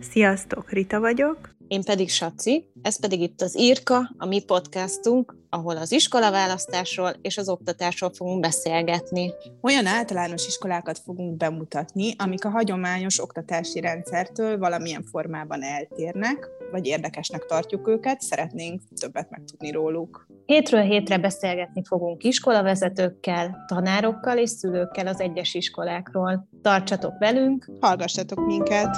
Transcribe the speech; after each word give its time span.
Sziasztok, 0.00 0.70
Rita 0.70 1.00
vagyok. 1.00 1.56
Én 1.68 1.82
pedig 1.82 2.10
Saci, 2.10 2.70
ez 2.82 3.00
pedig 3.00 3.20
itt 3.20 3.40
az 3.40 3.58
Írka, 3.58 4.10
a 4.18 4.26
mi 4.26 4.42
podcastunk, 4.44 5.36
ahol 5.50 5.76
az 5.76 5.92
iskolaválasztásról 5.92 7.12
és 7.22 7.38
az 7.38 7.48
oktatásról 7.48 8.10
fogunk 8.14 8.40
beszélgetni. 8.40 9.32
Olyan 9.60 9.86
általános 9.86 10.46
iskolákat 10.46 10.98
fogunk 10.98 11.36
bemutatni, 11.36 12.14
amik 12.18 12.44
a 12.44 12.50
hagyományos 12.50 13.22
oktatási 13.22 13.80
rendszertől 13.80 14.58
valamilyen 14.58 15.02
formában 15.02 15.62
eltérnek, 15.62 16.48
vagy 16.70 16.86
érdekesnek 16.86 17.44
tartjuk 17.46 17.88
őket, 17.88 18.20
szeretnénk 18.20 18.82
többet 19.00 19.30
megtudni 19.30 19.70
róluk. 19.70 20.26
Hétről 20.46 20.82
hétre 20.82 21.18
beszélgetni 21.18 21.82
fogunk 21.84 22.24
iskolavezetőkkel, 22.24 23.64
tanárokkal 23.66 24.38
és 24.38 24.50
szülőkkel 24.50 25.06
az 25.06 25.20
egyes 25.20 25.54
iskolákról. 25.54 26.48
Tartsatok 26.62 27.18
velünk! 27.18 27.70
Hallgassatok 27.80 28.46
minket! 28.46 28.96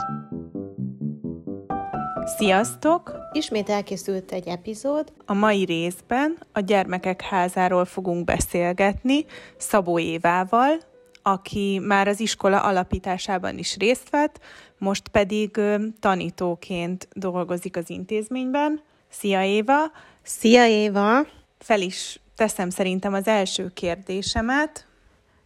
Sziasztok! 2.37 3.13
Ismét 3.33 3.69
elkészült 3.69 4.33
egy 4.33 4.49
epizód. 4.49 5.13
A 5.27 5.35
mai 5.35 5.65
részben 5.65 6.39
a 6.53 6.61
gyermekek 6.61 7.23
házáról 7.23 7.85
fogunk 7.85 8.25
beszélgetni 8.25 9.25
Szabó 9.57 9.99
Évával, 9.99 10.79
aki 11.23 11.81
már 11.87 12.09
az 12.09 12.21
iskola 12.21 12.63
alapításában 12.63 13.59
is 13.59 13.77
részt 13.77 14.11
vett, 14.11 14.41
most 14.79 15.09
pedig 15.09 15.61
tanítóként 16.01 17.09
dolgozik 17.13 17.77
az 17.77 17.91
intézményben. 17.91 18.81
Szia 19.09 19.45
Éva! 19.45 19.91
Szia 20.23 20.67
Éva! 20.67 21.27
Fel 21.59 21.81
is 21.81 22.21
teszem 22.37 22.71
szerintem 22.71 23.15
az 23.15 23.27
első 23.27 23.71
kérdésemet. 23.75 24.87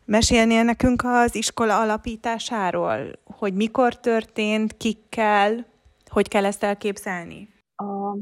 Mesélnél 0.05 0.62
nekünk 0.62 1.03
az 1.05 1.34
iskola 1.34 1.80
alapításáról, 1.80 3.19
hogy 3.25 3.55
mikor 3.55 4.01
történt, 4.01 4.77
kikkel, 4.77 5.73
hogy 6.15 6.29
kell 6.29 6.45
ezt 6.45 6.63
elképzelni? 6.63 7.48
A 7.75 8.17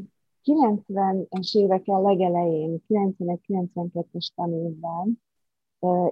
90-es 0.45 1.57
évek 1.57 1.87
legelején, 1.87 2.83
91-92-es 2.89 4.29
tanévben 4.35 5.23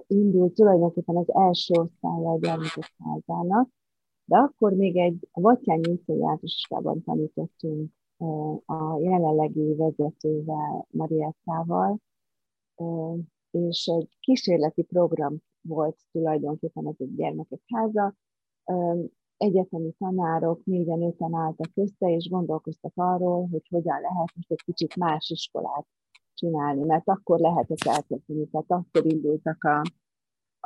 indult 0.07 0.53
tulajdonképpen 0.53 1.15
az 1.15 1.33
első 1.33 1.73
osztálya 1.73 2.29
a 2.29 2.37
gyermekek 2.39 2.93
házának, 3.03 3.69
de 4.25 4.37
akkor 4.37 4.73
még 4.73 4.97
egy 4.97 5.27
a 5.31 5.41
Vattyányi 5.41 5.91
utcai 5.91 6.15
általánosiskolában 6.15 7.03
tanítottunk 7.03 7.91
a 8.65 8.99
jelenlegi 8.99 9.75
vezetővel, 9.75 10.87
Mariettával, 10.89 11.99
és 13.51 13.85
egy 13.85 14.17
kísérleti 14.19 14.81
program 14.81 15.37
volt 15.61 15.97
tulajdonképpen 16.11 16.87
ez 16.87 16.95
egy 16.97 17.15
gyermekek 17.15 17.61
háza, 17.73 18.15
egyetemi 19.41 19.91
tanárok 19.97 20.65
négyen 20.65 21.01
öten 21.01 21.33
álltak 21.33 21.71
össze, 21.73 22.15
és 22.15 22.29
gondolkoztak 22.29 22.91
arról, 22.95 23.47
hogy 23.47 23.67
hogyan 23.69 24.01
lehet 24.01 24.35
most 24.35 24.51
egy 24.51 24.61
kicsit 24.65 24.95
más 24.95 25.29
iskolát 25.29 25.87
csinálni, 26.33 26.85
mert 26.85 27.07
akkor 27.07 27.39
lehetett 27.39 27.83
elkezdeni, 27.83 28.47
tehát 28.47 28.71
akkor 28.71 29.05
indultak 29.05 29.63
a, 29.63 29.81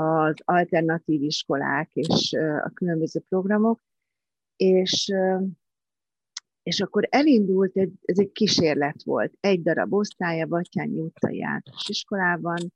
az 0.03 0.35
alternatív 0.43 1.21
iskolák 1.21 1.89
és 1.93 2.33
a 2.63 2.69
különböző 2.73 3.19
programok, 3.19 3.81
és, 4.55 5.13
és 6.63 6.81
akkor 6.81 7.07
elindult, 7.09 7.77
egy, 7.77 7.93
ez 8.01 8.19
egy 8.19 8.31
kísérlet 8.31 9.03
volt, 9.03 9.33
egy 9.39 9.61
darab 9.61 9.93
osztálya 9.93 10.45
Batyányi 10.45 10.99
utcai 10.99 11.45
iskolában, 11.87 12.73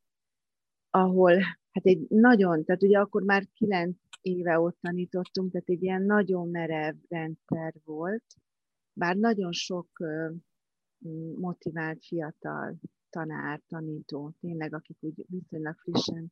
ahol 0.89 1.33
hát 1.71 1.85
egy 1.85 2.05
nagyon, 2.09 2.63
tehát 2.63 2.83
ugye 2.83 2.99
akkor 2.99 3.23
már 3.23 3.47
kilenc 3.53 3.95
éve 4.21 4.59
ott 4.59 4.77
tanítottunk, 4.81 5.51
tehát 5.51 5.69
egy 5.69 5.83
ilyen 5.83 6.01
nagyon 6.01 6.49
merev 6.49 6.95
rendszer 7.07 7.73
volt, 7.83 8.23
bár 8.93 9.15
nagyon 9.15 9.51
sok 9.51 9.87
motivált 11.35 12.05
fiatal 12.05 12.79
tanár, 13.09 13.61
tanító, 13.67 14.33
tényleg, 14.39 14.73
akik 14.73 14.97
úgy 14.99 15.25
viszonylag 15.27 15.77
frissen, 15.77 16.31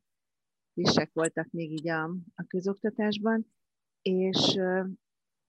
frissek 0.72 1.10
voltak 1.12 1.50
még 1.50 1.72
így 1.72 1.88
a, 1.88 2.04
a 2.34 2.44
közoktatásban, 2.46 3.46
és 4.02 4.60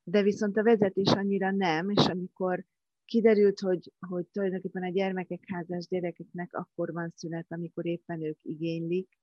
de 0.03 0.21
viszont 0.21 0.57
a 0.57 0.63
vezetés 0.63 1.11
annyira 1.11 1.51
nem, 1.51 1.89
és 1.89 2.05
amikor 2.07 2.65
kiderült, 3.05 3.59
hogy, 3.59 3.91
hogy 3.99 4.27
tulajdonképpen 4.27 4.83
a 4.83 4.89
gyermekek 4.89 5.43
házás 5.47 5.87
gyerekeknek 5.87 6.53
akkor 6.53 6.91
van 6.93 7.09
szünet, 7.09 7.45
amikor 7.49 7.85
éppen 7.85 8.23
ők 8.23 8.37
igénylik, 8.41 9.17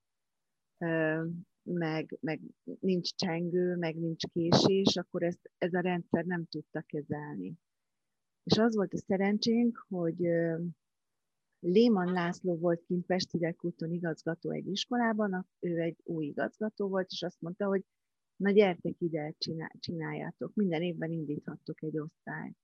meg, 1.66 2.16
meg 2.20 2.40
nincs 2.80 3.14
csengő, 3.14 3.76
meg 3.76 3.96
nincs 3.96 4.24
késés, 4.26 4.96
akkor 4.96 5.22
ezt, 5.22 5.50
ez 5.58 5.74
a 5.74 5.80
rendszer 5.80 6.24
nem 6.24 6.44
tudta 6.44 6.80
kezelni. 6.80 7.54
És 8.42 8.58
az 8.58 8.76
volt 8.76 8.92
a 8.94 8.98
szerencsénk, 8.98 9.84
hogy 9.88 10.16
Léman 11.58 12.12
László 12.12 12.56
volt 12.56 12.84
kint 12.86 13.06
Pesti 13.06 13.54
úton 13.60 13.92
igazgató 13.92 14.50
egy 14.50 14.66
iskolában, 14.66 15.46
ő 15.60 15.80
egy 15.80 15.96
új 16.02 16.26
igazgató 16.26 16.88
volt, 16.88 17.10
és 17.10 17.22
azt 17.22 17.40
mondta, 17.40 17.66
hogy 17.66 17.84
na 18.36 18.50
gyertek 18.50 18.94
ide, 18.98 19.34
csináljátok, 19.78 20.54
minden 20.54 20.82
évben 20.82 21.10
indíthattok 21.10 21.82
egy 21.82 21.98
osztályt. 21.98 22.56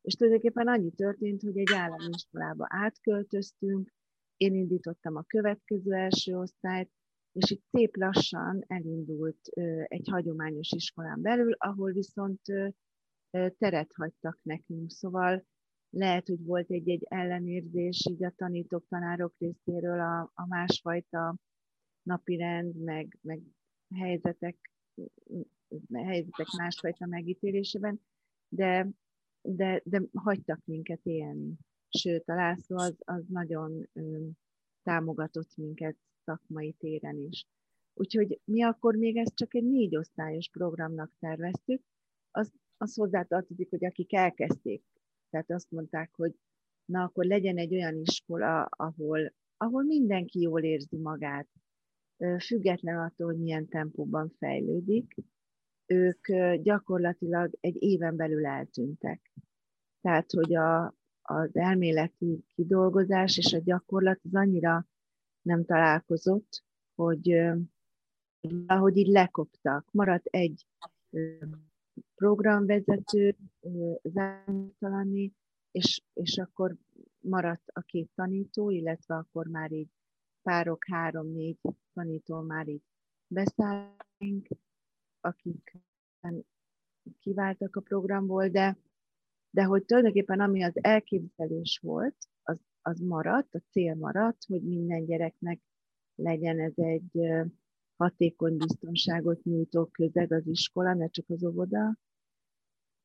És 0.00 0.14
tulajdonképpen 0.14 0.68
annyi 0.68 0.90
történt, 0.90 1.42
hogy 1.42 1.58
egy 1.58 1.72
állami 1.72 2.08
iskolába 2.14 2.66
átköltöztünk, 2.68 3.92
én 4.36 4.54
indítottam 4.54 5.16
a 5.16 5.22
következő 5.22 5.92
első 5.92 6.36
osztályt, 6.36 6.90
és 7.34 7.50
itt 7.50 7.64
szép 7.70 7.96
lassan 7.96 8.64
elindult 8.66 9.48
egy 9.84 10.08
hagyományos 10.10 10.70
iskolán 10.70 11.20
belül, 11.20 11.52
ahol 11.52 11.92
viszont 11.92 12.40
teret 13.58 13.90
hagytak 13.94 14.38
nekünk, 14.42 14.90
szóval 14.90 15.44
lehet, 15.90 16.28
hogy 16.28 16.44
volt 16.44 16.70
egy-egy 16.70 17.04
ellenérzés 17.08 18.06
így 18.10 18.24
a 18.24 18.32
tanítók, 18.36 18.86
tanárok 18.88 19.34
részéről 19.38 20.00
a, 20.00 20.30
a 20.34 20.46
másfajta 20.46 21.36
napirend, 22.02 22.74
meg, 22.76 23.18
meg 23.20 23.40
helyzetek, 23.94 24.72
helyzetek 25.92 26.46
másfajta 26.56 27.06
megítélésében, 27.06 28.00
de, 28.48 28.88
de, 29.42 29.80
de 29.84 30.02
hagytak 30.12 30.60
minket 30.64 31.00
élni. 31.02 31.54
Sőt, 31.88 32.28
a 32.28 32.34
László 32.34 32.76
az, 32.76 32.96
az 32.98 33.24
nagyon 33.28 33.88
támogatott 34.82 35.56
minket 35.56 35.96
szakmai 36.24 36.72
téren 36.72 37.18
is. 37.18 37.46
Úgyhogy 37.94 38.40
mi 38.44 38.62
akkor 38.62 38.94
még 38.94 39.16
ezt 39.16 39.34
csak 39.34 39.54
egy 39.54 39.64
négy 39.64 39.96
osztályos 39.96 40.48
programnak 40.48 41.12
terveztük, 41.18 41.82
az, 42.30 42.52
az 42.76 42.94
hozzátartozik, 42.94 43.70
hogy 43.70 43.84
akik 43.84 44.12
elkezdték, 44.12 44.82
tehát 45.30 45.50
azt 45.50 45.70
mondták, 45.70 46.10
hogy 46.14 46.34
na 46.84 47.02
akkor 47.02 47.24
legyen 47.24 47.58
egy 47.58 47.74
olyan 47.74 47.96
iskola, 47.96 48.62
ahol, 48.64 49.32
ahol 49.56 49.82
mindenki 49.82 50.40
jól 50.40 50.62
érzi 50.62 50.96
magát, 50.96 51.48
független 52.38 52.98
attól, 52.98 53.26
hogy 53.26 53.40
milyen 53.40 53.68
tempóban 53.68 54.32
fejlődik, 54.38 55.14
ők 55.86 56.32
gyakorlatilag 56.62 57.56
egy 57.60 57.82
éven 57.82 58.16
belül 58.16 58.46
eltűntek. 58.46 59.32
Tehát, 60.00 60.30
hogy 60.30 60.54
a, 60.54 60.94
az 61.22 61.56
elméleti 61.56 62.44
kidolgozás 62.54 63.38
és 63.38 63.52
a 63.52 63.58
gyakorlat 63.58 64.20
az 64.24 64.34
annyira 64.34 64.86
nem 65.44 65.64
találkozott, 65.64 66.64
hogy 66.94 67.52
ahogy 68.66 68.96
így 68.96 69.06
lekoptak. 69.06 69.88
Maradt 69.92 70.26
egy 70.26 70.66
programvezető, 72.14 73.36
zártalani, 74.02 75.32
és, 75.70 76.02
és 76.12 76.38
akkor 76.38 76.76
maradt 77.18 77.68
a 77.72 77.80
két 77.80 78.10
tanító, 78.14 78.70
illetve 78.70 79.14
akkor 79.14 79.46
már 79.46 79.72
így 79.72 79.88
párok, 80.42 80.84
három-négy 80.86 81.58
tanító 81.92 82.40
már 82.40 82.68
így 82.68 82.82
beszállunk, 83.26 84.48
akik 85.20 85.76
kiváltak 87.18 87.76
a 87.76 87.80
programból, 87.80 88.48
de, 88.48 88.78
de 89.50 89.64
hogy 89.64 89.84
tulajdonképpen 89.84 90.40
ami 90.40 90.62
az 90.62 90.84
elképzelés 90.84 91.78
volt, 91.82 92.28
az 92.86 93.00
maradt, 93.00 93.54
a 93.54 93.62
cél 93.70 93.94
maradt, 93.94 94.44
hogy 94.46 94.62
minden 94.62 95.04
gyereknek 95.04 95.60
legyen 96.14 96.60
ez 96.60 96.72
egy 96.74 97.20
hatékony 97.96 98.56
biztonságot 98.56 99.42
nyújtó 99.42 99.86
közeg 99.86 100.32
az 100.32 100.46
iskola, 100.46 100.94
ne 100.94 101.08
csak 101.08 101.24
az 101.28 101.44
óvoda. 101.44 101.98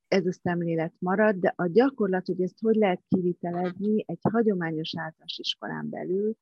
Ez 0.08 0.26
a 0.26 0.32
szemlélet 0.32 0.94
marad, 1.00 1.36
de 1.36 1.54
a 1.56 1.68
gyakorlat, 1.68 2.26
hogy 2.26 2.42
ezt 2.42 2.60
hogy 2.60 2.76
lehet 2.76 3.04
kivitelezni 3.08 4.04
egy 4.08 4.20
hagyományos 4.22 4.98
általános 4.98 5.38
iskolán 5.38 5.90
belül, 5.90 6.36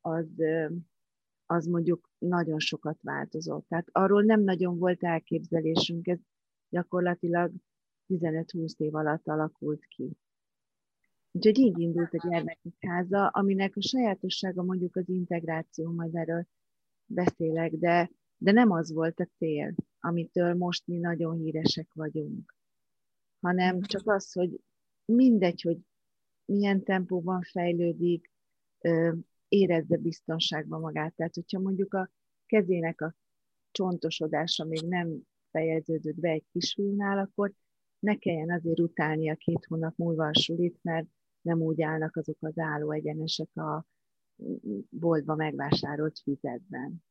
az, 0.00 0.28
az 1.46 1.66
mondjuk 1.66 2.10
nagyon 2.18 2.58
sokat 2.58 2.98
változott. 3.02 3.68
Tehát 3.68 3.88
arról 3.92 4.22
nem 4.22 4.40
nagyon 4.40 4.78
volt 4.78 5.04
elképzelésünk, 5.04 6.06
ez 6.06 6.18
gyakorlatilag 6.68 7.52
15-20 8.08 8.76
év 8.76 8.94
alatt 8.94 9.28
alakult 9.28 9.84
ki. 9.84 10.16
Úgyhogy 11.36 11.58
így 11.58 11.78
indult 11.78 12.14
a 12.14 12.28
gyermekek 12.28 12.72
háza, 12.80 13.26
aminek 13.26 13.76
a 13.76 13.82
sajátossága 13.82 14.62
mondjuk 14.62 14.96
az 14.96 15.08
integráció, 15.08 15.90
majd 15.90 16.14
erről 16.14 16.46
beszélek, 17.06 17.72
de, 17.72 18.10
de 18.36 18.52
nem 18.52 18.70
az 18.70 18.92
volt 18.92 19.20
a 19.20 19.28
cél, 19.36 19.74
amitől 20.00 20.54
most 20.54 20.86
mi 20.86 20.96
nagyon 20.96 21.36
híresek 21.36 21.88
vagyunk, 21.92 22.54
hanem 23.40 23.80
csak 23.80 24.08
az, 24.08 24.32
hogy 24.32 24.60
mindegy, 25.04 25.62
hogy 25.62 25.78
milyen 26.44 26.82
tempóban 26.82 27.42
fejlődik, 27.42 28.32
érezze 29.48 29.96
biztonságban 29.96 30.80
magát. 30.80 31.14
Tehát, 31.14 31.34
hogyha 31.34 31.60
mondjuk 31.60 31.94
a 31.94 32.10
kezének 32.46 33.00
a 33.00 33.14
csontosodása 33.70 34.64
még 34.64 34.82
nem 34.88 35.18
fejeződött 35.50 36.20
be 36.20 36.28
egy 36.28 36.44
kisfiúnál, 36.52 37.18
akkor 37.18 37.52
ne 37.98 38.16
kelljen 38.16 38.50
azért 38.50 38.80
utálni 38.80 39.30
a 39.30 39.34
két 39.34 39.64
hónap 39.64 39.96
múlva 39.96 40.26
a 40.26 40.34
sulit, 40.34 40.78
mert 40.82 41.06
nem 41.44 41.60
úgy 41.60 41.82
állnak 41.82 42.16
azok 42.16 42.36
az 42.40 42.58
álló 42.58 42.90
egyenesek 42.90 43.56
a 43.56 43.86
boltba 44.88 45.34
megvásárolt 45.34 46.18
füzetben. 46.18 47.04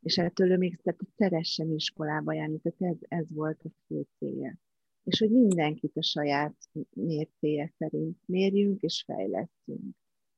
És 0.00 0.18
ettől 0.18 0.50
ő 0.50 0.56
még 0.56 0.80
tehát 0.82 1.00
szeressen 1.16 1.72
iskolába 1.72 2.32
járni, 2.32 2.58
tehát 2.58 2.94
ez, 2.94 3.18
ez 3.18 3.24
volt 3.28 3.60
a 3.64 3.68
fő 3.86 4.06
célja. 4.18 4.54
És 5.02 5.18
hogy 5.18 5.30
mindenkit 5.30 5.96
a 5.96 6.02
saját 6.02 6.56
mércéje 6.90 7.72
szerint 7.78 8.18
mérjünk 8.26 8.80
és 8.80 9.02
fejlesztünk 9.06 9.96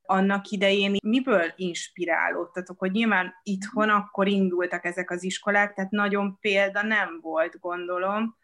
annak 0.09 0.49
idején 0.49 0.95
miből 1.03 1.53
inspirálódtatok, 1.55 2.79
hogy 2.79 2.91
nyilván 2.91 3.33
itthon 3.43 3.89
akkor 3.89 4.27
indultak 4.27 4.85
ezek 4.85 5.11
az 5.11 5.23
iskolák, 5.23 5.73
tehát 5.73 5.91
nagyon 5.91 6.37
példa 6.39 6.81
nem 6.81 7.19
volt, 7.21 7.59
gondolom, 7.59 8.37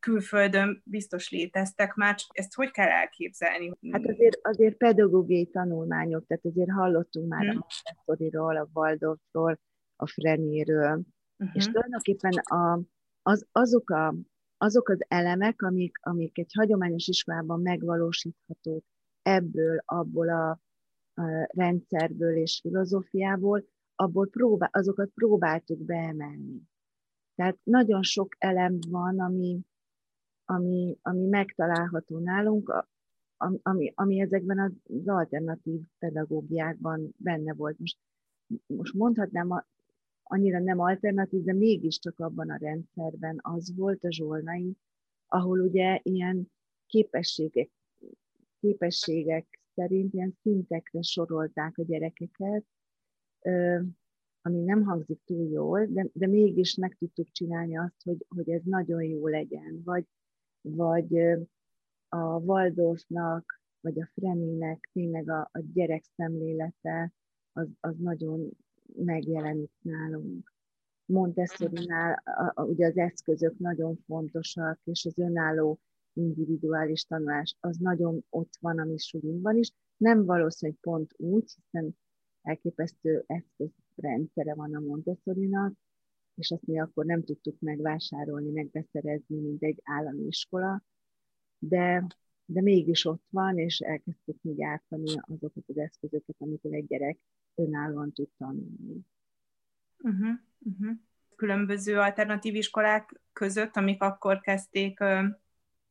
külföldön 0.00 0.82
biztos 0.84 1.30
léteztek 1.30 1.94
már, 1.94 2.14
csak 2.14 2.38
ezt 2.38 2.54
hogy 2.54 2.70
kell 2.70 2.88
elképzelni? 2.88 3.72
Hát 3.90 4.06
azért, 4.06 4.38
azért 4.42 4.76
pedagógiai 4.76 5.46
tanulmányok, 5.46 6.26
tehát 6.26 6.44
azért 6.44 6.70
hallottunk 6.70 7.28
már 7.28 7.40
hmm. 7.40 7.50
a 7.50 7.66
Montessori-ról, 7.66 8.56
a 8.56 8.68
Waldorfról, 8.72 9.58
a 9.96 10.06
Frenéről, 10.06 11.02
uh-huh. 11.38 11.56
és 11.56 11.64
tulajdonképpen 11.64 12.32
a, 12.32 12.80
az, 13.22 13.46
azok, 13.52 13.90
a, 13.90 14.14
azok 14.56 14.88
az 14.88 15.04
elemek, 15.08 15.62
amik, 15.62 15.98
amik 16.02 16.38
egy 16.38 16.52
hagyományos 16.54 17.06
iskolában 17.06 17.60
megvalósíthatók 17.60 18.84
ebből, 19.22 19.82
abból 19.84 20.28
a, 20.28 20.50
a 21.14 21.48
rendszerből 21.56 22.36
és 22.36 22.58
filozófiából, 22.62 23.64
abból 23.94 24.28
próbál, 24.28 24.68
azokat 24.72 25.10
próbáltuk 25.14 25.78
beemelni. 25.78 26.62
Tehát 27.34 27.58
nagyon 27.62 28.02
sok 28.02 28.34
elem 28.38 28.78
van, 28.88 29.20
ami, 29.20 29.60
ami, 30.50 30.98
ami 31.02 31.26
megtalálható 31.26 32.18
nálunk, 32.18 32.86
ami, 33.62 33.92
ami 33.94 34.20
ezekben 34.20 34.58
az 34.58 35.08
alternatív 35.08 35.80
pedagógiákban 35.98 37.14
benne 37.16 37.54
volt. 37.54 37.78
Most, 37.78 37.98
most 38.66 38.94
mondhatnám, 38.94 39.64
annyira 40.22 40.58
nem 40.58 40.78
alternatív, 40.78 41.42
de 41.42 41.52
mégiscsak 41.52 42.18
abban 42.18 42.50
a 42.50 42.56
rendszerben 42.56 43.38
az 43.42 43.76
volt 43.76 44.04
a 44.04 44.12
zsolnai, 44.12 44.76
ahol 45.26 45.60
ugye 45.60 46.00
ilyen 46.02 46.50
képességek, 46.86 47.70
képességek 48.60 49.58
szerint 49.74 50.14
ilyen 50.14 50.36
szintekre 50.42 51.02
sorolták 51.02 51.78
a 51.78 51.82
gyerekeket, 51.82 52.64
ami 54.42 54.60
nem 54.60 54.82
hangzik 54.82 55.20
túl 55.24 55.48
jól, 55.48 55.86
de, 55.86 56.06
de 56.12 56.26
mégis 56.26 56.74
meg 56.74 56.96
tudtuk 56.98 57.30
csinálni 57.30 57.78
azt, 57.78 58.02
hogy, 58.04 58.26
hogy 58.28 58.50
ez 58.50 58.62
nagyon 58.64 59.02
jó 59.02 59.26
legyen. 59.26 59.82
Vagy, 59.84 60.06
vagy 60.60 61.16
a 62.08 62.38
Waldorfnak, 62.38 63.60
vagy 63.80 64.00
a 64.00 64.10
Freminek 64.14 64.88
tényleg 64.92 65.30
a, 65.30 65.40
a 65.52 65.60
gyerek 65.72 66.04
szemlélete 66.16 67.12
az, 67.52 67.68
az 67.80 67.96
nagyon 67.98 68.50
megjelenik 68.94 69.70
nálunk. 69.82 70.52
Montessori-nál 71.04 72.22
ugye 72.56 72.86
az 72.86 72.96
eszközök 72.96 73.58
nagyon 73.58 73.96
fontosak, 74.06 74.80
és 74.84 75.04
az 75.04 75.18
önálló 75.18 75.78
individuális 76.12 77.04
tanulás 77.04 77.56
az 77.60 77.76
nagyon 77.76 78.24
ott 78.30 78.56
van 78.60 78.78
a 78.78 78.84
mi 78.84 78.98
sulinkban 78.98 79.56
is. 79.56 79.72
Nem 79.96 80.24
valószínű, 80.24 80.72
hogy 80.72 80.80
pont 80.80 81.14
úgy, 81.16 81.54
hiszen 81.54 81.96
elképesztő 82.42 83.24
eszközrendszere 83.26 84.54
van 84.54 84.74
a 84.74 84.80
Montessori-nak, 84.80 85.72
és 86.40 86.50
azt 86.50 86.66
mi 86.66 86.80
akkor 86.80 87.04
nem 87.04 87.24
tudtuk 87.24 87.60
megvásárolni, 87.60 88.50
megbeszerezni, 88.50 89.36
mint 89.36 89.62
egy 89.62 89.80
állami 89.84 90.26
iskola, 90.26 90.84
de, 91.58 92.06
de 92.44 92.62
mégis 92.62 93.04
ott 93.04 93.24
van, 93.30 93.58
és 93.58 93.78
elkezdtük 93.78 94.36
mi 94.40 94.54
gyártani 94.54 95.14
azokat 95.20 95.64
az 95.66 95.78
eszközöket, 95.78 96.36
amikor 96.38 96.72
egy 96.72 96.86
gyerek 96.86 97.18
önállóan 97.54 98.12
tud 98.12 98.28
tanulni. 98.38 99.06
Uh-huh, 99.98 100.38
uh-huh. 100.58 100.96
Különböző 101.36 101.98
alternatív 101.98 102.54
iskolák 102.54 103.20
között, 103.32 103.76
amik 103.76 104.02
akkor 104.02 104.40
kezdték 104.40 104.98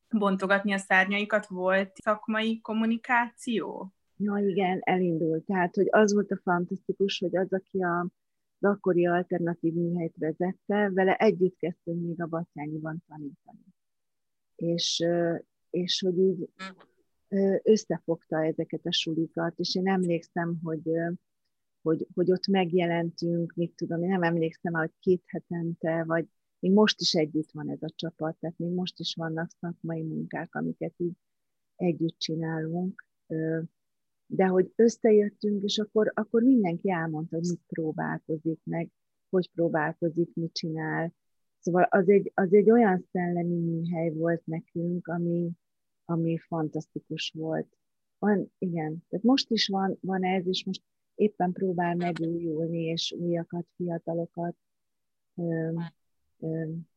bontogatni 0.09 0.73
a 0.73 0.77
szárnyaikat, 0.77 1.47
volt 1.47 1.95
szakmai 1.95 2.61
kommunikáció? 2.61 3.93
Ja, 4.17 4.37
igen, 4.37 4.79
elindult. 4.81 5.45
Tehát, 5.45 5.75
hogy 5.75 5.87
az 5.89 6.13
volt 6.13 6.31
a 6.31 6.39
fantasztikus, 6.43 7.19
hogy 7.19 7.37
az, 7.37 7.53
aki 7.53 7.83
a, 7.83 8.07
az 8.59 8.69
akkori 8.69 9.05
alternatív 9.05 9.73
műhelyt 9.73 10.15
vezette, 10.17 10.89
vele 10.93 11.15
együtt 11.15 11.57
kezdtünk 11.57 12.05
még 12.05 12.21
a 12.21 12.25
Batyányiban 12.25 13.03
tanítani. 13.07 13.65
És, 14.55 15.05
és 15.69 15.99
hogy 15.99 16.17
így 16.17 16.49
összefogta 17.63 18.45
ezeket 18.45 18.85
a 18.85 18.91
sulikat, 18.91 19.59
és 19.59 19.75
én 19.75 19.87
emlékszem, 19.87 20.59
hogy, 20.63 20.91
hogy, 21.81 22.07
hogy 22.13 22.31
ott 22.31 22.47
megjelentünk, 22.47 23.53
mit 23.55 23.75
tudom, 23.75 24.03
én 24.03 24.09
nem 24.09 24.23
emlékszem, 24.23 24.73
hogy 24.73 24.91
két 24.99 25.23
hetente, 25.25 26.03
vagy 26.03 26.27
még 26.59 26.71
most 26.71 27.01
is 27.01 27.13
együtt 27.13 27.51
van 27.51 27.69
ez 27.69 27.81
a 27.81 27.93
csapat, 27.95 28.37
tehát 28.39 28.57
még 28.57 28.71
most 28.71 28.99
is 28.99 29.15
vannak 29.15 29.49
szakmai 29.59 30.01
munkák, 30.01 30.55
amiket 30.55 30.93
így 30.97 31.13
együtt 31.75 32.17
csinálunk, 32.17 33.05
de 34.31 34.45
hogy 34.45 34.71
összejöttünk, 34.75 35.63
és 35.63 35.77
akkor, 35.77 36.11
akkor 36.15 36.43
mindenki 36.43 36.91
elmondta, 36.91 37.35
hogy 37.35 37.47
mit 37.49 37.61
próbálkozik 37.67 38.59
meg, 38.63 38.89
hogy 39.29 39.49
próbálkozik, 39.51 40.33
mit 40.33 40.53
csinál. 40.53 41.13
Szóval 41.59 41.83
az 41.83 42.09
egy, 42.09 42.31
az 42.35 42.53
egy 42.53 42.69
olyan 42.69 43.05
szellemi 43.11 43.55
műhely 43.55 44.09
volt 44.09 44.45
nekünk, 44.45 45.07
ami, 45.07 45.51
ami 46.05 46.37
fantasztikus 46.37 47.33
volt. 47.37 47.77
Van, 48.19 48.51
igen, 48.57 49.03
tehát 49.09 49.25
most 49.25 49.49
is 49.49 49.67
van, 49.67 49.97
van 50.01 50.23
ez, 50.23 50.47
és 50.47 50.65
most 50.65 50.83
éppen 51.15 51.51
próbál 51.51 51.95
megújulni, 51.95 52.83
és 52.83 53.15
újakat, 53.19 53.65
fiatalokat 53.75 54.55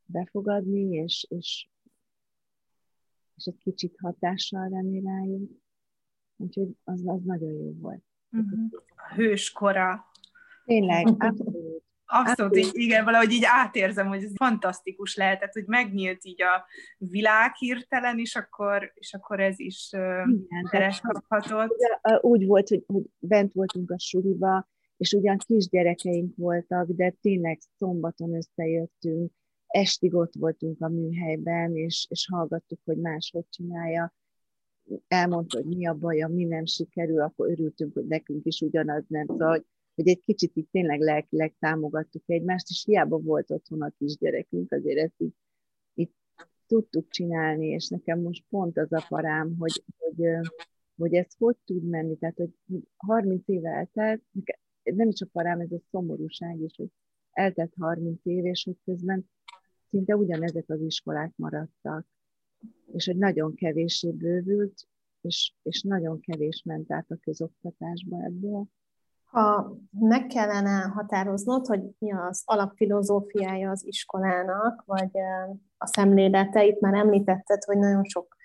befogadni, 0.04 0.94
és, 0.94 1.26
és, 1.28 1.68
és 3.36 3.46
egy 3.46 3.58
kicsit 3.58 3.96
hatással 4.00 4.68
lenni 4.68 5.00
rájuk. 5.00 5.61
Úgyhogy 6.36 6.68
az, 6.84 7.02
az 7.06 7.20
nagyon 7.24 7.52
jó 7.52 7.72
volt. 7.80 8.02
Uh-huh. 8.30 8.80
A 8.96 9.14
hőskora. 9.14 10.10
Tényleg, 10.64 11.06
abszolút. 11.18 11.82
Abszolút, 12.14 12.56
így, 12.56 12.70
igen, 12.72 13.04
valahogy 13.04 13.30
így 13.32 13.44
átérzem, 13.44 14.06
hogy 14.06 14.22
ez 14.22 14.32
fantasztikus 14.34 15.16
lehetett, 15.16 15.52
hogy 15.52 15.66
megnyílt 15.66 16.24
így 16.24 16.42
a 16.42 16.64
világ 16.98 17.54
hirtelen, 17.54 18.18
és 18.18 18.36
akkor, 18.36 18.92
és 18.94 19.14
akkor 19.14 19.40
ez 19.40 19.58
is 19.58 19.88
teres 20.70 21.00
kaphatott. 21.00 21.76
Úgy 22.20 22.46
volt, 22.46 22.68
hogy, 22.68 22.84
hogy 22.86 23.02
bent 23.18 23.52
voltunk 23.52 23.90
a 23.90 23.98
suliba, 23.98 24.68
és 24.96 25.12
ugyan 25.12 25.36
kisgyerekeink 25.36 26.36
voltak, 26.36 26.88
de 26.88 27.14
tényleg 27.20 27.58
szombaton 27.76 28.34
összejöttünk, 28.34 29.32
estig 29.66 30.14
ott 30.14 30.32
voltunk 30.38 30.80
a 30.80 30.88
műhelyben, 30.88 31.76
és, 31.76 32.06
és 32.10 32.28
hallgattuk, 32.32 32.80
hogy 32.84 32.96
más 32.96 33.30
hogy 33.32 33.48
csinálja. 33.48 34.14
Elmondta, 35.08 35.56
hogy 35.56 35.66
mi 35.76 35.86
a 35.86 35.94
baja, 35.94 36.28
mi 36.28 36.44
nem 36.44 36.64
sikerül, 36.64 37.20
akkor 37.20 37.50
örültünk, 37.50 37.94
hogy 37.94 38.06
nekünk 38.06 38.46
is 38.46 38.60
ugyanaz 38.60 39.04
nem. 39.08 39.26
Szóval, 39.26 39.64
hogy, 39.94 40.08
egy 40.08 40.20
kicsit 40.20 40.56
itt 40.56 40.70
tényleg 40.70 41.00
lelkileg 41.00 41.54
támogattuk 41.58 42.22
egymást, 42.26 42.68
és 42.68 42.84
hiába 42.86 43.18
volt 43.18 43.50
otthon 43.50 43.82
a 43.82 43.92
kisgyerekünk, 43.98 44.72
azért 44.72 44.98
ezt 44.98 45.14
így, 45.20 45.34
itt 45.94 46.14
tudtuk 46.66 47.08
csinálni, 47.08 47.66
és 47.66 47.88
nekem 47.88 48.20
most 48.20 48.44
pont 48.48 48.78
az 48.78 48.92
a 48.92 49.04
parám, 49.08 49.56
hogy, 49.58 49.84
hogy, 49.98 50.26
hogy 50.96 51.14
ez 51.14 51.26
hogy 51.38 51.56
tud 51.64 51.84
menni, 51.84 52.16
tehát 52.16 52.36
hogy 52.36 52.50
30 52.96 53.48
éve 53.48 53.70
eltelt, 53.70 54.22
nem 54.82 55.08
is 55.08 55.20
a 55.20 55.28
parám, 55.32 55.60
ez 55.60 55.72
a 55.72 55.80
szomorúság 55.90 56.60
is, 56.60 56.76
hogy 56.76 56.88
eltelt 57.30 57.72
30 57.78 58.20
év, 58.22 58.44
és 58.44 58.64
hogy 58.64 58.76
közben 58.84 59.30
szinte 59.90 60.16
ugyanezek 60.16 60.64
az 60.70 60.80
iskolák 60.80 61.32
maradtak, 61.36 62.06
és 62.92 63.06
hogy 63.06 63.16
nagyon 63.16 63.54
kevésé 63.54 64.10
bővült, 64.10 64.86
és, 65.20 65.54
és 65.62 65.82
nagyon 65.82 66.20
kevés 66.20 66.62
ment 66.64 66.92
át 66.92 67.10
a 67.10 67.16
közoktatásba 67.22 68.22
ebből. 68.22 68.64
Ha 69.24 69.76
meg 69.90 70.26
kellene 70.26 70.80
határoznod, 70.80 71.66
hogy 71.66 71.80
mi 71.98 72.12
az 72.12 72.42
alapfilozófiája 72.44 73.70
az 73.70 73.86
iskolának, 73.86 74.82
vagy 74.86 75.10
a 75.78 75.86
szemlélete, 75.86 76.64
itt 76.64 76.80
már 76.80 76.94
említetted, 76.94 77.64
hogy 77.64 77.78
nagyon 77.78 78.04
sok 78.04 78.36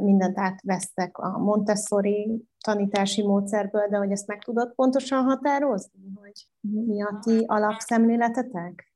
mindent 0.00 0.38
átvesztek 0.38 1.18
a 1.18 1.38
Montessori 1.38 2.48
tanítási 2.64 3.22
módszerből, 3.22 3.86
de 3.88 3.96
hogy 3.96 4.10
ezt 4.10 4.26
meg 4.26 4.44
tudod 4.44 4.74
pontosan 4.74 5.24
határozni, 5.24 6.12
hogy 6.14 6.48
mi 6.60 7.02
a 7.02 7.18
ti 7.22 7.44
alapszemléletetek? 7.46 8.95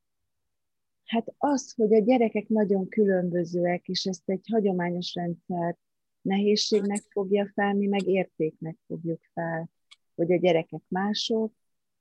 Hát 1.11 1.35
az, 1.38 1.73
hogy 1.75 1.95
a 1.95 1.99
gyerekek 1.99 2.49
nagyon 2.49 2.88
különbözőek, 2.88 3.88
és 3.88 4.05
ezt 4.05 4.31
egy 4.31 4.47
hagyományos 4.52 5.14
rendszer 5.14 5.76
nehézségnek 6.23 7.02
fogja 7.09 7.50
fel, 7.55 7.75
mi 7.75 7.87
meg 7.87 8.07
értéknek 8.07 8.76
fogjuk 8.87 9.21
fel, 9.33 9.71
hogy 10.14 10.33
a 10.33 10.37
gyerekek 10.37 10.83
mások, 10.88 11.52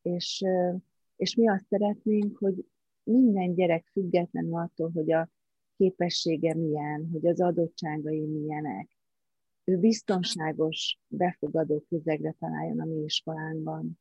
és, 0.02 0.44
és 1.16 1.36
mi 1.36 1.50
azt 1.50 1.66
szeretnénk, 1.70 2.38
hogy 2.38 2.66
minden 3.04 3.54
gyerek 3.54 3.88
függetlenül 3.92 4.56
attól, 4.56 4.92
hogy 4.94 5.12
a 5.12 5.30
képessége 5.78 6.56
milyen, 6.56 7.10
hogy 7.12 7.28
az 7.28 7.42
adottságai 7.42 8.26
milyenek, 8.26 8.90
ő 9.64 9.78
biztonságos, 9.78 11.00
befogadó 11.08 11.86
közegre 11.90 12.36
találjon 12.40 12.80
a 12.80 12.86
mi 12.86 13.04
iskolánkban. 13.04 14.00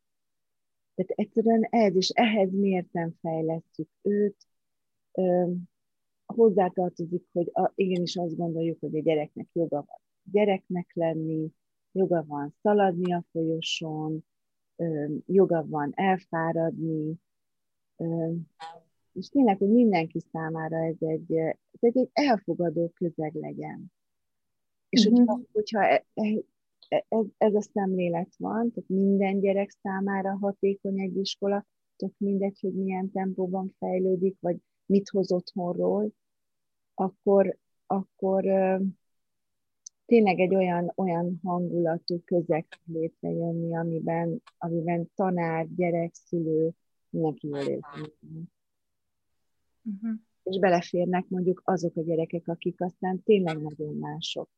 Tehát 0.94 1.10
egyszerűen 1.10 1.62
ez, 1.62 1.94
és 1.96 2.08
ehhez 2.08 2.52
mérten 2.52 3.18
fejlesztjük 3.20 3.88
őt. 4.02 4.36
Hozzátartozik, 6.26 7.24
hogy 7.32 7.50
a, 7.52 7.72
igenis 7.74 8.16
azt 8.16 8.36
gondoljuk, 8.36 8.80
hogy 8.80 8.96
a 8.96 9.00
gyereknek 9.00 9.48
joga 9.52 9.76
van 9.76 10.00
gyereknek 10.30 10.90
lenni, 10.94 11.52
joga 11.92 12.24
van 12.26 12.54
szaladni 12.62 13.12
a 13.12 13.24
folyosón, 13.30 14.24
joga 15.26 15.66
van 15.68 15.92
elfáradni, 15.94 17.20
és 19.12 19.28
tényleg, 19.28 19.58
hogy 19.58 19.70
mindenki 19.70 20.18
számára 20.32 20.76
ez 20.76 20.96
egy, 20.98 21.32
ez 21.80 21.94
egy 21.94 22.08
elfogadó 22.12 22.88
közeg 22.88 23.34
legyen. 23.34 23.92
És 24.88 25.06
uh-huh. 25.06 25.26
hogyha, 25.26 25.40
hogyha 25.52 25.84
e, 25.84 26.06
e, 26.14 26.44
e, 26.88 27.04
ez, 27.08 27.24
ez 27.38 27.54
a 27.54 27.60
szemlélet 27.60 28.34
van, 28.36 28.72
tehát 28.72 28.88
minden 28.88 29.40
gyerek 29.40 29.70
számára 29.70 30.36
hatékony 30.40 31.00
egy 31.00 31.16
iskola, 31.16 31.66
tök 31.96 32.12
mindegy, 32.16 32.60
hogy 32.60 32.72
milyen 32.72 33.10
tempóban 33.10 33.74
fejlődik, 33.78 34.36
vagy 34.40 34.56
mit 34.88 35.08
hoz 35.08 35.32
otthonról, 35.32 36.12
akkor, 36.94 37.56
akkor 37.86 38.44
tényleg 40.06 40.40
egy 40.40 40.54
olyan, 40.54 40.92
olyan 40.94 41.40
hangulatú 41.42 42.20
közeg 42.24 42.66
létrejönni, 42.84 43.76
amiben, 43.76 44.42
amiben 44.58 45.10
tanár, 45.14 45.66
gyerek, 45.74 46.14
szülő, 46.14 46.70
mindenki 47.10 47.48
jól. 47.48 47.80
Uh-huh. 49.82 50.18
És 50.42 50.58
beleférnek 50.58 51.28
mondjuk 51.28 51.62
azok 51.64 51.96
a 51.96 52.02
gyerekek, 52.02 52.48
akik 52.48 52.80
aztán 52.80 53.22
tényleg 53.22 53.60
nagyon 53.60 53.94
mások. 53.94 54.48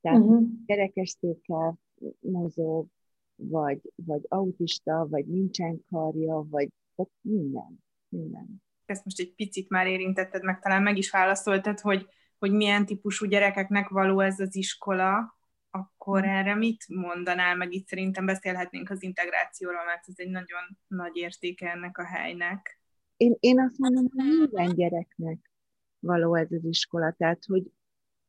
Tehát 0.00 0.20
uh-huh. 0.20 0.48
gyerekestékkel 0.66 1.78
mozog, 2.20 2.86
vagy, 3.34 3.92
vagy 3.94 4.24
autista, 4.28 5.06
vagy 5.08 5.26
nincsen 5.26 5.84
karja, 5.88 6.46
vagy, 6.50 6.68
vagy 6.94 7.08
minden. 7.20 7.84
minden. 8.08 8.62
Ezt 8.90 9.04
most 9.04 9.20
egy 9.20 9.34
picit 9.34 9.68
már 9.68 9.86
érintetted, 9.86 10.42
meg 10.42 10.60
talán 10.60 10.82
meg 10.82 10.96
is 10.96 11.10
válaszoltad, 11.10 11.80
hogy 11.80 12.06
hogy 12.38 12.52
milyen 12.52 12.86
típusú 12.86 13.26
gyerekeknek 13.26 13.88
való 13.88 14.20
ez 14.20 14.40
az 14.40 14.56
iskola, 14.56 15.38
akkor 15.70 16.22
mm. 16.22 16.28
erre 16.28 16.54
mit 16.54 16.84
mondanál, 16.88 17.56
meg 17.56 17.72
itt 17.72 17.86
szerintem 17.86 18.26
beszélhetnénk 18.26 18.90
az 18.90 19.02
integrációról, 19.02 19.84
mert 19.84 20.08
ez 20.08 20.14
egy 20.16 20.30
nagyon 20.30 20.78
nagy 20.86 21.16
értéke 21.16 21.70
ennek 21.70 21.98
a 21.98 22.04
helynek. 22.04 22.80
Én, 23.16 23.36
én 23.40 23.60
azt 23.60 23.78
mondom, 23.78 24.08
hogy 24.14 24.24
minden 24.24 24.74
gyereknek 24.74 25.50
való 25.98 26.34
ez 26.34 26.52
az 26.52 26.64
iskola, 26.64 27.14
tehát 27.18 27.44
hogy, 27.44 27.70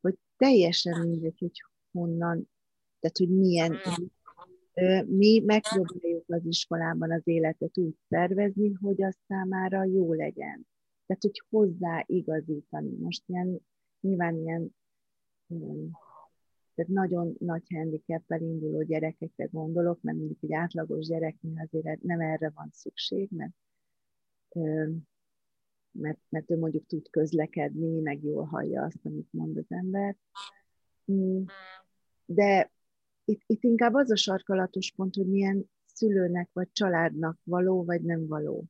hogy 0.01 0.15
teljesen 0.37 0.99
mindegy, 0.99 1.39
hogy 1.39 1.63
honnan, 1.91 2.49
tehát 2.99 3.17
hogy 3.17 3.29
milyen. 3.29 3.79
Mi 5.05 5.39
megpróbáljuk 5.39 6.23
az 6.27 6.45
iskolában 6.45 7.11
az 7.11 7.21
életet 7.23 7.77
úgy 7.77 7.95
szervezni, 8.09 8.71
hogy 8.71 9.03
az 9.03 9.17
számára 9.27 9.83
jó 9.83 10.13
legyen. 10.13 10.67
Tehát, 11.05 11.21
hogy 11.21 11.41
hozzá 11.49 12.03
igazítani. 12.05 12.97
Most 12.97 13.23
ilyen 13.25 13.59
nyilván 13.99 14.35
ilyen 14.35 14.75
tehát 16.75 16.91
nagyon 16.91 17.35
nagy 17.39 17.63
handicappel 17.73 18.41
induló 18.41 18.83
gyerekekre 18.83 19.45
gondolok, 19.45 20.01
mert 20.01 20.17
mondjuk 20.17 20.43
egy 20.43 20.53
átlagos 20.53 21.05
gyereknél 21.05 21.67
azért 21.71 22.01
nem 22.01 22.19
erre 22.19 22.51
van 22.55 22.69
szükség, 22.71 23.29
mert, 23.31 23.53
mert, 25.91 26.19
mert 26.29 26.51
ő 26.51 26.57
mondjuk 26.57 26.85
tud 26.85 27.09
közlekedni, 27.09 27.99
meg 27.99 28.23
jól 28.23 28.43
hallja 28.43 28.83
azt, 28.83 28.99
amit 29.03 29.27
mond 29.31 29.57
az 29.57 29.65
ember. 29.67 30.15
Mm. 31.11 31.43
De 32.25 32.71
itt, 33.27 33.41
itt 33.45 33.63
inkább 33.63 33.93
az 33.93 34.11
a 34.11 34.15
sarkalatos 34.15 34.91
pont, 34.95 35.15
hogy 35.15 35.27
milyen 35.27 35.69
szülőnek 35.85 36.49
vagy 36.53 36.71
családnak 36.71 37.39
való, 37.43 37.83
vagy 37.83 38.01
nem 38.01 38.27
való. 38.27 38.65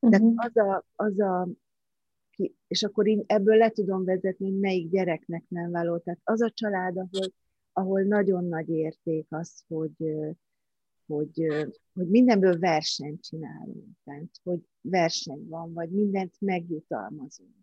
Tehát 0.00 0.20
uh-huh. 0.20 0.44
az 0.44 0.56
a, 0.56 0.84
az 0.94 1.20
a 1.20 1.48
ki, 2.30 2.54
és 2.66 2.82
akkor 2.82 3.06
én 3.06 3.24
ebből 3.26 3.56
le 3.56 3.70
tudom 3.70 4.04
vezetni, 4.04 4.50
hogy 4.50 4.58
melyik 4.58 4.90
gyereknek 4.90 5.44
nem 5.48 5.70
való. 5.70 5.98
Tehát 5.98 6.20
az 6.24 6.40
a 6.40 6.50
család, 6.50 6.96
ahol, 6.96 7.32
ahol 7.72 8.02
nagyon 8.02 8.44
nagy 8.44 8.68
érték 8.68 9.26
az, 9.28 9.64
hogy, 9.68 10.14
hogy, 11.06 11.46
hogy 11.92 12.08
mindenből 12.08 12.58
versenyt 12.58 13.22
csinálunk, 13.22 13.96
tehát 14.04 14.30
hogy 14.42 14.60
verseny 14.80 15.46
van, 15.48 15.72
vagy 15.72 15.90
mindent 15.90 16.34
megjutalmazunk. 16.40 17.54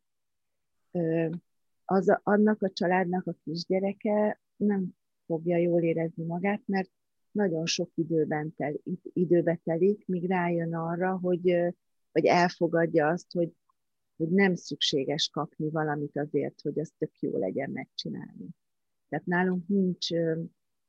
Az 1.85 2.09
a, 2.09 2.19
annak 2.23 2.61
a 2.61 2.69
családnak 2.69 3.27
a 3.27 3.35
kisgyereke 3.43 4.41
nem 4.55 4.95
fogja 5.25 5.57
jól 5.57 5.81
érezni 5.81 6.23
magát, 6.23 6.61
mert 6.65 6.89
nagyon 7.31 7.65
sok 7.65 7.91
időben 7.95 8.53
tel, 8.55 8.73
időbe 9.13 9.59
telik, 9.63 10.05
míg 10.07 10.27
rájön 10.27 10.73
arra, 10.73 11.17
hogy, 11.17 11.73
hogy 12.11 12.25
elfogadja 12.25 13.07
azt, 13.07 13.31
hogy 13.31 13.51
hogy 14.17 14.29
nem 14.29 14.55
szükséges 14.55 15.29
kapni 15.29 15.69
valamit 15.69 16.17
azért, 16.17 16.61
hogy 16.61 16.79
az 16.79 16.91
tök 16.97 17.19
jó 17.19 17.37
legyen 17.37 17.69
megcsinálni. 17.69 18.49
Tehát 19.09 19.25
nálunk 19.25 19.67
nincs, 19.67 20.09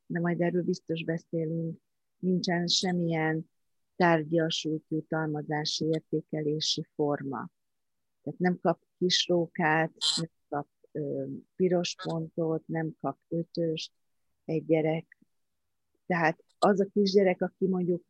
de 0.06 0.20
majd 0.20 0.40
erről 0.40 0.62
biztos 0.62 1.04
beszélünk, 1.04 1.78
nincsen 2.18 2.66
semmilyen 2.66 3.50
tárgyasult 3.96 4.84
jutalmazási 4.88 5.84
értékelési 5.84 6.86
forma. 6.94 7.48
Tehát 8.22 8.38
nem 8.38 8.58
kap 8.60 8.80
kisrókát, 8.98 9.92
nem 10.16 10.30
kap 10.48 10.68
ö, 10.92 11.26
piros 11.56 11.94
pontot, 12.04 12.66
nem 12.66 12.94
kap 13.00 13.18
ötöst 13.28 13.92
egy 14.46 14.66
gyerek. 14.66 15.18
Tehát 16.06 16.44
az 16.58 16.80
a 16.80 16.86
kisgyerek, 16.92 17.42
aki 17.42 17.66
mondjuk 17.66 18.04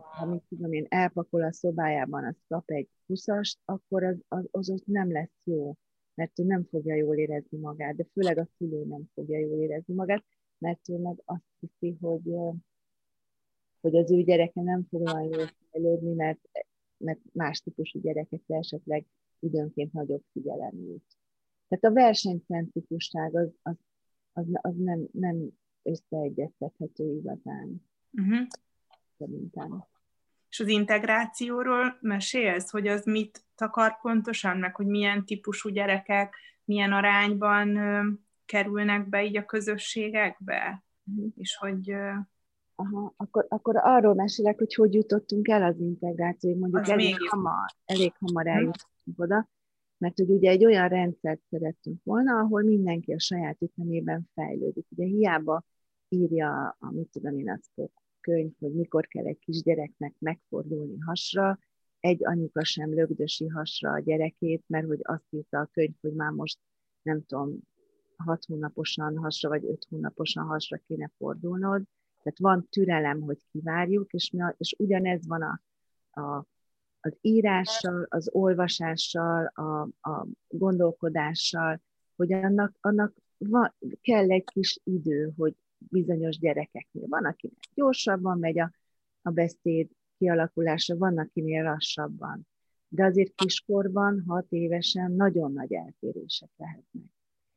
ha 0.00 0.26
mit 0.26 0.42
tudom 0.48 0.72
én, 0.72 0.86
elpakol 0.88 1.42
a 1.42 1.52
szobájában, 1.52 2.24
az 2.24 2.36
kap 2.48 2.70
egy 2.70 2.88
huszast, 3.06 3.58
akkor 3.64 4.04
az, 4.04 4.16
az, 4.28 4.48
az 4.50 4.70
ott 4.70 4.86
nem 4.86 5.12
lesz 5.12 5.40
jó, 5.44 5.76
mert 6.14 6.38
ő 6.38 6.44
nem 6.44 6.64
fogja 6.70 6.94
jól 6.94 7.16
érezni 7.16 7.58
magát, 7.58 7.96
de 7.96 8.06
főleg 8.12 8.38
a 8.38 8.48
szülő 8.58 8.84
nem 8.84 9.10
fogja 9.14 9.38
jól 9.38 9.60
érezni 9.60 9.94
magát, 9.94 10.24
mert 10.58 10.88
ő 10.88 10.98
meg 10.98 11.22
azt 11.24 11.42
hiszi, 11.60 11.96
hogy, 12.00 12.34
hogy 13.80 13.96
az 13.96 14.10
ő 14.10 14.22
gyereke 14.22 14.62
nem 14.62 14.86
fog 14.90 15.00
olyan 15.00 15.22
jól 15.22 15.50
fejlődni, 15.70 16.14
mert, 16.14 16.40
mert 16.96 17.20
más 17.32 17.60
típusú 17.60 18.00
gyerekekre 18.00 18.56
esetleg 18.56 19.06
időnként 19.38 19.92
nagyobb 19.92 20.22
figyelem 20.32 20.76
jut. 20.76 21.04
Tehát 21.68 21.84
a 21.84 22.00
versenycentrikusság 22.00 23.36
az, 23.36 23.50
az, 23.62 23.74
az, 24.38 24.46
az 24.70 24.74
nem, 24.76 25.08
nem 25.12 25.36
összeegyeztethető 25.82 27.04
igazán. 27.04 27.86
Uh-huh 28.12 28.46
szerintem. 29.18 29.84
És 30.48 30.60
az 30.60 30.68
integrációról 30.68 31.98
mesélsz, 32.00 32.70
hogy 32.70 32.86
az 32.86 33.04
mit 33.04 33.44
takar 33.54 34.00
pontosan, 34.00 34.56
meg 34.56 34.74
hogy 34.74 34.86
milyen 34.86 35.24
típusú 35.24 35.68
gyerekek, 35.68 36.34
milyen 36.64 36.92
arányban 36.92 37.76
ö, 37.76 38.08
kerülnek 38.46 39.08
be 39.08 39.24
így 39.24 39.36
a 39.36 39.44
közösségekbe, 39.44 40.84
uh-huh. 41.04 41.32
és 41.36 41.56
hogy... 41.56 41.90
Ö, 41.90 42.10
Aha, 42.80 43.14
akkor, 43.16 43.46
akkor 43.48 43.76
arról 43.76 44.14
mesélek, 44.14 44.58
hogy 44.58 44.74
hogy 44.74 44.94
jutottunk 44.94 45.48
el 45.48 45.62
az 45.62 45.78
integrációig, 45.78 46.56
mondjuk 46.58 46.88
elég 46.88 47.16
hamar, 47.28 47.66
elég 47.84 48.12
hamar 48.18 48.44
mhm. 48.44 48.54
eljutottunk 48.54 49.18
oda, 49.20 49.48
mert 49.98 50.18
hogy 50.18 50.30
ugye 50.30 50.50
egy 50.50 50.64
olyan 50.64 50.88
rendszert 50.88 51.40
szerettünk 51.50 52.04
volna, 52.04 52.38
ahol 52.38 52.62
mindenki 52.62 53.12
a 53.12 53.18
saját 53.18 53.62
ütemében 53.62 54.28
fejlődik. 54.34 54.86
Ugye 54.90 55.04
hiába 55.04 55.64
írja, 56.08 56.76
amit 56.80 57.10
tudom 57.10 57.38
én, 57.38 57.50
azt 57.50 57.90
könyv, 58.20 58.52
hogy 58.58 58.74
mikor 58.74 59.06
kell 59.06 59.26
egy 59.26 59.38
kisgyereknek 59.38 60.14
megfordulni 60.18 60.98
hasra, 60.98 61.58
egy 62.00 62.26
anyuka 62.26 62.64
sem 62.64 62.94
lögdösi 62.94 63.46
hasra 63.46 63.92
a 63.92 63.98
gyerekét, 63.98 64.64
mert 64.66 64.86
hogy 64.86 65.00
azt 65.02 65.26
írta 65.30 65.58
a 65.58 65.68
könyv, 65.72 65.94
hogy 66.00 66.12
már 66.12 66.30
most 66.30 66.58
nem 67.02 67.24
tudom, 67.26 67.58
hat 68.16 68.44
hónaposan 68.44 69.16
hasra, 69.16 69.48
vagy 69.48 69.64
öt 69.64 69.86
hónaposan 69.90 70.44
hasra 70.44 70.76
kéne 70.76 71.10
fordulnod. 71.16 71.82
Tehát 72.22 72.38
van 72.38 72.68
türelem, 72.70 73.20
hogy 73.20 73.38
kivárjuk, 73.50 74.12
és, 74.12 74.30
mi 74.30 74.42
a, 74.42 74.54
és 74.58 74.74
ugyanez 74.78 75.26
van 75.26 75.42
a, 75.42 75.60
a, 76.20 76.46
az 77.00 77.16
írással, 77.20 78.06
az 78.08 78.28
olvasással, 78.32 79.46
a, 79.46 79.80
a 80.10 80.26
gondolkodással, 80.48 81.80
hogy 82.16 82.32
annak, 82.32 82.76
annak 82.80 83.14
van, 83.38 83.74
kell 84.00 84.30
egy 84.30 84.44
kis 84.44 84.80
idő, 84.84 85.32
hogy 85.36 85.54
bizonyos 85.78 86.38
gyerekeknél. 86.38 87.06
Van, 87.08 87.24
akinek 87.24 87.58
gyorsabban 87.74 88.38
megy 88.38 88.58
a, 88.58 88.72
a 89.22 89.30
beszéd 89.30 89.88
kialakulása, 90.18 90.96
van, 90.96 91.18
akinél 91.18 91.62
lassabban. 91.62 92.46
de 92.88 93.04
azért 93.04 93.34
kiskorban, 93.34 94.24
hat 94.26 94.46
évesen 94.48 95.12
nagyon 95.12 95.52
nagy 95.52 95.72
eltérések 95.72 96.50
lehetnek. 96.56 97.04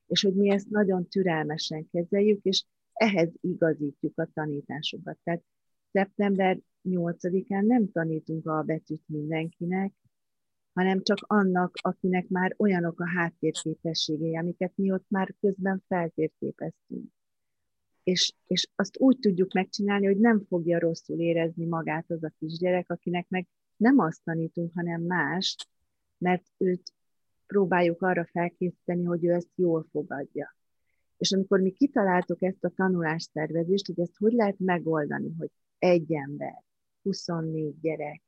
És 0.07 0.21
hogy 0.21 0.35
mi 0.35 0.49
ezt 0.49 0.69
nagyon 0.69 1.07
türelmesen 1.07 1.89
kezeljük, 1.91 2.43
és 2.43 2.63
ehhez 2.93 3.29
igazítjuk 3.41 4.19
a 4.19 4.27
tanításokat. 4.33 5.17
Tehát 5.23 5.43
szeptember 5.91 6.57
8-án 6.83 7.65
nem 7.65 7.91
tanítunk 7.91 8.47
a 8.47 8.61
betűt 8.61 9.03
mindenkinek, 9.05 9.93
hanem 10.73 11.01
csak 11.03 11.17
annak, 11.21 11.75
akinek 11.81 12.27
már 12.27 12.55
olyanok 12.57 12.99
a 12.99 13.09
háttérképességei, 13.09 14.37
amiket 14.37 14.71
mi 14.75 14.91
ott 14.91 15.05
már 15.07 15.35
közben 15.39 15.83
feltérképeztünk. 15.87 17.11
És, 18.03 18.33
és 18.47 18.67
azt 18.75 18.99
úgy 18.99 19.17
tudjuk 19.19 19.53
megcsinálni, 19.53 20.05
hogy 20.05 20.17
nem 20.17 20.45
fogja 20.47 20.79
rosszul 20.79 21.19
érezni 21.19 21.65
magát 21.65 22.11
az 22.11 22.23
a 22.23 22.33
kisgyerek, 22.39 22.91
akinek 22.91 23.25
meg 23.29 23.47
nem 23.77 23.99
azt 23.99 24.23
tanítunk, 24.23 24.71
hanem 24.73 25.01
mást, 25.01 25.67
mert 26.17 26.43
őt 26.57 26.93
próbáljuk 27.47 28.01
arra 28.01 28.25
felkészíteni, 28.25 29.03
hogy 29.03 29.25
ő 29.25 29.31
ezt 29.31 29.51
jól 29.55 29.87
fogadja. 29.91 30.55
És 31.17 31.31
amikor 31.31 31.59
mi 31.59 31.71
kitaláltuk 31.71 32.41
ezt 32.41 32.63
a 32.63 32.69
tanulásszervezést, 32.75 33.85
hogy 33.85 33.99
ezt 33.99 34.17
hogy 34.17 34.33
lehet 34.33 34.59
megoldani, 34.59 35.33
hogy 35.37 35.49
egy 35.77 36.13
ember, 36.13 36.63
24 37.01 37.79
gyerek, 37.79 38.21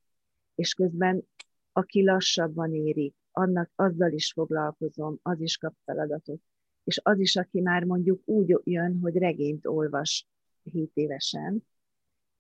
és 0.56 0.74
közben 0.74 1.28
aki 1.72 2.04
lassabban 2.04 2.74
éri, 2.74 3.14
annak 3.32 3.72
azzal 3.76 4.12
is 4.12 4.32
foglalkozom, 4.32 5.20
az 5.22 5.42
is 5.42 5.58
kap 5.58 5.76
feladatot. 5.86 6.42
És 6.84 7.00
az 7.04 7.20
is, 7.20 7.36
aki 7.36 7.62
már 7.62 7.84
mondjuk 7.84 8.22
úgy 8.26 8.60
jön, 8.64 9.00
hogy 9.02 9.18
regényt 9.18 9.68
olvas 9.68 10.28
7 10.64 10.92
évesen, 10.94 11.66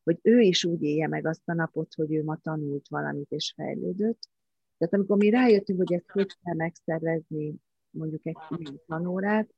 hogy 0.03 0.19
ő 0.21 0.39
is 0.39 0.65
úgy 0.65 0.81
élje 0.81 1.07
meg 1.07 1.25
azt 1.25 1.41
a 1.45 1.53
napot, 1.53 1.93
hogy 1.93 2.13
ő 2.13 2.23
ma 2.23 2.35
tanult 2.35 2.87
valamit 2.87 3.31
és 3.31 3.53
fejlődött. 3.55 4.19
Tehát 4.77 4.93
amikor 4.93 5.17
mi 5.17 5.29
rájöttünk, 5.29 5.77
hogy 5.77 5.93
ezt 5.93 6.11
hogy 6.11 6.37
kell 6.43 6.55
megszervezni, 6.55 7.55
mondjuk 7.89 8.25
egy 8.25 8.37
tanórát, 8.85 9.53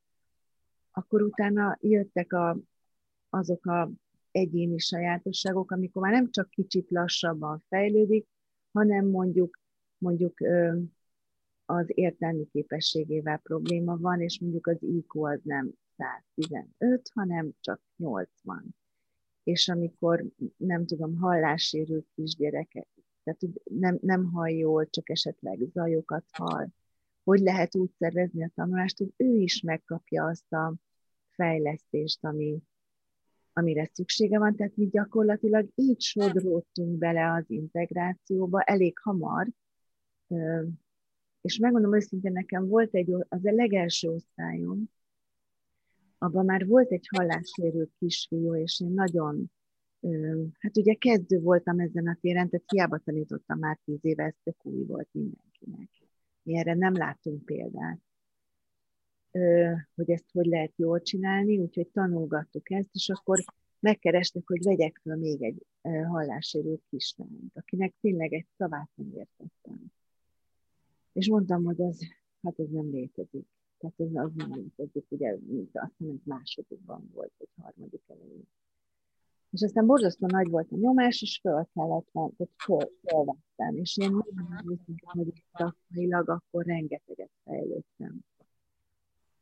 akkor 0.91 1.21
utána 1.21 1.77
jöttek 1.81 2.33
a, 2.33 2.57
azok 3.29 3.65
a 3.65 3.91
egyéni 4.35 4.77
sajátosságok, 4.77 5.71
amikor 5.71 6.01
már 6.01 6.11
nem 6.11 6.31
csak 6.31 6.49
kicsit 6.49 6.91
lassabban 6.91 7.63
fejlődik, 7.67 8.27
hanem 8.71 9.05
mondjuk 9.05 9.59
mondjuk 9.97 10.39
az 11.65 11.85
értelmi 11.87 12.47
képességével 12.51 13.37
probléma 13.37 13.97
van, 13.97 14.21
és 14.21 14.39
mondjuk 14.39 14.67
az 14.67 14.77
IQ 14.79 15.25
az 15.25 15.39
nem 15.43 15.71
115, 15.97 17.09
hanem 17.13 17.51
csak 17.59 17.81
80. 17.95 18.75
És 19.43 19.67
amikor, 19.67 20.25
nem 20.57 20.85
tudom, 20.85 21.17
hallássérült 21.17 22.07
kisgyerekek, 22.15 22.87
tehát 23.23 23.41
nem, 23.63 23.97
nem 24.01 24.31
hall 24.31 24.49
jól, 24.49 24.89
csak 24.89 25.09
esetleg 25.09 25.59
zajokat 25.73 26.25
hall, 26.31 26.67
hogy 27.23 27.39
lehet 27.39 27.75
úgy 27.75 27.91
szervezni 27.97 28.43
a 28.43 28.51
tanulást, 28.55 28.97
hogy 28.97 29.13
ő 29.17 29.35
is 29.35 29.61
megkapja 29.61 30.25
azt 30.25 30.53
a 30.53 30.75
fejlesztést, 31.29 32.25
ami, 32.25 32.61
amire 33.57 33.89
szüksége 33.93 34.39
van. 34.39 34.55
Tehát 34.55 34.75
mi 34.75 34.87
gyakorlatilag 34.87 35.69
így 35.75 36.01
sodródtunk 36.01 36.97
bele 36.97 37.33
az 37.33 37.43
integrációba 37.47 38.61
elég 38.61 38.97
hamar, 38.99 39.47
és 41.41 41.57
megmondom 41.57 41.95
őszintén, 41.95 42.31
nekem 42.31 42.67
volt 42.67 42.93
egy, 42.93 43.11
az 43.11 43.45
a 43.45 43.51
legelső 43.51 44.09
osztályom, 44.09 44.89
abban 46.17 46.45
már 46.45 46.67
volt 46.67 46.91
egy 46.91 47.07
hallássérült 47.15 47.91
kisfiú, 47.99 48.55
és 48.55 48.79
én 48.79 48.91
nagyon, 48.91 49.51
hát 50.59 50.77
ugye 50.77 50.93
kezdő 50.93 51.39
voltam 51.39 51.79
ezen 51.79 52.07
a 52.07 52.17
téren, 52.21 52.49
tehát 52.49 52.71
hiába 52.71 52.97
tanítottam 52.97 53.59
már 53.59 53.79
tíz 53.85 53.99
éve, 54.01 54.23
ez 54.23 54.35
tök 54.43 54.65
új 54.65 54.83
volt 54.85 55.09
mindenkinek. 55.11 55.89
Mi 56.41 56.57
erre 56.57 56.73
nem 56.73 56.93
láttunk 56.93 57.45
példát, 57.45 57.99
hogy 59.95 60.09
ezt 60.09 60.31
hogy 60.31 60.45
lehet 60.45 60.73
jól 60.75 61.01
csinálni, 61.01 61.57
úgyhogy 61.57 61.87
tanulgattuk 61.87 62.71
ezt, 62.71 62.89
és 62.93 63.09
akkor 63.09 63.43
megkerestek, 63.79 64.43
hogy 64.45 64.63
vegyek 64.63 64.99
fel 65.03 65.15
még 65.15 65.43
egy 65.43 65.65
hallássérült 66.07 66.81
kislányt, 66.89 67.51
akinek 67.53 67.93
tényleg 68.01 68.33
egy 68.33 68.47
szavát 68.57 68.89
nem 68.95 69.11
értettem. 69.13 69.91
És 71.13 71.29
mondtam, 71.29 71.63
hogy 71.63 71.81
az, 71.81 72.07
hát 72.41 72.59
ez 72.59 72.69
nem 72.69 72.91
létezik. 72.91 73.47
Tehát 73.77 73.99
ez 73.99 74.25
az 74.25 74.31
nem 74.35 74.53
létezik, 74.53 75.05
ugye, 75.09 75.37
mint 75.47 75.69
azt 75.73 75.93
hiszem, 75.97 76.21
másodikban 76.23 77.09
volt, 77.13 77.31
vagy 77.37 77.49
harmadik 77.61 78.01
elején. 78.07 78.47
És 79.49 79.61
aztán 79.61 79.85
borzasztó 79.85 80.27
nagy 80.27 80.49
volt 80.49 80.71
a 80.71 80.75
nyomás, 80.75 81.21
és 81.21 81.39
föl 81.41 81.67
kellett 81.73 82.09
venni, 82.11 82.33
tehát 82.37 82.53
föl, 82.57 82.91
fölvettem. 83.07 83.75
És 83.75 83.97
én 83.97 84.11
nagyon 84.11 84.71
őszintén, 84.71 85.09
hogy 85.11 85.43
szakmailag 85.53 86.29
akkor 86.29 86.65
rengeteget 86.65 87.31
fejlődtem. 87.43 88.19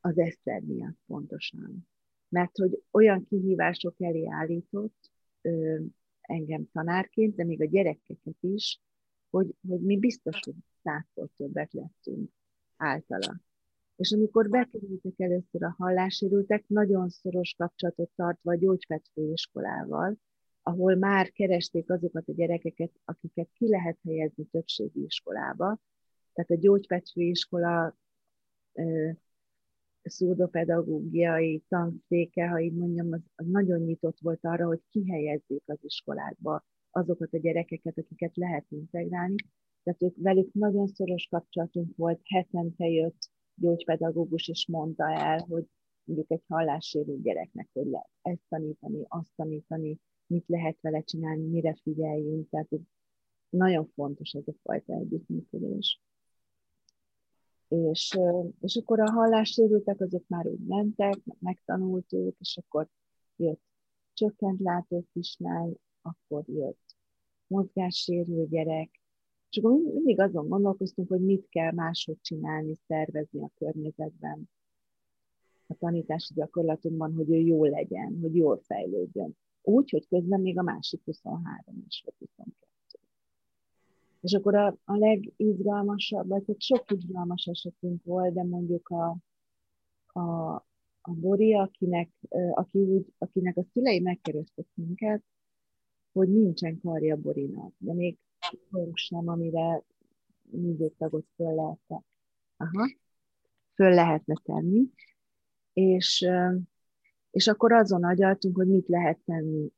Az 0.06 0.18
Eszter 0.18 0.62
miatt 0.62 0.98
pontosan. 1.06 1.88
Mert 2.30 2.58
hogy 2.58 2.84
olyan 2.92 3.26
kihívások 3.26 3.96
elé 4.02 4.28
állított 4.28 5.12
ö, 5.42 5.80
engem 6.22 6.70
tanárként, 6.72 7.36
de 7.36 7.44
még 7.44 7.62
a 7.62 7.66
gyerekeket 7.66 8.38
is, 8.40 8.82
hogy, 9.30 9.56
hogy 9.68 9.82
mi 9.82 9.98
biztos, 9.98 10.40
hogy 10.44 10.56
százszor 10.84 11.30
többet 11.38 11.74
lettünk 11.74 12.32
általa. 12.78 13.42
És 13.96 14.12
amikor 14.12 14.50
bekerültek 14.50 15.14
először 15.18 15.64
a 15.64 15.76
hallássérültek, 15.78 16.68
nagyon 16.68 17.10
szoros 17.10 17.54
kapcsolatot 17.58 18.12
tartva 18.16 18.52
a 18.52 18.58
gyógyfetfőiskolával, 18.58 20.18
ahol 20.62 20.96
már 20.96 21.32
keresték 21.32 21.90
azokat 21.90 22.28
a 22.28 22.34
gyerekeket, 22.34 22.92
akiket 23.06 23.50
ki 23.54 23.70
lehet 23.70 23.98
helyezni 24.04 24.46
többségi 24.46 25.04
iskolába. 25.04 25.80
Tehát 26.34 26.52
a 26.52 26.58
gyógyfetfőiskola 26.58 27.98
szurdopedagógiai 30.10 31.64
tanszéke, 31.68 32.48
ha 32.48 32.60
így 32.60 32.74
mondjam, 32.74 33.12
az, 33.12 33.22
az 33.36 33.46
nagyon 33.48 33.80
nyitott 33.80 34.20
volt 34.20 34.46
arra, 34.46 34.66
hogy 34.66 34.82
kihelyezzék 34.90 35.64
az 35.66 35.78
iskolákba 35.82 36.64
azokat 36.92 37.34
a 37.34 37.38
gyerekeket, 37.38 37.98
akiket 37.98 38.36
lehet 38.36 38.66
integrálni, 38.70 39.36
tehát 39.84 40.04
ők 40.04 40.16
velük 40.18 40.54
nagyon 40.54 40.88
szoros 40.88 41.28
kapcsolatunk 41.30 41.96
volt, 41.96 42.20
hetente 42.24 42.86
jött 42.86 43.30
gyógypedagógus, 43.56 44.48
és 44.48 44.68
mondta 44.68 45.12
el, 45.12 45.40
hogy 45.40 45.66
mondjuk 46.04 46.32
egy 46.32 46.44
hallássérült 46.48 47.22
gyereknek, 47.22 47.70
hogy 47.74 47.86
lehet 47.86 48.10
ezt 48.22 48.44
tanítani, 48.50 49.06
azt 49.08 49.32
tanítani, 49.36 50.00
mit 50.28 50.48
lehet 50.48 50.78
vele 50.82 51.02
csinálni, 51.02 51.48
mire 51.48 51.76
figyeljünk, 51.82 52.50
tehát 52.50 52.70
nagyon 53.50 53.86
fontos 53.86 54.32
ez 54.32 54.48
a 54.48 54.54
fajta 54.64 54.94
együttműködés. 54.94 56.02
És, 57.74 58.18
és 58.60 58.76
akkor 58.76 59.00
a 59.00 59.12
hallássérültek 59.12 60.02
azok 60.02 60.24
már 60.28 60.48
úgy 60.48 60.66
mentek, 60.68 61.18
megtanultuk, 61.40 62.36
és 62.40 62.58
akkor 62.58 62.88
jött 63.36 63.62
csökkent 64.14 64.60
látó 64.60 65.06
kislány, 65.14 65.76
akkor 66.02 66.44
jött 66.48 66.96
mozgássérült 67.48 68.50
gyerek, 68.50 69.02
és 69.50 69.58
akkor 69.58 69.72
mindig 69.72 70.20
azon 70.20 70.48
gondolkoztunk, 70.48 71.10
hogy 71.10 71.22
mit 71.22 71.48
kell 71.50 71.72
máshogy 71.72 72.22
csinálni, 72.22 72.76
szervezni 72.88 73.42
a 73.42 73.52
környezetben, 73.56 74.50
a 75.68 75.74
tanítási 75.74 76.34
gyakorlatunkban, 76.34 77.14
hogy 77.14 77.30
ő 77.32 77.38
jó 77.38 77.66
legyen, 77.66 78.18
hogy 78.22 78.36
jól 78.36 78.58
fejlődjön. 78.58 79.38
Úgy, 79.62 79.90
hogy 79.90 80.08
közben 80.08 80.42
még 80.42 80.60
a 80.60 80.62
másik 80.62 81.02
23 81.06 81.84
is, 81.88 82.02
vagy 82.06 82.14
22. 82.20 82.63
És 84.24 84.34
akkor 84.34 84.56
a, 84.56 84.78
a 84.86 84.96
legizgalmasabb, 84.96 86.28
vagy 86.28 86.44
egy 86.46 86.62
sok 86.62 86.92
izgalmas 86.92 87.46
esetünk 87.46 88.04
volt, 88.04 88.34
de 88.34 88.44
mondjuk 88.44 88.90
a, 88.90 89.18
a, 90.20 90.54
a 91.02 91.12
Bori, 91.12 91.54
akinek, 91.54 92.10
aki 92.54 92.80
úgy, 92.80 93.14
akinek 93.18 93.58
a 93.58 93.66
szülei 93.74 94.00
megkerestek 94.00 94.66
minket, 94.74 95.24
hogy 96.12 96.30
nincsen 96.30 96.80
karja 96.82 97.16
Borinak, 97.16 97.74
de 97.78 97.94
még 97.94 98.18
sem, 98.94 99.28
amire 99.28 99.84
tagot 100.98 101.26
föl 101.36 101.56
lehetne, 101.56 102.04
aha, 102.58 102.90
föl 103.76 103.94
lehetne 103.94 104.36
tenni, 104.44 104.90
és, 105.74 106.28
és 107.32 107.48
akkor 107.48 107.72
azon 107.72 108.04
agyaltunk, 108.04 108.56
hogy 108.56 108.68
mit 108.68 108.88
lehet 108.88 109.20
tenni, 109.26 109.72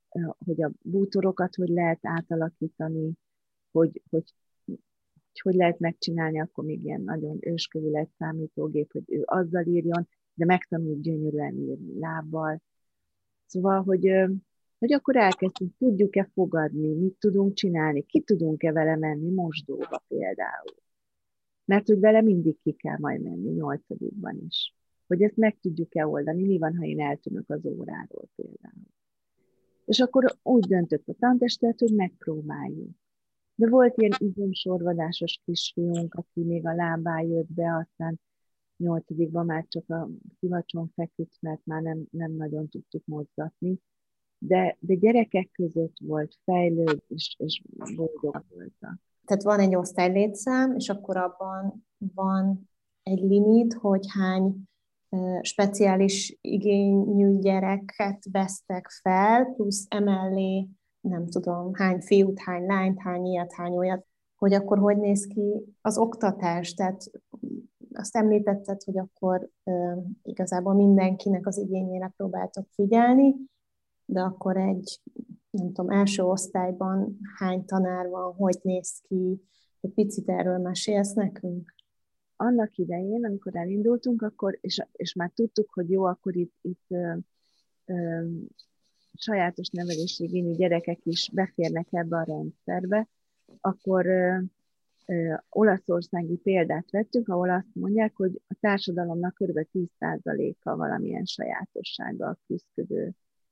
hogy 0.45 0.63
a 0.63 0.71
bútorokat 0.81 1.55
hogy 1.55 1.69
lehet 1.69 1.99
átalakítani, 2.01 3.11
hogy, 3.75 4.01
hogy, 4.09 4.33
hogy, 4.65 5.41
hogy 5.41 5.55
lehet 5.55 5.79
megcsinálni, 5.79 6.39
akkor 6.39 6.63
még 6.65 6.83
ilyen 6.83 7.01
nagyon 7.01 7.37
őskövület 7.39 8.09
számítógép, 8.17 8.91
hogy 8.91 9.03
ő 9.07 9.23
azzal 9.25 9.65
írjon, 9.65 10.07
de 10.33 10.45
megtanult 10.45 11.01
gyönyörűen 11.01 11.55
írni 11.55 11.99
lábbal. 11.99 12.61
Szóval, 13.45 13.83
hogy, 13.83 14.11
hogy 14.79 14.93
akkor 14.93 15.15
elkezdtünk, 15.15 15.77
tudjuk-e 15.77 16.29
fogadni, 16.33 16.93
mit 16.93 17.15
tudunk 17.19 17.53
csinálni, 17.53 18.01
ki 18.01 18.21
tudunk-e 18.21 18.71
vele 18.71 18.95
menni 18.95 19.29
mosdóba 19.29 20.03
például. 20.07 20.75
Mert 21.65 21.87
hogy 21.87 21.99
vele 21.99 22.21
mindig 22.21 22.57
ki 22.63 22.71
kell 22.71 22.97
majd 22.97 23.21
menni, 23.21 23.49
nyolcadikban 23.49 24.41
is. 24.47 24.73
Hogy 25.07 25.21
ezt 25.21 25.37
meg 25.37 25.57
tudjuk-e 25.61 26.07
oldani, 26.07 26.45
mi 26.45 26.57
van, 26.57 26.77
ha 26.77 26.85
én 26.85 27.01
eltűnök 27.01 27.49
az 27.49 27.65
óráról 27.65 28.29
például. 28.35 28.87
És 29.85 29.99
akkor 29.99 30.37
úgy 30.43 30.67
döntött 30.67 31.07
a 31.07 31.13
tantestet, 31.19 31.79
hogy 31.79 31.93
megpróbáljuk. 31.93 32.95
De 33.55 33.69
volt 33.69 33.97
ilyen 33.97 34.11
izomsorvadásos 34.17 35.41
kisfiunk, 35.45 36.13
aki 36.13 36.43
még 36.43 36.67
a 36.67 36.73
lábá 36.73 37.21
jött 37.21 37.53
be, 37.53 37.75
aztán 37.75 38.19
nyolcadikban 38.77 39.45
már 39.45 39.65
csak 39.67 39.89
a 39.89 40.09
szivacson 40.39 40.91
feküdt, 40.95 41.37
mert 41.39 41.61
már 41.63 41.81
nem, 41.81 42.05
nem 42.11 42.31
nagyon 42.31 42.69
tudtuk 42.69 43.05
mozgatni. 43.05 43.79
De, 44.37 44.77
de 44.79 44.93
gyerekek 44.93 45.49
között 45.51 45.95
volt 46.03 46.37
fejlőd, 46.43 47.03
és, 47.07 47.35
és 47.39 47.61
boldog 47.95 48.43
voltak. 48.49 48.99
Tehát 49.25 49.43
van 49.43 49.59
egy 49.59 49.75
osztálylétszám, 49.75 50.75
és 50.75 50.89
akkor 50.89 51.17
abban 51.17 51.85
van 51.97 52.69
egy 53.03 53.21
limit, 53.21 53.73
hogy 53.73 54.05
hány 54.09 54.55
speciális 55.41 56.37
igényű 56.41 57.39
gyereket 57.39 58.23
vesztek 58.31 58.87
fel, 59.01 59.45
plusz 59.45 59.85
emellé 59.89 60.67
nem 61.07 61.27
tudom, 61.27 61.73
hány 61.73 62.01
fiút, 62.01 62.39
hány 62.39 62.65
lányt, 62.65 62.99
hány 62.99 63.25
ilyet, 63.25 63.53
hány 63.53 63.77
olyat, 63.77 64.05
hogy 64.35 64.53
akkor 64.53 64.77
hogy 64.77 64.97
néz 64.97 65.25
ki 65.27 65.75
az 65.81 65.97
oktatás. 65.97 66.73
Tehát 66.73 67.03
azt 67.93 68.15
említetted, 68.15 68.83
hogy 68.83 68.97
akkor 68.97 69.49
uh, 69.63 70.03
igazából 70.23 70.73
mindenkinek 70.73 71.47
az 71.47 71.57
igényére 71.57 72.13
próbáltok 72.17 72.67
figyelni, 72.71 73.35
de 74.05 74.21
akkor 74.21 74.57
egy, 74.57 75.01
nem 75.49 75.73
tudom, 75.73 75.89
első 75.89 76.23
osztályban 76.23 77.19
hány 77.37 77.65
tanár 77.65 78.09
van, 78.09 78.33
hogy 78.33 78.59
néz 78.61 79.01
ki, 79.07 79.41
egy 79.81 79.93
picit 79.93 80.29
erről 80.29 80.57
mesélsz 80.57 81.13
nekünk? 81.13 81.73
Annak 82.35 82.77
idején, 82.77 83.25
amikor 83.25 83.55
elindultunk, 83.55 84.21
akkor, 84.21 84.57
és, 84.61 84.85
és 84.91 85.13
már 85.13 85.31
tudtuk, 85.35 85.73
hogy 85.73 85.89
jó, 85.89 86.03
akkor 86.03 86.35
itt, 86.35 86.55
itt 86.61 86.85
ö, 86.87 87.13
ö, 87.85 88.25
sajátos 89.17 89.69
nevelésigényű 89.69 90.51
gyerekek 90.51 90.99
is 91.03 91.29
beférnek 91.33 91.87
ebbe 91.91 92.17
a 92.17 92.23
rendszerbe, 92.23 93.07
akkor 93.61 94.05
ö, 94.05 94.37
ö, 95.05 95.33
olaszországi 95.49 96.35
példát 96.35 96.91
vettünk, 96.91 97.29
ahol 97.29 97.49
azt 97.49 97.67
mondják, 97.73 98.15
hogy 98.15 98.41
a 98.47 98.55
társadalomnak 98.59 99.33
kb. 99.33 99.67
10%-a 99.73 100.75
valamilyen 100.75 101.25
sajátossággal 101.25 102.39
küzdködő 102.47 103.11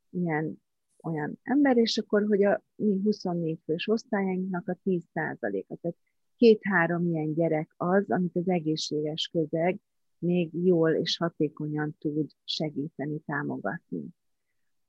ilyen 0.10 0.62
olyan 1.04 1.40
ember, 1.44 1.78
és 1.78 1.98
akkor, 1.98 2.26
hogy 2.28 2.44
a 2.44 2.64
mi 2.76 3.00
24 3.04 3.60
fős 3.66 3.88
osztályainknak 3.88 4.68
a 4.68 4.78
10%-a, 4.86 5.76
tehát 5.82 5.98
két-három 6.38 7.08
ilyen 7.08 7.34
gyerek 7.34 7.74
az, 7.78 8.12
amit 8.12 8.36
az 8.36 8.50
egészséges 8.50 9.30
közeg 9.32 9.80
még 10.18 10.50
jól 10.66 10.92
és 10.92 11.18
hatékonyan 11.18 11.96
tud 12.00 12.30
segíteni, 12.44 13.20
támogatni. 13.26 14.06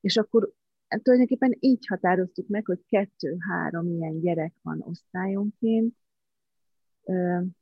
És 0.01 0.17
akkor 0.17 0.53
tulajdonképpen 1.03 1.57
így 1.61 1.87
határoztuk 1.87 2.49
meg, 2.49 2.67
hogy 2.67 2.85
kettő-három 2.89 3.89
ilyen 3.89 4.21
gyerek 4.21 4.55
van 4.63 4.81
osztályonként. 4.81 5.95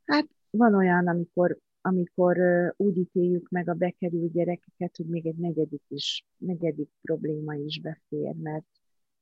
Hát 0.04 0.28
van 0.50 0.74
olyan, 0.74 1.06
amikor, 1.08 1.58
amikor 1.80 2.38
úgy 2.76 2.96
ítéljük 2.96 3.48
meg 3.48 3.68
a 3.68 3.74
bekerült 3.74 4.32
gyerekeket, 4.32 4.96
hogy 4.96 5.06
még 5.06 5.26
egy 5.26 5.36
negyedik, 5.36 5.82
is, 5.88 6.26
negyedik 6.36 6.88
probléma 7.02 7.54
is 7.54 7.80
befér, 7.80 8.34
mert, 8.34 8.66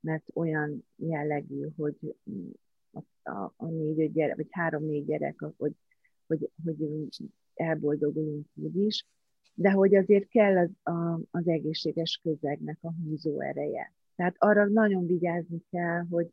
mert 0.00 0.24
olyan 0.34 0.84
jellegű, 0.96 1.68
hogy 1.76 1.96
a, 2.90 3.30
a, 3.30 3.54
a 3.56 3.66
négy 3.66 4.12
gyerek, 4.12 4.36
vagy 4.36 4.48
három-négy 4.50 5.04
gyerek, 5.04 5.44
hogy, 5.56 5.74
hogy, 6.26 6.50
hogy 6.64 6.76
elboldogulunk 7.54 8.46
úgy 8.54 8.76
is, 8.76 9.06
de 9.54 9.70
hogy 9.70 9.94
azért 9.94 10.28
kell 10.28 10.58
az, 10.58 10.92
a, 10.94 11.20
az 11.30 11.48
egészséges 11.48 12.20
közegnek 12.22 12.78
a 12.80 12.92
húzó 12.92 13.40
ereje. 13.40 13.92
Tehát 14.20 14.37
arra 14.38 14.66
nagyon 14.68 15.06
vigyázni 15.06 15.62
kell, 15.70 16.06
hogy, 16.11 16.33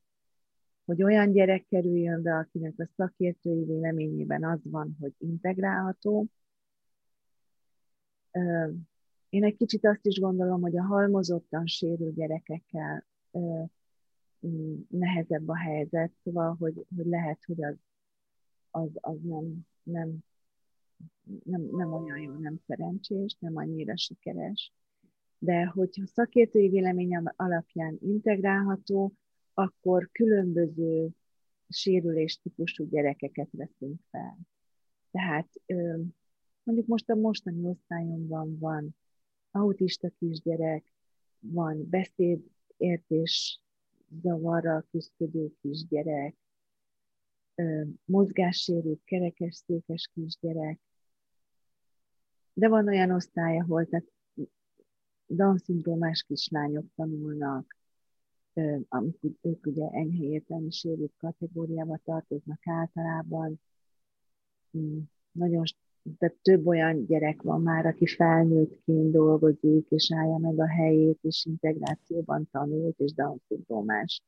hogy 0.86 1.04
olyan 1.04 1.32
gyerek 1.32 1.66
kerüljön 1.70 2.22
be, 2.22 2.36
akinek 2.36 2.74
a 2.78 2.90
szakértői 2.96 3.64
véleményében 3.64 4.44
az 4.44 4.60
van, 4.64 4.98
hogy 5.00 5.14
integrálható. 5.18 6.26
Én 9.30 9.44
egy 9.44 9.56
kicsit 9.56 9.86
azt 9.86 10.06
is 10.06 10.20
gondolom, 10.20 10.62
hogy 10.62 10.78
a 10.78 10.84
halmozottan 10.84 11.66
sérül 11.66 12.14
gyerekekkel 12.14 13.06
nehezebb 14.90 15.48
a 15.48 15.58
helyzet, 15.58 16.12
szóval, 16.24 16.56
hogy, 16.60 16.86
hogy 16.96 17.06
lehet, 17.06 17.40
hogy 17.46 17.64
az, 17.64 17.76
az, 18.72 18.90
az 18.94 19.18
nem, 19.22 19.66
nem, 19.84 20.18
nem, 21.44 21.62
nem 21.62 21.94
olyan 21.94 22.18
jó, 22.18 22.32
nem 22.32 22.60
szerencsés, 22.68 23.36
nem 23.40 23.56
annyira 23.56 23.98
sikeres 23.98 24.72
de 25.40 25.66
hogyha 25.66 26.06
szakértői 26.06 26.70
véleményem 26.70 27.24
alapján 27.36 27.98
integrálható, 28.02 29.14
akkor 29.54 30.10
különböző 30.12 31.10
sérüléstípusú 31.70 32.90
gyerekeket 32.90 33.50
veszünk 33.52 34.00
fel. 34.10 34.38
Tehát 35.12 35.50
mondjuk 36.64 36.88
most 36.88 37.10
a 37.10 37.16
mostani 37.16 37.66
osztályomban 37.66 38.58
van 38.60 38.96
autista 39.52 40.10
kisgyerek, 40.20 40.94
van 41.40 41.90
beszédértés 41.90 43.62
zavarra 44.22 44.86
küzdő 44.92 45.52
kisgyerek, 45.62 46.36
mozgássérült 48.06 49.02
kerekesszékes 49.04 50.10
kisgyerek, 50.14 50.80
de 52.54 52.68
van 52.68 52.88
olyan 52.88 53.12
osztály, 53.12 53.60
ahol 53.60 53.86
tehát 53.86 54.12
Down-szindrómás 55.28 56.24
kislányok 56.28 56.86
tanulnak, 56.96 57.76
amik 58.88 59.18
ők 59.42 59.66
ugye 59.66 59.88
enyhe 59.90 60.24
értelmi 60.24 60.72
sérült 60.72 61.14
kategóriába 61.18 62.00
tartoznak 62.04 62.68
általában. 62.68 63.60
Mm, 64.78 65.00
nagyon 65.32 65.64
de 66.20 66.36
több 66.42 66.68
olyan 66.68 67.06
gyerek 67.06 67.42
van 67.42 67.62
már, 67.62 67.86
aki 67.86 68.06
felnőttként 68.06 69.12
dolgozik, 69.12 69.88
és 69.90 70.12
állja 70.16 70.38
meg 70.38 70.60
a 70.60 70.68
helyét, 70.68 71.20
és 71.22 71.46
integrációban 71.46 72.48
tanult, 72.52 73.00
és 73.00 73.14
Down-szindrómás. 73.14 74.22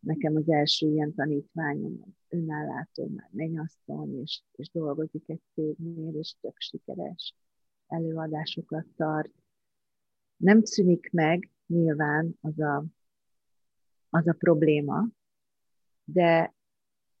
Nekem 0.00 0.36
az 0.36 0.48
első 0.50 0.86
ilyen 0.86 1.14
tanítványom 1.14 2.16
önállátó 2.28 3.06
már 3.06 3.28
mennyasszony, 3.30 4.20
és, 4.20 4.42
és 4.56 4.68
dolgozik 4.72 5.28
egy 5.28 5.40
cégnél, 5.54 6.14
és 6.14 6.34
tök 6.40 6.54
sikeres 6.58 7.34
előadásokat 7.86 8.86
tart 8.96 9.41
nem 10.42 10.64
szűnik 10.64 11.10
meg 11.12 11.50
nyilván 11.66 12.38
az 12.40 12.60
a, 12.60 12.84
az 14.10 14.28
a 14.28 14.32
probléma, 14.32 15.06
de, 16.04 16.54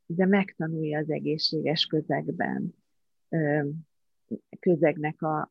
de 0.06 0.26
megtanulja 0.26 0.98
az 0.98 1.10
egészséges 1.10 1.86
közegben, 1.86 2.74
közegnek 4.60 5.22
a, 5.22 5.48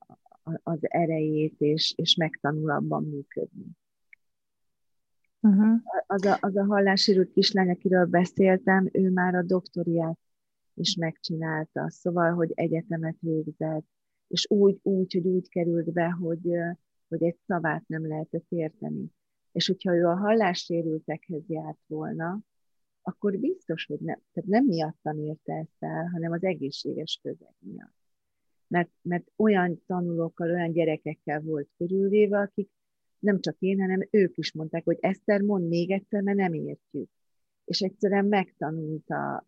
az 0.64 0.80
erejét, 0.82 1.56
és, 1.58 1.94
és 1.96 2.16
megtanul 2.16 2.72
abban 2.72 3.04
működni. 3.04 3.66
Uh-huh. 5.40 5.80
Az, 6.08 6.26
a, 6.26 6.38
az 6.40 6.56
a 6.56 6.66
hallássérült 6.66 7.32
kislány, 7.32 7.70
akiről 7.70 8.06
beszéltem, 8.06 8.90
ő 8.92 9.10
már 9.10 9.36
a 9.36 9.44
doktoriát 9.44 10.20
is 10.74 10.96
megcsinálta, 10.96 11.90
szóval, 11.90 12.34
hogy 12.34 12.52
egyetemet 12.54 13.18
végzett, 13.20 13.86
és 14.28 14.46
úgy, 14.50 14.80
úgy, 14.82 15.14
hogy 15.14 15.28
úgy 15.28 15.50
került 15.50 15.92
be, 15.92 16.10
hogy, 16.10 16.48
hogy 17.12 17.24
egy 17.24 17.38
szavát 17.48 17.88
nem 17.88 18.08
lehetett 18.08 18.46
érteni. 18.50 19.06
És 19.52 19.68
hogyha 19.68 19.96
ő 19.96 20.06
a 20.06 20.16
hallássérültekhez 20.16 21.44
járt 21.48 21.80
volna, 21.88 22.40
akkor 23.02 23.38
biztos, 23.38 23.86
hogy 23.86 24.00
nem, 24.00 24.20
tehát 24.34 24.50
nem 24.50 24.66
miattam 24.66 25.18
érte 25.20 25.54
ezt 25.54 25.76
el, 25.80 26.06
hanem 26.06 26.32
az 26.32 26.44
egészséges 26.44 27.20
közeg 27.22 27.54
miatt. 27.60 27.94
Mert, 28.68 28.90
mert 29.02 29.32
olyan 29.36 29.84
tanulókkal, 29.86 30.50
olyan 30.50 30.72
gyerekekkel 30.72 31.42
volt 31.42 31.70
körülvéve, 31.78 32.40
akik 32.40 32.70
nem 33.20 33.40
csak 33.40 33.56
én, 33.60 33.80
hanem 33.80 34.08
ők 34.12 34.38
is 34.38 34.54
mondták, 34.54 34.84
hogy 34.84 34.98
Eszter, 35.02 35.42
mond 35.42 35.68
még 35.68 35.92
egyszer, 35.92 36.22
mert 36.22 36.38
nem 36.38 36.54
értjük. 36.54 37.10
És 37.66 37.80
egyszerűen 37.80 38.26
megtanulta, 38.26 39.48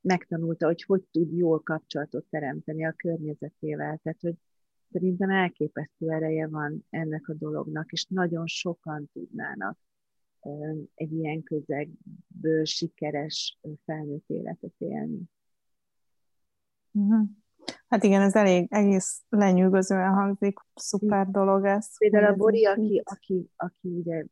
megtanulta, 0.00 0.66
hogy 0.66 0.82
hogy 0.82 1.02
tud 1.10 1.36
jól 1.36 1.60
kapcsolatot 1.60 2.26
teremteni 2.30 2.84
a 2.84 2.92
környezetével. 2.92 3.98
Tehát, 4.02 4.20
hogy 4.20 4.34
Szerintem 4.92 5.30
elképesztő 5.30 6.10
ereje 6.10 6.48
van 6.48 6.86
ennek 6.90 7.28
a 7.28 7.34
dolognak, 7.34 7.92
és 7.92 8.06
nagyon 8.08 8.46
sokan 8.46 9.10
tudnának 9.12 9.78
egy 10.94 11.12
ilyen 11.12 11.42
közegből 11.42 12.64
sikeres 12.64 13.58
felnőtt 13.84 14.24
életet 14.26 14.74
élni. 14.78 15.20
Uh-huh. 16.92 17.28
Hát 17.88 18.02
igen, 18.04 18.22
ez 18.22 18.34
elég 18.34 18.66
egész 18.70 19.22
lenyűgözően 19.28 20.12
hangzik, 20.12 20.58
szuper 20.74 21.30
dolog 21.30 21.64
ez. 21.64 21.98
Például 21.98 22.32
a 22.32 22.36
Bori, 22.36 22.66
aki, 22.66 23.02
aki, 23.04 23.50
aki 23.56 23.88
ugye 23.88 24.24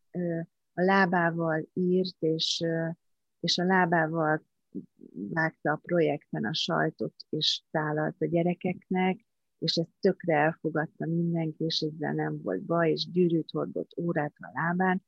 a 0.73 0.83
lábával 0.83 1.69
írt, 1.73 2.17
és, 2.19 2.65
és 3.41 3.59
a 3.59 3.65
lábával 3.65 4.43
vágta 5.13 5.73
a 5.73 5.81
projekten 5.83 6.45
a 6.45 6.55
sajtot, 6.55 7.15
és 7.29 7.63
tálalt 7.71 8.17
a 8.19 8.27
gyerekeknek, 8.27 9.27
és 9.61 9.75
ezt 9.75 9.91
tökre 10.01 10.35
elfogadta 10.35 11.07
mindenki, 11.07 11.65
és 11.65 11.81
ezzel 11.81 12.13
nem 12.13 12.43
volt 12.43 12.63
baj, 12.63 12.91
és 12.91 13.11
gyűrűt 13.11 13.51
hordott 13.51 13.91
órát 13.97 14.35
a 14.39 14.51
lábán, 14.53 15.03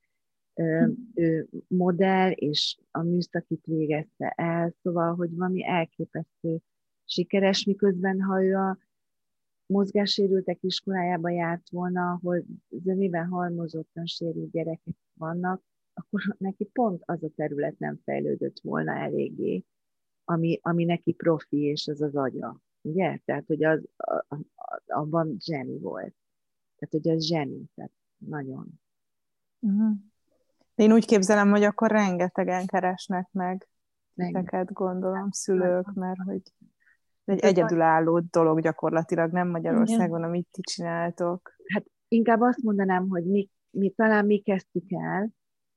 ő 1.13 1.49
modell, 1.67 2.31
és 2.31 2.77
a 2.91 3.01
műszakit 3.01 3.65
végezte 3.65 4.33
el, 4.35 4.73
szóval, 4.81 5.15
hogy 5.15 5.35
valami 5.35 5.65
elképesztő 5.65 6.59
sikeres, 7.05 7.65
miközben 7.65 8.21
ha 8.21 8.43
ő 8.43 8.55
a 8.55 8.77
mozgássérültek 9.65 10.57
iskolájába 10.61 11.29
járt 11.29 11.69
volna, 11.69 12.11
ahol 12.11 12.43
zömiben 12.69 13.27
halmozottan 13.27 14.05
sérült 14.05 14.51
gyerekek 14.51 14.95
vannak, 15.13 15.63
akkor 15.93 16.35
neki 16.37 16.63
pont 16.63 17.03
az 17.05 17.23
a 17.23 17.29
terület 17.35 17.79
nem 17.79 17.99
fejlődött 18.03 18.59
volna 18.59 18.91
eléggé, 18.91 19.63
ami, 20.23 20.59
ami 20.61 20.83
neki 20.83 21.11
profi, 21.11 21.57
és 21.57 21.87
az 21.87 22.01
az 22.01 22.15
agya. 22.15 22.61
Ugye? 22.85 23.19
Tehát, 23.25 23.43
hogy 23.47 23.63
az, 23.63 23.83
a, 23.97 24.35
a, 24.35 24.39
abban 24.85 25.37
zseni 25.39 25.79
volt. 25.79 26.15
Tehát, 26.75 27.03
hogy 27.03 27.09
az 27.09 27.25
zseni, 27.25 27.63
tehát 27.75 27.91
nagyon. 28.17 28.81
Uh-huh. 29.59 29.97
Én 30.75 30.91
úgy 30.91 31.05
képzelem, 31.05 31.49
hogy 31.49 31.63
akkor 31.63 31.91
rengetegen 31.91 32.65
keresnek 32.65 33.27
meg 33.31 33.67
titeket, 34.15 34.73
gondolom, 34.73 35.31
szülők, 35.31 35.93
mert 35.93 36.19
hogy 36.25 36.41
egy 37.25 37.39
egyedülálló 37.39 38.19
dolog 38.19 38.61
gyakorlatilag, 38.61 39.31
nem 39.31 39.47
Magyarországon, 39.47 40.23
amit 40.23 40.47
ti 40.51 40.61
csináltok. 40.61 41.55
Hát 41.73 41.85
inkább 42.07 42.41
azt 42.41 42.61
mondanám, 42.61 43.07
hogy 43.07 43.25
mi, 43.25 43.49
mi 43.69 43.89
talán 43.89 44.25
mi 44.25 44.39
kezdtük 44.39 44.91
el, 44.91 45.29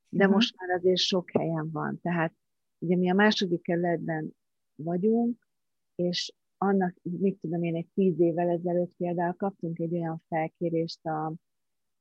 de 0.09 0.17
uh-huh. 0.17 0.33
most 0.33 0.55
már 0.57 0.77
azért 0.77 0.97
sok 0.97 1.31
helyen 1.31 1.69
van. 1.71 1.99
Tehát 2.01 2.33
ugye 2.77 2.95
mi 2.95 3.09
a 3.09 3.13
második 3.13 3.61
kerületben 3.61 4.35
vagyunk, 4.75 5.47
és 5.95 6.33
annak, 6.57 6.95
mit 7.01 7.39
tudom 7.39 7.63
én, 7.63 7.75
egy 7.75 7.87
tíz 7.93 8.19
évvel 8.19 8.49
ezelőtt 8.49 8.93
például 8.97 9.33
kaptunk 9.33 9.79
egy 9.79 9.93
olyan 9.93 10.23
felkérést, 10.27 11.05
a, 11.05 11.33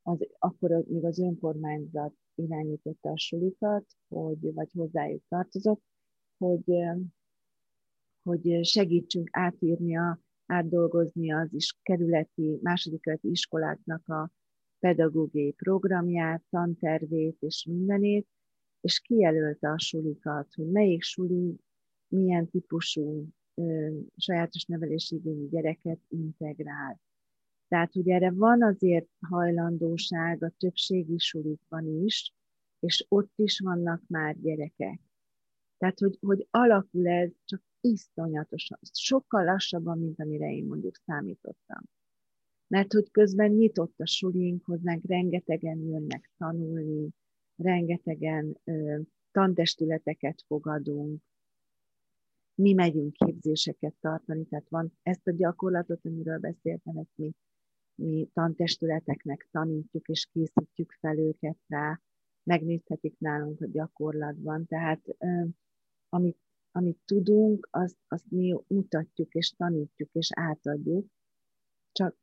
az, 0.03 0.19
akkor 0.39 0.71
még 0.71 1.05
az 1.05 1.19
önkormányzat 1.19 2.15
irányította 2.35 3.11
a 3.11 3.19
sulikat, 3.19 3.85
hogy, 4.09 4.55
vagy 4.55 4.71
hozzájuk 4.73 5.23
tartozott, 5.29 5.83
hogy, 6.39 6.65
hogy 8.23 8.65
segítsünk 8.67 9.29
átírni, 9.33 9.97
a, 9.97 10.21
átdolgozni 10.47 11.33
az 11.33 11.55
is 11.55 11.79
kerületi, 11.83 12.59
második 12.63 13.01
kerületi 13.01 13.31
iskoláknak 13.31 14.09
a 14.09 14.31
pedagógiai 14.79 15.53
programját, 15.53 16.43
tantervét 16.51 17.37
és 17.41 17.67
mindenét, 17.69 18.27
és 18.81 19.01
kijelölte 19.01 19.69
a 19.71 19.79
sulikat, 19.79 20.55
hogy 20.55 20.71
melyik 20.71 21.03
suli 21.03 21.57
milyen 22.09 22.51
típusú 22.51 23.29
sajátos 24.17 24.65
nevelési 24.65 25.15
igényű 25.15 25.49
gyereket 25.49 26.01
integrál. 26.09 27.01
Tehát 27.69 27.97
ugye 27.97 28.15
erre 28.15 28.31
van 28.31 28.63
azért 28.63 29.09
hajlandóság 29.21 30.43
a 30.43 30.53
többségi 30.59 31.19
sulikban 31.19 32.05
is, 32.05 32.33
és 32.81 33.07
ott 33.09 33.33
is 33.37 33.61
vannak 33.61 34.03
már 34.07 34.41
gyerekek. 34.41 35.01
Tehát, 35.79 35.99
hogy, 35.99 36.19
hogy 36.21 36.47
alakul 36.51 37.09
ez 37.09 37.31
csak 37.45 37.63
iszonyatosan, 37.81 38.79
sokkal 38.93 39.45
lassabban, 39.45 39.99
mint 39.99 40.21
amire 40.21 40.53
én 40.53 40.65
mondjuk 40.65 40.97
számítottam. 40.97 41.83
Mert 42.67 42.93
hogy 42.93 43.11
közben 43.11 43.51
nyitott 43.51 44.01
a 44.01 44.07
sulink, 44.07 44.65
hozzánk 44.65 45.05
rengetegen 45.07 45.79
jönnek 45.79 46.31
tanulni, 46.39 47.09
rengetegen 47.57 48.61
ö, 48.65 49.01
tantestületeket 49.31 50.45
fogadunk, 50.47 51.23
mi 52.57 52.73
megyünk 52.73 53.13
képzéseket 53.13 53.95
tartani, 54.01 54.45
tehát 54.45 54.69
van 54.69 54.93
ezt 55.03 55.27
a 55.27 55.33
gyakorlatot, 55.33 56.05
amiről 56.05 56.39
beszéltem, 56.39 56.97
ezt 56.97 57.13
mi, 57.15 57.33
mi 57.95 58.29
tantestületeknek 58.33 59.49
tanítjuk 59.51 60.09
és 60.09 60.29
készítjük 60.33 60.93
fel 61.01 61.19
őket 61.19 61.59
rá, 61.67 62.01
megnézhetik 62.43 63.19
nálunk 63.19 63.61
a 63.61 63.67
gyakorlatban, 63.67 64.67
tehát 64.67 65.01
amit, 66.09 66.39
amit 66.73 66.99
tudunk, 67.05 67.69
azt, 67.71 67.97
azt 68.09 68.25
mi 68.29 68.57
mutatjuk 68.67 69.35
és 69.35 69.51
tanítjuk 69.57 70.09
és 70.13 70.29
átadjuk, 70.35 71.07
csak, 71.93 72.17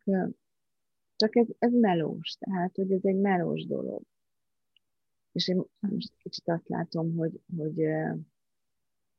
csak 1.16 1.36
ez, 1.36 1.48
ez 1.60 1.74
melós, 1.74 2.36
tehát 2.40 2.76
hogy 2.76 2.92
ez 2.92 3.04
egy 3.04 3.20
melós 3.20 3.66
dolog. 3.66 4.02
És 5.32 5.48
én 5.48 5.64
most 5.80 6.14
kicsit 6.18 6.50
azt 6.50 6.68
látom, 6.68 7.16
hogy, 7.16 7.42
hogy 7.58 7.80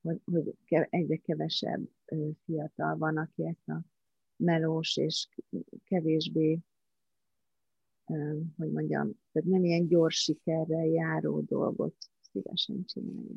hogy, 0.04 0.20
hogy 0.32 0.56
egyre 0.90 1.16
kevesebb 1.16 1.88
fiatal 2.44 2.96
van, 2.96 3.16
aki 3.16 3.46
ezt 3.46 3.68
a 3.68 3.80
melós 4.36 4.96
és 4.96 5.28
kevésbé, 5.84 6.58
hogy 8.56 8.72
mondjam, 8.72 9.12
tehát 9.32 9.48
nem 9.48 9.64
ilyen 9.64 9.86
gyors 9.86 10.16
sikerrel 10.16 10.86
járó 10.86 11.40
dolgot 11.40 11.94
szívesen 12.32 12.84
csinálja. 12.84 13.34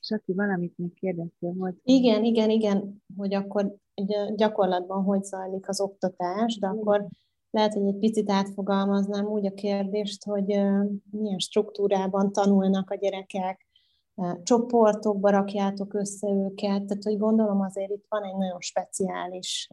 És 0.00 0.10
aki 0.10 0.32
valamit 0.32 0.78
még 0.78 0.94
kérdeztél 0.94 1.52
volt? 1.52 1.80
Igen, 1.82 2.24
igen, 2.24 2.50
igen, 2.50 3.02
hogy 3.16 3.34
akkor 3.34 3.76
gyakorlatban 4.34 5.02
hogy 5.02 5.22
zajlik 5.22 5.68
az 5.68 5.80
oktatás, 5.80 6.58
de 6.58 6.66
akkor 6.66 7.08
lehet, 7.50 7.72
hogy 7.72 7.86
egy 7.86 7.98
picit 7.98 8.30
átfogalmaznám 8.30 9.26
úgy 9.26 9.46
a 9.46 9.54
kérdést, 9.54 10.24
hogy 10.24 10.46
milyen 11.10 11.38
struktúrában 11.38 12.32
tanulnak 12.32 12.90
a 12.90 12.94
gyerekek, 12.94 13.66
csoportokba 14.42 15.30
rakjátok 15.30 15.94
össze 15.94 16.28
őket, 16.28 16.84
tehát 16.86 17.02
hogy 17.02 17.18
gondolom 17.18 17.60
azért 17.60 17.90
itt 17.90 18.04
van 18.08 18.22
egy 18.24 18.36
nagyon 18.36 18.60
speciális 18.60 19.68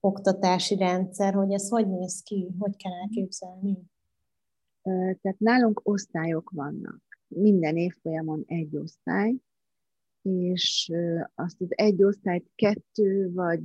oktatási 0.00 0.76
rendszer, 0.76 1.34
hogy 1.34 1.52
ez 1.52 1.68
hogy 1.68 1.88
néz 1.88 2.22
ki, 2.22 2.48
hogy 2.58 2.76
kell 2.76 2.92
elképzelni? 2.92 3.78
Tehát 4.82 5.38
nálunk 5.38 5.80
osztályok 5.82 6.50
vannak. 6.50 7.02
Minden 7.26 7.76
évfolyamon 7.76 8.44
egy 8.46 8.76
osztály, 8.76 9.34
és 10.22 10.92
azt 11.34 11.60
az 11.60 11.68
egy 11.68 12.02
osztályt 12.02 12.50
kettő, 12.54 13.32
vagy, 13.32 13.64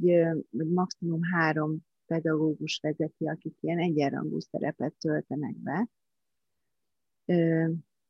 vagy 0.50 0.69
maximum 0.74 1.19
három 1.34 1.78
pedagógus 2.06 2.80
vezeti, 2.82 3.28
akik 3.28 3.56
ilyen 3.60 3.80
egyenrangú 3.80 4.39
szerepet 4.39 4.93
töltenek 4.93 5.56
be 5.56 5.89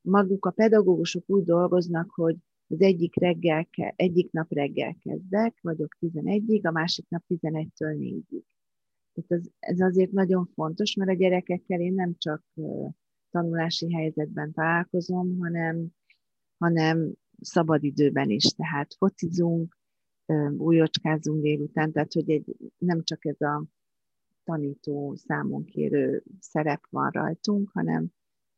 maguk 0.03 0.45
a 0.45 0.51
pedagógusok 0.51 1.23
úgy 1.25 1.43
dolgoznak, 1.43 2.11
hogy 2.11 2.35
az 2.67 2.81
egyik, 2.81 3.15
reggel, 3.15 3.67
egyik 3.95 4.31
nap 4.31 4.51
reggel 4.53 4.95
kezdek, 5.03 5.57
vagyok 5.61 5.95
11-ig, 6.01 6.63
a 6.63 6.71
másik 6.71 7.05
nap 7.09 7.23
11-től 7.27 7.95
4-ig. 7.99 8.43
Tehát 9.13 9.31
ez, 9.31 9.45
ez 9.59 9.79
azért 9.79 10.11
nagyon 10.11 10.45
fontos, 10.53 10.95
mert 10.95 11.09
a 11.09 11.13
gyerekekkel 11.13 11.79
én 11.79 11.93
nem 11.93 12.15
csak 12.17 12.43
tanulási 13.29 13.93
helyzetben 13.93 14.51
találkozom, 14.51 15.37
hanem, 15.39 15.87
hanem 16.57 17.13
szabadidőben 17.41 18.29
is. 18.29 18.43
Tehát 18.43 18.93
focizunk, 18.93 19.77
újocskázunk 20.57 21.41
délután, 21.41 21.91
tehát 21.91 22.13
hogy 22.13 22.29
egy, 22.29 22.55
nem 22.77 23.03
csak 23.03 23.25
ez 23.25 23.41
a 23.41 23.65
tanító 24.43 25.15
számon 25.15 25.65
kérő 25.65 26.23
szerep 26.39 26.81
van 26.89 27.09
rajtunk, 27.09 27.69
hanem 27.73 28.07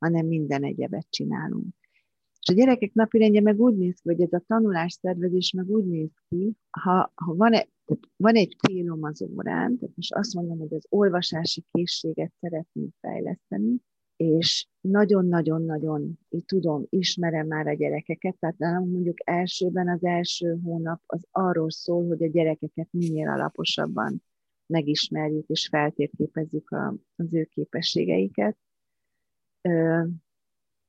hanem 0.06 0.26
minden 0.26 0.64
egyebet 0.64 1.08
csinálunk. 1.10 1.76
És 2.42 2.54
a 2.54 2.54
gyerekek 2.54 2.94
napirendje 2.94 3.42
meg 3.42 3.60
úgy 3.60 3.76
néz 3.76 3.94
ki, 3.94 4.02
vagy 4.04 4.22
ez 4.22 4.34
a 4.34 4.44
tanulás 4.48 4.94
szervezés 4.94 5.52
meg 5.52 5.70
úgy 5.70 5.86
néz 5.86 6.12
ki, 6.30 6.56
ha, 6.70 7.12
ha 7.16 7.36
van, 7.36 7.54
egy, 7.54 7.70
tehát 7.86 8.04
van 8.16 8.36
egy 8.36 8.56
célom 8.68 9.04
az 9.04 9.22
órán, 9.22 9.78
tehát 9.78 9.96
most 9.96 10.14
azt 10.14 10.34
mondom, 10.34 10.60
hogy 10.60 10.74
az 10.74 10.86
olvasási 10.90 11.64
készséget 11.72 12.34
szeretném 12.40 12.90
fejleszteni, 13.00 13.82
és 14.16 14.68
nagyon-nagyon-nagyon 14.82 16.20
tudom, 16.46 16.86
ismerem 16.90 17.48
már 17.48 17.68
a 17.68 17.74
gyerekeket, 17.74 18.36
tehát 18.40 18.60
mondjuk 18.60 19.18
elsőben 19.30 19.90
az 19.90 20.04
első 20.04 20.60
hónap 20.64 21.02
az 21.06 21.28
arról 21.32 21.72
szól, 21.72 22.08
hogy 22.08 22.24
a 22.24 22.28
gyerekeket 22.28 22.88
minél 22.92 23.30
alaposabban 23.30 24.24
megismerjük 24.66 25.48
és 25.48 25.68
feltérképezzük 25.68 26.70
a, 26.70 26.96
az 27.16 27.34
ő 27.34 27.44
képességeiket, 27.44 28.58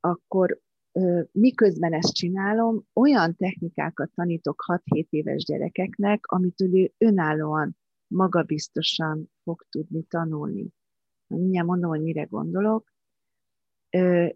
akkor 0.00 0.60
miközben 1.32 1.92
ezt 1.92 2.14
csinálom, 2.14 2.82
olyan 2.92 3.36
technikákat 3.36 4.10
tanítok 4.14 4.64
6-7 4.66 5.06
éves 5.10 5.44
gyerekeknek, 5.44 6.26
amit 6.26 6.60
ő 6.60 6.92
önállóan, 6.98 7.76
magabiztosan 8.06 9.30
fog 9.42 9.66
tudni 9.70 10.02
tanulni. 10.02 10.68
Mindjárt 11.26 11.66
mondom, 11.66 11.90
hogy 11.90 12.02
mire 12.02 12.22
gondolok. 12.22 12.94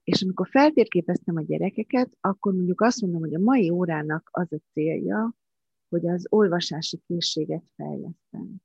És 0.04 0.22
amikor 0.22 0.48
feltérképeztem 0.48 1.36
a 1.36 1.42
gyerekeket, 1.42 2.16
akkor 2.20 2.54
mondjuk 2.54 2.80
azt 2.80 3.00
mondom, 3.00 3.20
hogy 3.20 3.34
a 3.34 3.40
mai 3.40 3.70
órának 3.70 4.28
az 4.32 4.52
a 4.52 4.60
célja, 4.72 5.34
hogy 5.88 6.06
az 6.06 6.26
olvasási 6.28 7.02
készséget 7.06 7.64
fejlesztem. 7.74 8.56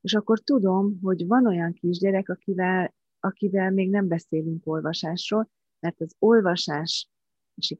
És 0.00 0.14
akkor 0.14 0.40
tudom, 0.40 0.98
hogy 1.02 1.26
van 1.26 1.46
olyan 1.46 1.72
kisgyerek, 1.72 2.28
akivel 2.28 2.94
akivel 3.24 3.70
még 3.70 3.90
nem 3.90 4.08
beszélünk 4.08 4.66
olvasásról, 4.66 5.50
mert 5.80 6.00
az 6.00 6.14
olvasási 6.18 7.06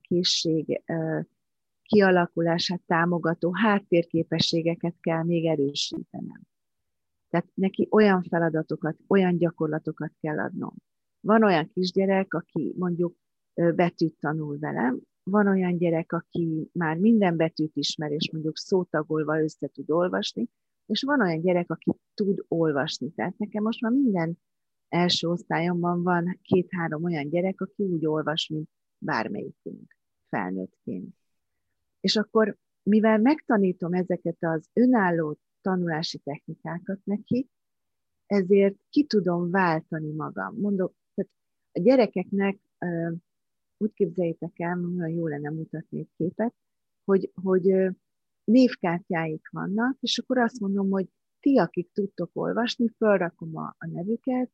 készség 0.00 0.83
kialakulását 1.83 2.80
támogató 2.87 3.54
háttérképességeket 3.54 4.94
kell 5.00 5.22
még 5.22 5.46
erősítenem. 5.46 6.40
Tehát 7.30 7.48
neki 7.54 7.88
olyan 7.90 8.22
feladatokat, 8.22 8.96
olyan 9.07 9.37
gyakorlatokat 9.37 10.12
kell 10.20 10.38
adnom. 10.38 10.74
Van 11.20 11.44
olyan 11.44 11.70
kisgyerek, 11.74 12.35
aki 12.35 12.74
mondjuk 12.76 13.16
betűt 13.54 14.16
tanul 14.20 14.59
velem. 14.59 15.00
Van 15.22 15.46
olyan 15.46 15.76
gyerek, 15.76 16.12
aki 16.12 16.70
már 16.72 16.96
minden 16.96 17.37
betűt 17.37 17.76
ismer, 17.76 18.12
és 18.12 18.30
mondjuk 18.33 18.57
szótagolva 18.57 19.42
össze 19.42 19.68
tud 19.68 19.90
olvasni, 19.90 20.48
és 20.87 21.02
van 21.02 21.20
olyan 21.20 21.40
gyerek, 21.40 21.70
aki 21.70 21.92
tud 22.14 22.44
olvasni. 22.48 23.11
Tehát 23.11 23.38
nekem 23.38 23.62
most 23.62 23.80
már 23.80 23.92
minden 23.92 24.38
első 24.94 25.28
osztályomban 25.28 26.02
van 26.02 26.38
két-három 26.42 27.04
olyan 27.04 27.28
gyerek, 27.28 27.61
aki 27.61 27.83
úgy 27.83 28.07
olvas, 28.07 28.48
mint 28.48 28.68
bármelyikünk 28.98 29.96
felnőttként. 30.28 31.14
És 32.00 32.16
akkor, 32.16 32.57
mivel 32.83 33.18
megtanítom 33.18 33.92
ezeket 33.92 34.37
az 34.40 34.68
önálló 34.72 35.38
tanulási 35.61 36.18
technikákat 36.18 37.00
neki, 37.04 37.48
ezért 38.26 38.76
ki 38.90 39.04
tudom 39.04 39.50
váltani 39.50 40.12
magam. 40.12 40.57
Mondok, 40.57 40.94
tehát 41.14 41.30
a 41.72 41.80
gyerekeknek 41.80 42.59
úgy 43.76 43.92
képzeljétek 43.92 44.61
el, 44.61 44.76
nagyon 44.76 45.16
jó 45.16 45.26
lenne 45.26 45.50
mutatni 45.50 45.98
egy 45.98 46.11
képet, 46.16 46.54
hogy, 47.04 47.30
hogy 47.42 47.90
névkártyáik 48.44 49.48
vannak, 49.50 49.96
és 50.00 50.18
akkor 50.18 50.38
azt 50.38 50.61
mondom, 50.61 50.90
hogy 50.90 51.09
ti, 51.40 51.59
akik 51.59 51.90
tudtok 51.92 52.30
olvasni, 52.33 52.88
felrakom 52.88 53.57
a, 53.57 53.74
a 53.78 53.87
nevüket, 53.87 54.50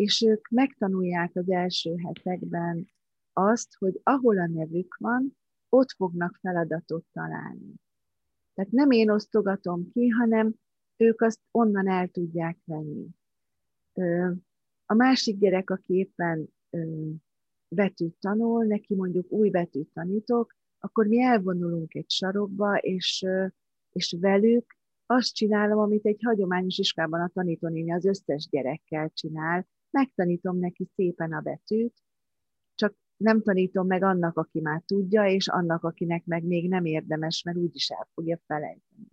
és 0.00 0.22
ők 0.22 0.48
megtanulják 0.48 1.30
az 1.34 1.50
első 1.50 1.96
hetekben 1.96 2.90
azt, 3.32 3.74
hogy 3.78 4.00
ahol 4.02 4.38
a 4.38 4.46
nevük 4.46 4.96
van, 4.98 5.36
ott 5.68 5.90
fognak 5.90 6.38
feladatot 6.40 7.04
találni. 7.12 7.74
Tehát 8.54 8.70
nem 8.70 8.90
én 8.90 9.10
osztogatom 9.10 9.90
ki, 9.92 10.08
hanem 10.08 10.54
ők 10.96 11.20
azt 11.20 11.40
onnan 11.50 11.88
el 11.88 12.08
tudják 12.08 12.58
venni. 12.64 13.06
A 14.86 14.94
másik 14.94 15.38
gyerek, 15.38 15.70
aki 15.70 15.94
éppen 15.94 16.48
betűt 17.68 18.16
tanul, 18.20 18.64
neki 18.64 18.94
mondjuk 18.94 19.30
új 19.30 19.50
betűt 19.50 19.92
tanítok, 19.92 20.56
akkor 20.78 21.06
mi 21.06 21.22
elvonulunk 21.22 21.94
egy 21.94 22.10
sarokba, 22.10 22.76
és, 22.76 23.26
és 23.92 24.16
velük 24.20 24.76
azt 25.06 25.34
csinálom, 25.34 25.78
amit 25.78 26.06
egy 26.06 26.22
hagyományos 26.22 26.78
iskolában 26.78 27.20
a 27.20 27.30
tanítónéni 27.34 27.92
az 27.92 28.04
összes 28.04 28.48
gyerekkel 28.48 29.10
csinál, 29.14 29.66
megtanítom 29.90 30.58
neki 30.58 30.88
szépen 30.94 31.32
a 31.32 31.40
betűt, 31.40 31.94
csak 32.74 32.94
nem 33.16 33.42
tanítom 33.42 33.86
meg 33.86 34.02
annak, 34.02 34.36
aki 34.36 34.60
már 34.60 34.82
tudja, 34.86 35.26
és 35.26 35.48
annak, 35.48 35.84
akinek 35.84 36.24
meg 36.24 36.44
még 36.44 36.68
nem 36.68 36.84
érdemes, 36.84 37.42
mert 37.42 37.56
úgyis 37.56 37.88
el 37.88 38.08
fogja 38.14 38.38
felejteni. 38.46 39.08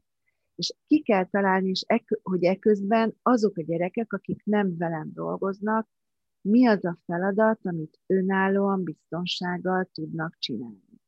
És 0.56 0.74
ki 0.88 1.02
kell 1.02 1.26
találni, 1.26 1.70
és 1.70 1.84
e, 1.88 2.04
hogy 2.24 2.44
eközben 2.44 3.16
azok 3.22 3.58
a 3.58 3.62
gyerekek, 3.62 4.14
akik 4.14 4.44
nem 4.44 4.78
velem 4.78 5.12
dolgoznak, 5.14 5.88
mi 6.42 6.68
az 6.68 6.86
a 6.86 6.98
feladat, 7.06 7.60
amit 7.64 8.00
önállóan, 8.06 8.84
biztonsággal 8.84 9.90
tudnak 9.92 10.36
csinálni. 10.40 11.02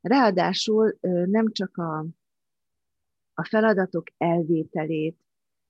Ráadásul 0.00 0.98
nem 1.26 1.52
csak 1.52 1.76
a, 1.76 2.06
a 3.34 3.44
feladatok 3.44 4.04
elvételét 4.16 5.25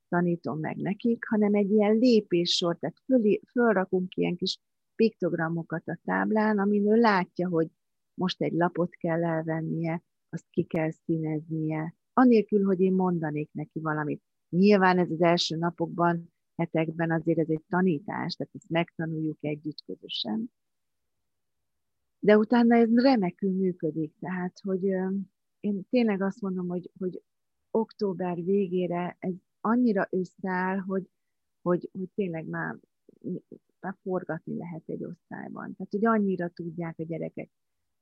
tanítom 0.09 0.59
meg 0.59 0.77
nekik, 0.77 1.25
hanem 1.29 1.55
egy 1.55 1.71
ilyen 1.71 1.97
lépéssor, 1.97 2.77
tehát 2.79 2.97
föl, 3.05 3.41
fölrakunk 3.51 4.17
ilyen 4.17 4.37
kis 4.37 4.59
piktogramokat 4.95 5.89
a 5.89 5.99
táblán, 6.05 6.59
amin 6.59 6.91
ő 6.91 6.95
látja, 6.95 7.49
hogy 7.49 7.69
most 8.15 8.43
egy 8.43 8.53
lapot 8.53 8.95
kell 8.95 9.25
elvennie, 9.25 10.03
azt 10.29 10.47
ki 10.51 10.63
kell 10.63 10.91
színeznie, 10.91 11.95
anélkül, 12.13 12.65
hogy 12.65 12.81
én 12.81 12.93
mondanék 12.93 13.51
neki 13.53 13.81
valamit. 13.81 14.23
Nyilván 14.49 14.99
ez 14.99 15.11
az 15.11 15.23
első 15.23 15.57
napokban, 15.57 16.33
hetekben 16.57 17.11
azért 17.11 17.39
ez 17.39 17.49
egy 17.49 17.65
tanítás, 17.69 18.35
tehát 18.35 18.55
ezt 18.55 18.69
megtanuljuk 18.69 19.39
együtt 19.41 19.83
közösen. 19.87 20.51
De 22.19 22.39
utána 22.39 22.77
ez 22.77 22.95
remekül 22.95 23.53
működik, 23.53 24.13
tehát, 24.21 24.61
hogy 24.63 24.83
én 25.61 25.87
tényleg 25.91 26.21
azt 26.23 26.41
mondom, 26.41 26.69
hogy, 26.69 26.91
hogy 26.99 27.23
október 27.71 28.45
végére 28.45 29.17
ez 29.19 29.35
annyira 29.67 30.07
összeáll, 30.11 30.79
hogy, 30.79 31.09
hogy, 31.63 31.89
hogy 31.93 32.09
tényleg 32.15 32.47
már, 32.47 32.77
már 33.81 33.97
forgatni 34.03 34.57
lehet 34.57 34.83
egy 34.87 35.05
osztályban. 35.05 35.75
Tehát, 35.77 35.93
hogy 35.93 36.07
annyira 36.07 36.49
tudják 36.49 36.99
a 36.99 37.05
gyerekek, 37.05 37.51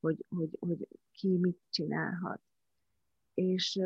hogy, 0.00 0.24
hogy, 0.28 0.56
hogy 0.60 0.88
ki 1.12 1.38
mit 1.38 1.58
csinálhat. 1.70 2.40
És, 3.34 3.80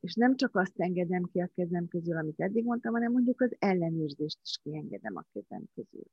és 0.00 0.14
nem 0.14 0.36
csak 0.36 0.56
azt 0.56 0.80
engedem 0.80 1.22
ki 1.22 1.40
a 1.40 1.50
kezem 1.54 1.88
közül, 1.88 2.16
amit 2.16 2.40
eddig 2.40 2.64
mondtam, 2.64 2.92
hanem 2.92 3.12
mondjuk 3.12 3.40
az 3.40 3.56
ellenőrzést 3.58 4.38
is 4.42 4.58
kiengedem 4.62 5.16
a 5.16 5.24
kezem 5.32 5.64
közül. 5.74 6.04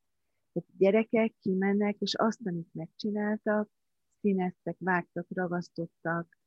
Tehát 0.53 0.69
gyerekek 0.77 1.35
kimennek, 1.39 1.95
és 1.99 2.15
azt, 2.15 2.39
amit 2.43 2.73
megcsináltak, 2.73 3.69
színeztek, 4.21 4.75
vágtak, 4.79 5.27
ragasztottak, 5.29 6.37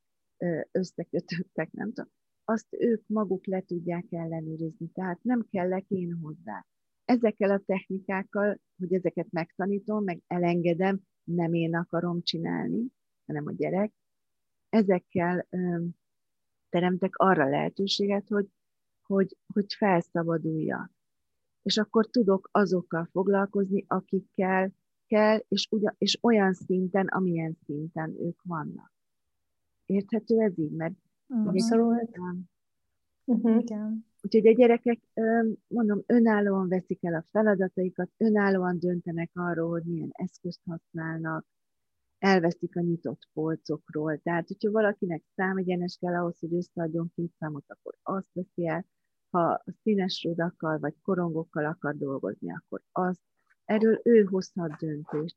összekötöttek, 0.71 1.73
nem 1.73 1.93
tudom, 1.93 2.11
azt 2.45 2.67
ők 2.71 3.03
maguk 3.07 3.47
le 3.47 3.61
tudják 3.61 4.05
ellenőrizni, 4.11 4.89
tehát 4.93 5.19
nem 5.23 5.47
kellek 5.51 5.85
én 5.89 6.19
hozzá. 6.23 6.67
Ezekkel 7.05 7.51
a 7.51 7.63
technikákkal, 7.67 8.59
hogy 8.79 8.93
ezeket 8.93 9.27
megtanítom, 9.31 10.05
meg 10.05 10.23
elengedem, 10.27 11.01
nem 11.25 11.53
én 11.53 11.75
akarom 11.77 12.23
csinálni, 12.23 12.87
hanem 13.27 13.47
a 13.47 13.53
gyerek, 13.53 13.93
ezekkel 14.69 15.47
ö, 15.51 15.85
teremtek 16.69 17.17
arra 17.17 17.49
lehetőséget, 17.49 18.29
hogy, 18.29 18.49
hogy, 19.03 19.37
hogy 19.47 19.75
felszabaduljak. 19.75 20.91
És 21.63 21.77
akkor 21.77 22.07
tudok 22.07 22.49
azokkal 22.53 23.09
foglalkozni, 23.11 23.85
akikkel 23.87 24.73
kell, 25.07 25.45
és, 25.49 25.67
ugyan, 25.71 25.95
és 25.99 26.19
olyan 26.21 26.53
szinten, 26.53 27.07
amilyen 27.07 27.57
szinten 27.65 28.17
ők 28.21 28.43
vannak. 28.43 28.93
Érthető 29.87 30.41
ez 30.41 30.59
így? 30.59 30.73
Mert 30.73 30.95
Uh-huh. 33.25 33.61
Igen. 33.61 34.07
Úgyhogy 34.23 34.47
a 34.47 34.53
gyerekek, 34.53 35.01
mondom, 35.67 36.03
önállóan 36.07 36.69
veszik 36.69 37.05
el 37.05 37.15
a 37.15 37.25
feladataikat, 37.31 38.11
önállóan 38.17 38.79
döntenek 38.79 39.31
arról, 39.35 39.71
hogy 39.71 39.85
milyen 39.85 40.11
eszközt 40.13 40.61
használnak, 40.65 41.47
elveszik 42.19 42.77
a 42.77 42.81
nyitott 42.81 43.29
polcokról. 43.33 44.19
Tehát, 44.19 44.47
hogyha 44.47 44.71
valakinek 44.71 45.23
számegyenes 45.35 45.97
kell 46.01 46.15
ahhoz, 46.15 46.39
hogy 46.39 46.55
összeadjon 46.55 47.13
két 47.15 47.33
számot, 47.39 47.65
akkor 47.67 47.95
azt 48.03 48.33
veszi 48.33 48.67
el. 48.67 48.87
Ha 49.31 49.65
színes 49.83 50.25
rudakkal 50.25 50.79
vagy 50.79 50.95
korongokkal 51.03 51.65
akar 51.65 51.97
dolgozni, 51.97 52.53
akkor 52.53 52.83
azt. 52.93 53.21
Erről 53.65 54.01
ő 54.03 54.23
hozhat 54.23 54.77
döntést. 54.79 55.37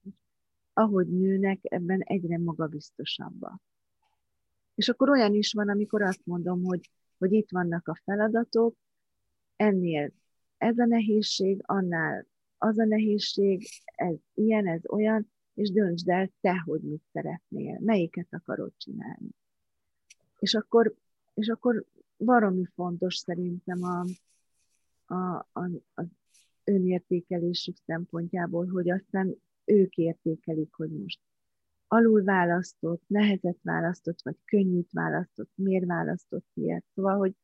Ahogy 0.73 1.07
nőnek, 1.07 1.59
ebben 1.61 2.01
egyre 2.01 2.37
magabiztosabbak. 2.37 3.61
És 4.75 4.89
akkor 4.89 5.09
olyan 5.09 5.33
is 5.33 5.53
van, 5.53 5.69
amikor 5.69 6.01
azt 6.01 6.25
mondom, 6.25 6.63
hogy, 6.63 6.89
hogy 7.17 7.31
itt 7.31 7.49
vannak 7.49 7.87
a 7.87 7.99
feladatok, 8.03 8.75
ennél 9.55 10.11
ez 10.57 10.77
a 10.77 10.85
nehézség, 10.85 11.61
annál 11.65 12.25
az 12.57 12.79
a 12.79 12.85
nehézség, 12.85 13.67
ez 13.85 14.15
ilyen, 14.33 14.67
ez 14.67 14.81
olyan, 14.87 15.31
és 15.53 15.71
döntsd 15.71 16.09
el 16.09 16.31
te, 16.41 16.61
hogy 16.65 16.81
mit 16.81 17.03
szeretnél, 17.11 17.79
melyiket 17.79 18.27
akarod 18.29 18.71
csinálni. 18.77 19.29
És 20.39 20.53
akkor, 20.53 20.95
és 21.33 21.47
akkor 21.47 21.85
baromi 22.17 22.65
fontos 22.75 23.15
szerintem 23.15 23.83
a, 23.83 24.05
a, 25.13 25.47
a, 25.51 25.69
az 25.93 26.05
önértékelésük 26.63 27.75
szempontjából, 27.85 28.67
hogy 28.67 28.89
aztán 28.89 29.35
ők 29.65 29.95
értékelik, 29.95 30.73
hogy 30.73 30.89
most 30.89 31.19
alul 31.95 32.23
választott, 32.23 33.01
nehezet 33.07 33.57
választott, 33.61 34.21
vagy 34.21 34.37
könnyűt 34.45 34.91
választott, 34.91 35.49
miért 35.55 35.85
választott 35.85 36.45
ilyet. 36.53 36.83
Szóval, 36.93 37.17
hogy 37.17 37.35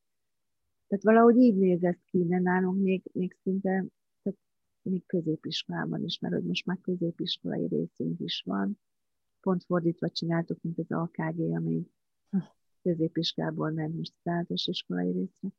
tehát 0.87 1.03
valahogy 1.03 1.37
így 1.37 1.55
néz 1.55 1.83
ez 1.83 1.97
ki, 2.05 2.25
de 2.25 2.39
nálunk 2.39 2.81
még, 2.81 3.03
még 3.13 3.37
szinte, 3.43 3.85
tehát 4.21 4.39
még 4.81 5.05
középiskolában 5.05 6.03
is, 6.03 6.19
mert 6.19 6.33
hogy 6.33 6.43
most 6.43 6.65
már 6.65 6.77
középiskolai 6.81 7.67
részünk 7.67 8.19
is 8.19 8.43
van. 8.45 8.79
Pont 9.41 9.63
fordítva 9.63 10.09
csináltuk, 10.09 10.61
mint 10.61 10.79
az 10.79 10.91
AKG, 10.91 11.39
amely 11.39 11.81
középiskából 12.81 13.71
ment 13.71 13.95
most 13.95 14.13
százados 14.23 14.67
iskolai 14.67 15.11
részre. 15.11 15.49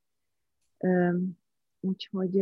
Úgyhogy 1.81 2.39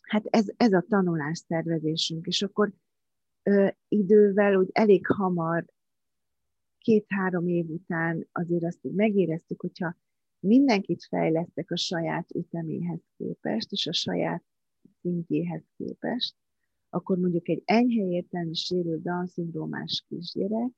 hát 0.00 0.26
ez, 0.26 0.46
ez 0.56 0.72
a 0.72 0.84
tanulás 0.88 1.38
szervezésünk, 1.38 2.26
és 2.26 2.42
akkor 2.42 2.72
idővel 3.88 4.56
úgy 4.56 4.68
elég 4.72 5.06
hamar, 5.06 5.64
két-három 6.78 7.48
év 7.48 7.70
után 7.70 8.28
azért 8.32 8.64
azt 8.64 8.80
hogy 8.82 8.94
megéreztük, 8.94 9.60
hogyha 9.60 9.96
mindenkit 10.40 11.04
fejlesztek 11.04 11.70
a 11.70 11.76
saját 11.76 12.30
üteméhez 12.34 13.00
képest, 13.16 13.72
és 13.72 13.86
a 13.86 13.92
saját 13.92 14.44
szintjéhez 15.00 15.62
képest, 15.76 16.34
akkor 16.90 17.18
mondjuk 17.18 17.48
egy 17.48 17.62
enyhe 17.64 18.06
értelmi 18.06 18.54
sérült 18.54 19.02
Down-szindrómás 19.02 20.04
kisgyerek, 20.08 20.70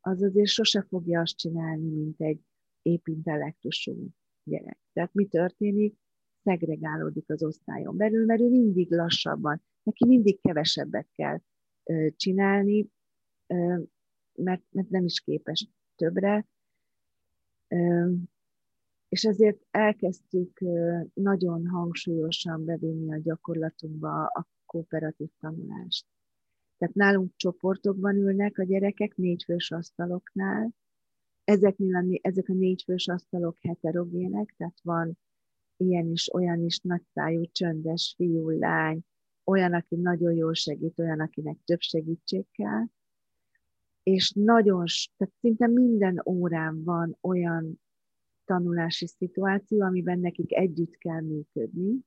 az 0.00 0.22
azért 0.22 0.48
sose 0.48 0.82
fogja 0.82 1.20
azt 1.20 1.36
csinálni, 1.36 1.88
mint 1.90 2.20
egy 2.20 2.40
épp 2.82 3.06
intellektusú 3.06 4.08
gyerek. 4.44 4.78
Tehát 4.92 5.14
mi 5.14 5.26
történik? 5.26 5.96
Szegregálódik 6.42 7.30
az 7.30 7.42
osztályon 7.42 7.96
belül, 7.96 8.24
mert 8.24 8.40
ő 8.40 8.48
mindig 8.48 8.90
lassabban, 8.90 9.62
neki 9.82 10.06
mindig 10.06 10.40
kevesebbet 10.40 11.08
kell 11.14 11.40
csinálni, 12.16 12.88
mert, 14.34 14.62
mert 14.70 14.90
nem 14.90 15.04
is 15.04 15.20
képes 15.20 15.68
többre. 15.96 16.46
És 19.08 19.24
ezért 19.24 19.66
elkezdtük 19.70 20.60
nagyon 21.14 21.66
hangsúlyosan 21.66 22.64
bevinni 22.64 23.12
a 23.12 23.20
gyakorlatunkba 23.20 24.24
a 24.26 24.46
kooperatív 24.66 25.28
tanulást. 25.40 26.06
Tehát 26.78 26.94
nálunk 26.94 27.32
csoportokban 27.36 28.16
ülnek 28.16 28.58
a 28.58 28.64
gyerekek 28.64 29.16
négyfős 29.16 29.70
asztaloknál. 29.70 30.70
Ezeknél 31.44 31.94
a, 31.96 32.18
ezek 32.22 32.48
a 32.48 32.52
négyfős 32.52 33.08
asztalok 33.08 33.58
heterogének, 33.60 34.54
tehát 34.56 34.80
van 34.82 35.18
ilyen 35.76 36.06
is, 36.06 36.32
olyan 36.32 36.64
is 36.64 36.78
nagyszájú, 36.78 37.42
csöndes 37.52 38.14
fiú, 38.16 38.48
lány, 38.48 39.00
olyan, 39.48 39.74
aki 39.74 39.96
nagyon 39.96 40.32
jól 40.32 40.54
segít, 40.54 40.98
olyan, 40.98 41.20
akinek 41.20 41.56
több 41.64 41.80
segítség 41.80 42.44
kell. 42.50 42.84
És 44.02 44.32
nagyon, 44.32 44.84
tehát 45.16 45.34
szinte 45.40 45.66
minden 45.66 46.22
órán 46.24 46.84
van 46.84 47.16
olyan 47.20 47.80
tanulási 48.44 49.06
szituáció, 49.06 49.82
amiben 49.82 50.18
nekik 50.18 50.54
együtt 50.54 50.96
kell 50.96 51.20
működni. 51.20 51.98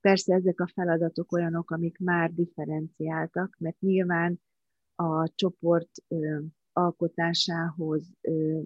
Persze 0.00 0.34
ezek 0.34 0.60
a 0.60 0.70
feladatok 0.74 1.32
olyanok, 1.32 1.70
amik 1.70 1.98
már 1.98 2.32
differenciáltak, 2.32 3.56
mert 3.58 3.80
nyilván 3.80 4.40
a 4.94 5.28
csoport 5.34 5.90
ö, 6.08 6.40
alkotásához 6.72 8.12
ö, 8.20 8.60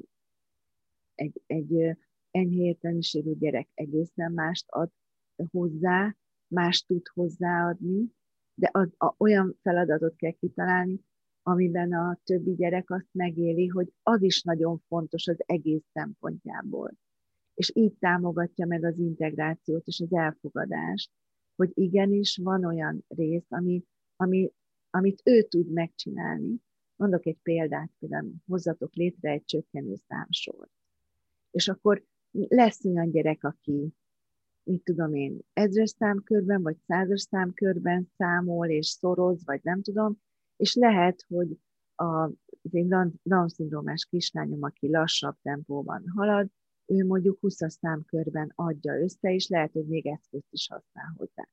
egy, 1.14 1.42
egy 1.46 1.96
enyhe 2.30 2.62
értelmiségű 2.62 3.34
gyerek 3.38 3.68
egészen 3.74 4.32
mást 4.32 4.64
ad 4.68 4.90
hozzá, 5.50 6.16
más 6.48 6.82
tud 6.82 7.06
hozzáadni, 7.08 8.14
de 8.54 8.70
az, 8.72 8.88
a, 8.96 9.14
olyan 9.16 9.58
feladatot 9.62 10.16
kell 10.16 10.30
kitalálni, 10.30 11.00
amiben 11.42 11.92
a 11.92 12.18
többi 12.24 12.54
gyerek 12.54 12.90
azt 12.90 13.08
megéli, 13.12 13.66
hogy 13.66 13.92
az 14.02 14.22
is 14.22 14.42
nagyon 14.42 14.82
fontos 14.88 15.26
az 15.26 15.36
egész 15.38 15.84
szempontjából. 15.92 16.92
És 17.54 17.70
így 17.74 17.94
támogatja 17.98 18.66
meg 18.66 18.84
az 18.84 18.98
integrációt 18.98 19.86
és 19.86 20.00
az 20.00 20.12
elfogadást, 20.12 21.10
hogy 21.56 21.70
igenis 21.74 22.36
van 22.42 22.64
olyan 22.64 23.04
rész, 23.08 23.46
ami, 23.48 23.84
ami, 24.16 24.52
amit 24.90 25.20
ő 25.24 25.42
tud 25.42 25.72
megcsinálni. 25.72 26.56
Mondok 26.96 27.26
egy 27.26 27.38
példát, 27.42 27.90
például 27.98 28.34
hozzatok 28.46 28.94
létre 28.94 29.30
egy 29.30 29.44
csökkenő 29.44 29.94
számsort. 30.08 30.70
És 31.50 31.68
akkor 31.68 32.04
lesz 32.30 32.84
olyan 32.84 33.10
gyerek, 33.10 33.44
aki 33.44 33.94
mit 34.66 34.84
tudom 34.84 35.14
én, 35.14 35.38
ezres 35.52 35.90
számkörben, 35.90 36.62
vagy 36.62 36.76
százas 36.86 37.20
számkörben 37.20 38.10
számol, 38.16 38.68
és 38.68 38.86
szoroz, 38.86 39.44
vagy 39.44 39.60
nem 39.62 39.82
tudom, 39.82 40.20
és 40.56 40.74
lehet, 40.74 41.24
hogy 41.28 41.58
a, 41.94 42.04
az 42.04 42.74
én 42.74 43.18
Down-szindrómás 43.22 44.06
kislányom, 44.10 44.62
aki 44.62 44.90
lassabb 44.90 45.36
tempóban 45.42 46.04
halad, 46.14 46.50
ő 46.86 47.04
mondjuk 47.04 47.38
20 47.40 47.56
számkörben 47.68 48.52
adja 48.54 49.00
össze, 49.00 49.34
és 49.34 49.48
lehet, 49.48 49.72
hogy 49.72 49.86
még 49.86 50.06
eszközt 50.06 50.46
is 50.50 50.68
használ 50.68 51.14
hozzá. 51.16 51.48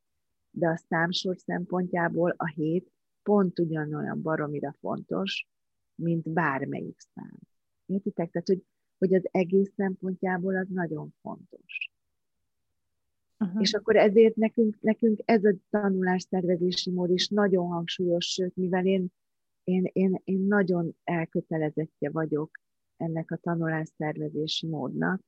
De 0.50 0.68
a 0.68 0.78
számsor 0.78 1.38
szempontjából 1.38 2.34
a 2.38 2.48
hét 2.48 2.92
pont 3.24 3.60
ugyanolyan 3.60 4.22
baromira 4.22 4.76
fontos, 4.80 5.48
mint 5.96 6.30
bármelyik 6.30 7.00
szám. 7.00 7.40
Értitek? 7.86 8.32
Tehát, 8.32 8.48
hogy, 8.48 8.64
hogy 8.98 9.14
az 9.14 9.28
egész 9.32 9.72
szempontjából 9.76 10.56
az 10.56 10.68
nagyon 10.70 11.14
fontos. 11.22 11.93
Uh-huh. 13.44 13.62
És 13.62 13.74
akkor 13.74 13.96
ezért 13.96 14.36
nekünk, 14.36 14.78
nekünk 14.82 15.20
ez 15.26 15.44
a 15.44 15.56
tanulásszervezési 15.70 16.92
mód 16.92 17.10
is 17.10 17.28
nagyon 17.28 17.68
hangsúlyos, 17.68 18.26
sőt, 18.26 18.56
mivel 18.56 18.86
én, 18.86 19.08
én, 19.64 19.90
én, 19.94 20.22
én 20.24 20.40
nagyon 20.40 20.96
elkötelezettje 21.04 22.10
vagyok 22.10 22.52
ennek 22.98 23.32
a 23.32 23.38
tanulásszervezési 23.38 24.68
módnak, 24.68 25.22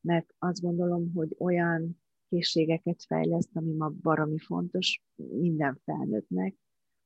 mert 0.00 0.34
azt 0.38 0.60
gondolom, 0.60 1.12
hogy 1.14 1.36
olyan 1.38 2.00
készségeket 2.28 3.02
fejleszt, 3.06 3.50
ami 3.52 3.72
ma 3.72 3.88
baromi 3.88 4.38
fontos 4.38 5.02
minden 5.16 5.80
felnőttnek, 5.84 6.54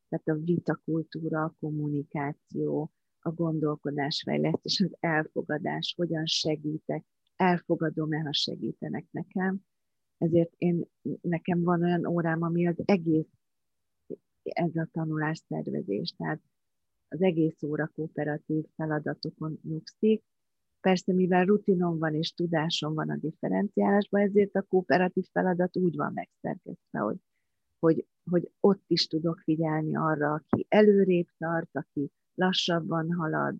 tehát 0.08 0.28
a 0.28 0.44
vitakultúra, 0.44 1.44
a 1.44 1.54
kommunikáció, 1.60 2.92
a 3.20 3.30
gondolkodásfejlesztés, 3.30 4.80
az 4.80 4.96
elfogadás, 5.00 5.94
hogyan 5.96 6.26
segítek, 6.26 7.04
elfogadom-e, 7.36 8.20
ha 8.20 8.32
segítenek 8.32 9.06
nekem, 9.10 9.60
ezért 10.18 10.52
én, 10.58 10.86
nekem 11.20 11.62
van 11.62 11.82
olyan 11.82 12.06
órám, 12.06 12.42
ami 12.42 12.66
az 12.66 12.76
egész 12.84 13.26
ez 14.42 14.76
a 14.76 14.88
tanulás 14.92 15.42
szervezés, 15.48 16.14
tehát 16.16 16.40
az 17.08 17.22
egész 17.22 17.62
óra 17.62 17.90
kooperatív 17.94 18.64
feladatokon 18.74 19.58
nyugszik. 19.62 20.22
Persze, 20.80 21.12
mivel 21.12 21.44
rutinom 21.44 21.98
van 21.98 22.14
és 22.14 22.32
tudásom 22.32 22.94
van 22.94 23.10
a 23.10 23.16
differenciálásban, 23.16 24.20
ezért 24.20 24.54
a 24.54 24.62
kooperatív 24.62 25.24
feladat 25.32 25.76
úgy 25.76 25.96
van 25.96 26.12
megszerkesztve, 26.12 26.98
hogy, 26.98 27.16
hogy, 27.78 28.06
hogy 28.30 28.50
ott 28.60 28.84
is 28.86 29.06
tudok 29.06 29.38
figyelni 29.38 29.96
arra, 29.96 30.32
aki 30.32 30.66
előrébb 30.68 31.28
tart, 31.38 31.70
aki 31.72 32.10
lassabban 32.34 33.12
halad. 33.12 33.56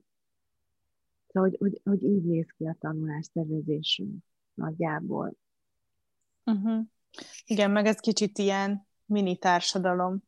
Szóval, 1.27 1.49
hogy, 1.49 1.59
hogy, 1.59 1.81
hogy 1.85 2.03
így 2.03 2.25
néz 2.25 2.51
ki 2.57 2.67
a 2.67 2.77
tanulás 2.79 3.27
szervezésünk 3.33 4.25
nagyjából. 4.55 5.37
Uh-huh. 6.47 6.85
Igen, 7.45 7.71
meg 7.71 7.87
ez 7.87 7.99
kicsit 7.99 8.39
ilyen 8.39 8.87
mini 9.05 9.37
társadalom. 9.37 10.23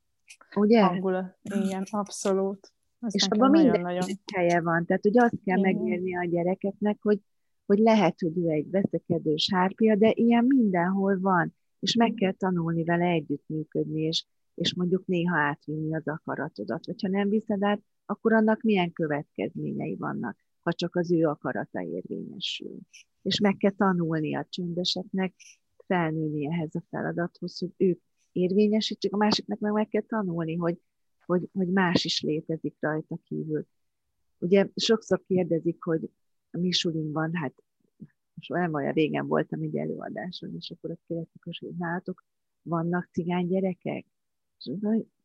Ugye? 0.55 0.83
Hangulat. 0.83 1.39
Igen, 1.43 1.87
abszolút. 1.91 2.73
Ez 3.01 3.15
és 3.15 3.27
abban 3.29 3.51
minden 3.51 3.81
nagyon... 3.81 4.03
helye 4.35 4.61
van. 4.61 4.87
Tehát, 4.87 5.03
hogy 5.03 5.19
azt 5.19 5.37
kell 5.45 5.59
Igen. 5.59 5.75
megérni 5.75 6.17
a 6.17 6.25
gyerekeknek, 6.25 6.99
hogy, 7.01 7.21
hogy 7.67 7.79
lehet, 7.79 8.21
hogy 8.21 8.39
ő 8.39 8.49
egy 8.49 8.71
veszekedő 8.71 9.37
sárpia, 9.37 9.97
de 9.97 10.13
ilyen 10.15 10.45
mindenhol 10.45 11.21
van, 11.21 11.55
és 11.81 11.95
meg 11.95 12.15
kell 12.15 12.33
tanulni 12.33 12.85
vele 12.85 13.07
együttműködni, 13.07 14.01
és, 14.01 14.27
és 14.55 14.75
mondjuk 14.75 15.07
néha 15.07 15.39
átvinni 15.39 15.95
az 15.95 16.09
akaratodat. 16.09 16.87
Vagy 16.87 17.03
ha 17.03 17.09
nem 17.09 17.29
viszed 17.29 17.63
át, 17.63 17.81
akkor 18.07 18.33
annak 18.33 18.63
milyen 18.63 18.93
következményei 18.93 19.97
vannak, 19.97 20.37
ha 20.63 20.73
csak 20.73 20.97
az 20.97 21.13
ő 21.13 21.25
akarata 21.25 21.83
érvényesül. 21.83 22.79
És 23.23 23.41
meg 23.41 23.57
kell 23.57 23.71
tanulni 23.71 24.37
a 24.37 24.47
csöndeseknek, 24.49 25.35
felnőni 25.89 26.47
ehhez 26.47 26.75
a 26.75 26.83
feladathoz, 26.91 27.59
hogy 27.59 27.73
ők 27.77 28.01
érvényesítsék, 28.33 29.13
a 29.13 29.17
másiknak 29.17 29.59
meg 29.59 29.73
meg 29.73 29.89
kell 29.89 30.03
tanulni, 30.03 30.57
hogy, 30.57 30.81
hogy, 31.27 31.49
hogy 31.53 31.69
más 31.69 32.05
is 32.05 32.21
létezik 32.21 32.77
rajta 32.81 33.19
kívül. 33.25 33.67
Ugye 34.39 34.69
sokszor 34.75 35.23
kérdezik, 35.27 35.83
hogy 35.83 36.11
a 36.51 36.59
Misulinkban, 36.59 37.35
hát 37.35 37.55
most 38.35 38.51
olyan 38.51 38.75
olyan 38.75 38.93
régen 38.93 39.27
voltam 39.27 39.63
egy 39.63 39.77
előadáson, 39.77 40.55
és 40.55 40.71
akkor 40.71 40.91
azt 40.91 41.03
kérdezik, 41.07 41.43
hogy 41.43 41.77
nálatok 41.79 42.25
vannak 42.63 43.09
cigány 43.13 43.47
gyerekek? 43.47 44.07
És 44.59 44.73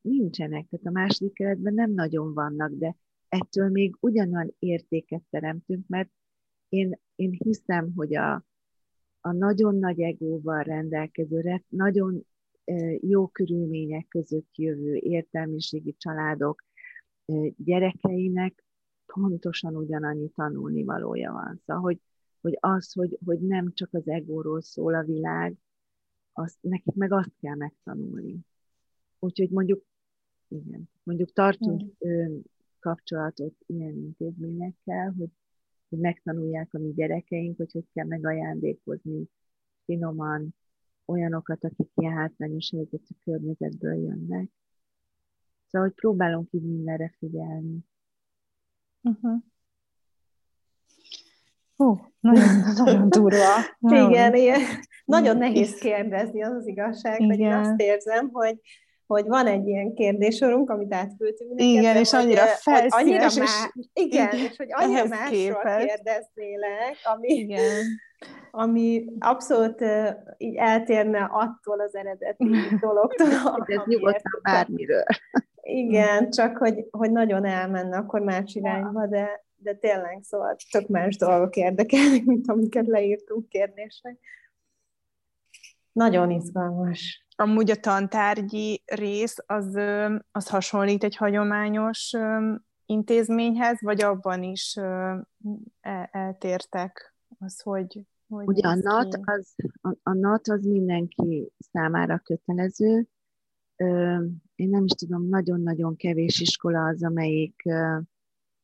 nincsenek, 0.01 0.67
tehát 0.69 0.85
a 0.85 0.91
második 0.91 1.33
keretben 1.33 1.73
nem 1.73 1.91
nagyon 1.91 2.33
vannak, 2.33 2.71
de 2.71 2.95
ettől 3.27 3.69
még 3.69 3.95
ugyanolyan 3.99 4.55
értéket 4.59 5.21
teremtünk, 5.29 5.87
mert 5.87 6.09
én, 6.69 6.99
én 7.15 7.31
hiszem, 7.43 7.93
hogy 7.95 8.15
a, 8.15 8.45
a 9.25 9.31
nagyon 9.31 9.75
nagy 9.75 10.01
egóval 10.01 10.63
rendelkező, 10.63 11.63
nagyon 11.67 12.25
jó 12.99 13.27
körülmények 13.27 14.07
között 14.07 14.55
jövő 14.55 14.95
értelmiségi 14.95 15.95
családok 15.97 16.63
gyerekeinek 17.57 18.63
pontosan 19.05 19.75
ugyanannyi 19.75 20.29
tanulni 20.29 20.83
valója 20.83 21.31
van. 21.31 21.61
Szóval, 21.65 21.81
hogy, 21.81 21.99
hogy 22.41 22.57
az, 22.59 22.93
hogy, 22.93 23.17
hogy 23.25 23.39
nem 23.39 23.73
csak 23.73 23.93
az 23.93 24.07
egóról 24.07 24.61
szól 24.61 24.93
a 24.93 25.03
világ, 25.03 25.55
azt, 26.33 26.57
nekik 26.61 26.93
meg 26.93 27.11
azt 27.11 27.33
kell 27.41 27.55
megtanulni. 27.55 28.39
Úgyhogy 29.19 29.49
mondjuk, 29.49 29.83
igen, 30.47 30.89
mondjuk 31.03 31.33
tartunk 31.33 31.81
mm. 32.07 32.37
kapcsolatot 32.79 33.53
ilyen 33.65 33.95
intézményekkel, 33.95 35.13
hogy 35.17 35.29
hogy 35.93 36.01
megtanulják 36.01 36.73
a 36.73 36.77
mi 36.77 36.93
gyerekeink, 36.93 37.57
hogy 37.57 37.71
hogy 37.71 37.85
kell 37.93 38.05
megajándékozni 38.05 39.29
finoman 39.85 40.55
olyanokat, 41.05 41.63
akik 41.63 41.89
ilyen 41.95 42.13
hátrányos 42.13 42.69
helyzetű 42.69 43.13
környezetből 43.23 43.93
jönnek. 43.93 44.49
Szóval, 45.67 45.87
hogy 45.87 45.97
próbálunk 45.97 46.47
így 46.51 46.63
mindenre 46.63 47.13
figyelni. 47.17 47.77
Uh-huh. 49.01 49.41
Hú, 51.75 51.97
nagyon, 52.19 52.59
nagyon 52.83 53.09
durva. 53.09 53.59
Igen, 53.79 54.35
igen. 54.35 54.59
Nagyon 55.05 55.37
nehéz 55.37 55.73
kérdezni, 55.73 56.43
az 56.43 56.53
az 56.53 56.67
igazság, 56.67 57.21
igen. 57.21 57.29
hogy 57.29 57.39
én 57.39 57.53
azt 57.53 57.79
érzem, 57.79 58.29
hogy 58.29 58.59
hogy 59.07 59.27
van 59.27 59.47
egy 59.47 59.67
ilyen 59.67 59.93
kérdésorunk, 59.93 60.69
amit 60.69 60.93
átküldtünk 60.93 61.49
neked. 61.49 61.65
Igen, 61.65 61.95
és 61.95 62.13
annyira 62.13 62.41
felszínes. 62.45 62.93
Annyira 62.93 63.25
és, 63.25 63.35
má, 63.35 63.45
igen, 63.93 64.33
igen, 64.33 64.45
és 64.45 64.57
hogy 64.57 64.67
annyira 64.69 65.05
másról 65.07 65.29
képest. 65.29 65.85
kérdeznélek, 65.85 66.97
ami, 67.03 67.27
igen. 67.27 67.83
ami 68.51 69.05
abszolút 69.19 69.81
uh, 69.81 70.09
így 70.37 70.55
eltérne 70.55 71.29
attól 71.31 71.79
az 71.79 71.95
eredeti 71.95 72.49
dologtól. 72.85 73.27
Ez 73.65 73.81
nyugodtan 73.85 74.39
bármiről. 74.43 75.05
Igen, 75.61 76.29
csak 76.29 76.57
hogy, 76.57 76.85
hogy 76.91 77.11
nagyon 77.11 77.45
elmenne 77.45 77.97
akkor 77.97 78.21
más 78.21 78.55
irányba, 78.55 79.07
de, 79.07 79.45
de 79.55 79.73
tényleg 79.73 80.19
szóval 80.21 80.55
tök 80.71 80.87
más 80.87 81.17
dolgok 81.17 81.55
érdekelnek, 81.55 82.23
mint 82.23 82.49
amiket 82.49 82.87
leírtunk 82.87 83.49
kérdésnek. 83.49 84.17
Nagyon 85.93 86.31
izgalmas. 86.31 87.25
Amúgy 87.35 87.71
a 87.71 87.75
tantárgyi 87.75 88.83
rész 88.85 89.35
az, 89.45 89.75
az 90.31 90.49
hasonlít 90.49 91.03
egy 91.03 91.15
hagyományos 91.15 92.11
intézményhez, 92.85 93.81
vagy 93.81 94.01
abban 94.01 94.43
is 94.43 94.75
el- 95.81 96.09
eltértek 96.11 97.15
az, 97.39 97.61
hogy, 97.61 98.05
hogy 98.27 98.47
Ugye 98.47 98.67
a 98.67 98.75
NAT, 98.75 99.19
az, 99.21 99.55
a, 99.81 99.95
a 100.03 100.13
NAT 100.13 100.47
az 100.47 100.63
mindenki 100.63 101.51
számára 101.71 102.19
kötelező. 102.19 103.07
Én 104.55 104.69
nem 104.69 104.83
is 104.83 104.91
tudom, 104.91 105.29
nagyon-nagyon 105.29 105.95
kevés 105.95 106.39
iskola 106.39 106.85
az, 106.85 107.03
amelyik 107.03 107.63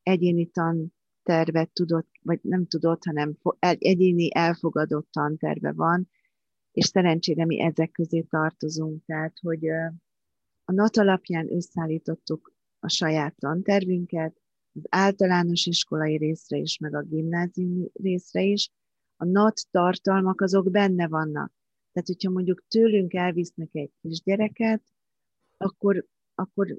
egyéni 0.02 0.46
tantervet 0.46 1.70
tudott, 1.72 2.08
vagy 2.22 2.38
nem 2.42 2.66
tudott, 2.66 3.04
hanem 3.04 3.36
egyéni 3.58 4.34
elfogadott 4.34 5.08
tanterve 5.10 5.72
van, 5.72 6.08
és 6.72 6.84
szerencsére 6.84 7.44
mi 7.44 7.60
ezek 7.60 7.90
közé 7.90 8.20
tartozunk, 8.20 9.04
tehát 9.04 9.38
hogy 9.40 9.68
a 10.64 10.72
NAT 10.72 10.96
alapján 10.96 11.52
összeállítottuk 11.52 12.54
a 12.78 12.88
saját 12.88 13.34
tantervünket, 13.38 14.40
az 14.72 14.82
általános 14.88 15.66
iskolai 15.66 16.16
részre 16.16 16.56
is, 16.56 16.78
meg 16.78 16.94
a 16.94 17.02
gimnázium 17.02 17.86
részre 17.92 18.42
is, 18.42 18.70
a 19.16 19.24
NAT 19.24 19.60
tartalmak 19.70 20.40
azok 20.40 20.70
benne 20.70 21.08
vannak. 21.08 21.52
Tehát, 21.92 22.08
hogyha 22.08 22.30
mondjuk 22.30 22.64
tőlünk 22.68 23.14
elvisznek 23.14 23.68
egy 23.72 23.92
kisgyereket, 24.00 24.82
akkor, 25.56 26.06
akkor 26.34 26.78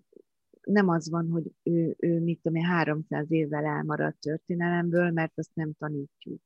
nem 0.61 0.89
az 0.89 1.09
van, 1.09 1.29
hogy 1.29 1.51
ő, 1.63 1.95
ő 1.97 2.19
mit 2.19 2.41
tudom 2.41 2.57
én, 2.57 2.65
300 2.65 3.31
évvel 3.31 3.65
elmaradt 3.65 4.19
történelemből, 4.19 5.11
mert 5.11 5.31
azt 5.35 5.51
nem 5.53 5.73
tanítjuk. 5.73 6.41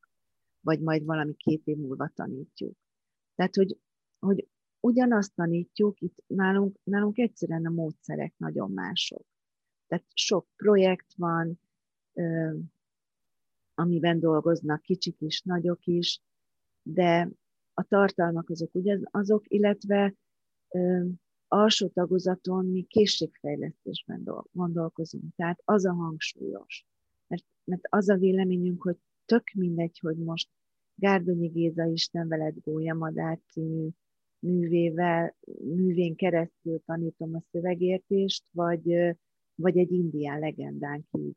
Vagy 0.61 0.79
majd 0.81 1.05
valami 1.05 1.33
két 1.33 1.61
év 1.65 1.77
múlva 1.77 2.11
tanítjuk. 2.15 2.77
Tehát, 3.35 3.55
hogy, 3.55 3.77
hogy 4.19 4.47
ugyanazt 4.79 5.35
tanítjuk, 5.35 6.01
itt 6.01 6.23
nálunk, 6.27 6.77
nálunk 6.83 7.17
egyszerűen 7.17 7.65
a 7.65 7.69
módszerek 7.69 8.33
nagyon 8.37 8.71
mások. 8.71 9.25
Tehát 9.87 10.05
sok 10.13 10.47
projekt 10.55 11.13
van, 11.15 11.59
amiben 13.73 14.19
dolgoznak 14.19 14.81
kicsik 14.81 15.21
is, 15.21 15.41
nagyok 15.41 15.85
is, 15.85 16.21
de 16.81 17.29
a 17.73 17.83
tartalmak 17.83 18.49
azok 18.49 18.75
ugyanazok, 18.75 19.43
illetve 19.47 20.15
alsó 21.47 21.87
tagozaton 21.87 22.65
mi 22.65 22.83
készségfejlesztésben 22.83 24.23
gondolkozunk. 24.51 25.35
Tehát 25.35 25.61
az 25.65 25.85
a 25.85 25.93
hangsúlyos. 25.93 26.85
Mert, 27.27 27.45
mert 27.63 27.81
az 27.89 28.09
a 28.09 28.15
véleményünk, 28.15 28.81
hogy 28.81 28.97
tök 29.25 29.51
mindegy, 29.53 29.99
hogy 29.99 30.17
most 30.17 30.49
Gárdonyi 30.95 31.47
Géza 31.47 31.85
Isten 31.85 32.27
veled 32.27 32.55
Madár 32.97 33.39
című 33.51 33.89
művével, 34.39 35.35
művén 35.59 36.15
keresztül 36.15 36.81
tanítom 36.85 37.35
a 37.35 37.43
szövegértést, 37.51 38.43
vagy, 38.51 39.15
vagy 39.55 39.77
egy 39.77 39.91
indián 39.91 40.39
legendán, 40.39 41.07
ki, 41.11 41.35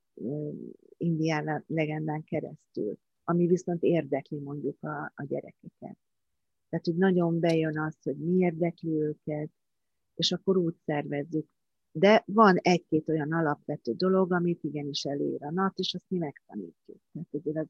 indián 0.97 1.65
legendán 1.67 2.25
keresztül, 2.25 2.99
ami 3.25 3.47
viszont 3.47 3.83
érdekli 3.83 4.39
mondjuk 4.39 4.83
a, 4.83 5.13
a 5.15 5.25
gyerekeket. 5.29 5.97
Tehát, 6.69 6.85
hogy 6.85 6.97
nagyon 6.97 7.41
bejön 7.41 7.79
az, 7.79 7.97
hogy 8.03 8.17
mi 8.17 8.39
érdekli 8.39 8.91
őket, 8.91 9.51
és 10.15 10.33
akkor 10.33 10.57
úgy 10.57 10.75
szervezzük. 10.85 11.47
De 11.93 12.23
van 12.27 12.57
egy-két 12.57 13.09
olyan 13.09 13.33
alapvető 13.33 13.93
dolog, 13.93 14.33
amit 14.33 14.63
igenis 14.63 15.05
előír 15.05 15.45
a 15.45 15.51
nap, 15.51 15.73
és 15.77 15.95
azt 15.95 16.05
mi 16.09 16.19
megtanítjuk. 16.19 17.01
Tehát 17.13 17.29
azért 17.35 17.57
az 17.57 17.67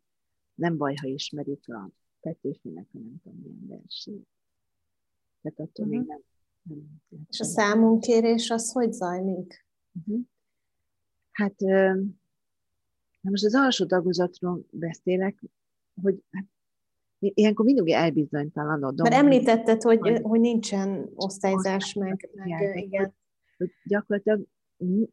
nem 0.59 0.77
baj, 0.77 0.95
ha 0.95 1.07
ismerik 1.07 1.69
a 1.69 1.91
Petőfinek, 2.21 2.87
a 2.93 2.99
nem 2.99 3.21
tudom 3.23 3.39
milyen 3.39 3.67
versét. 3.67 4.27
Tehát 5.43 5.59
attól 5.59 5.87
uh-huh. 5.87 5.89
még 5.89 6.01
mhm. 6.01 6.09
nem, 6.09 6.21
nem 7.09 7.21
És 7.31 7.41
a 7.41 7.45
számunkérés 7.45 8.51
az 8.51 8.73
hogy 8.73 8.93
zajlik? 8.93 9.67
Uh-huh. 9.93 10.25
Hát 11.31 11.59
na 13.21 13.31
most 13.31 13.45
az 13.45 13.55
alsó 13.55 13.87
tagozatról 13.87 14.67
beszélek, 14.71 15.43
hogy 16.03 16.23
hát, 16.31 16.45
ilyenkor 17.19 17.65
mindig 17.65 17.89
elbizonytalanodom. 17.93 19.09
Mert 19.09 19.23
említetted, 19.23 19.83
hogy, 19.83 19.99
hogy, 19.99 20.21
hogy 20.23 20.41
nincsen 20.41 21.11
osztályzás, 21.15 21.93
meg, 21.95 22.31
meg 22.35 22.47
igen. 22.47 22.77
igen. 22.77 23.15
Hogy 23.57 23.71
gyakorlatilag 23.85 24.47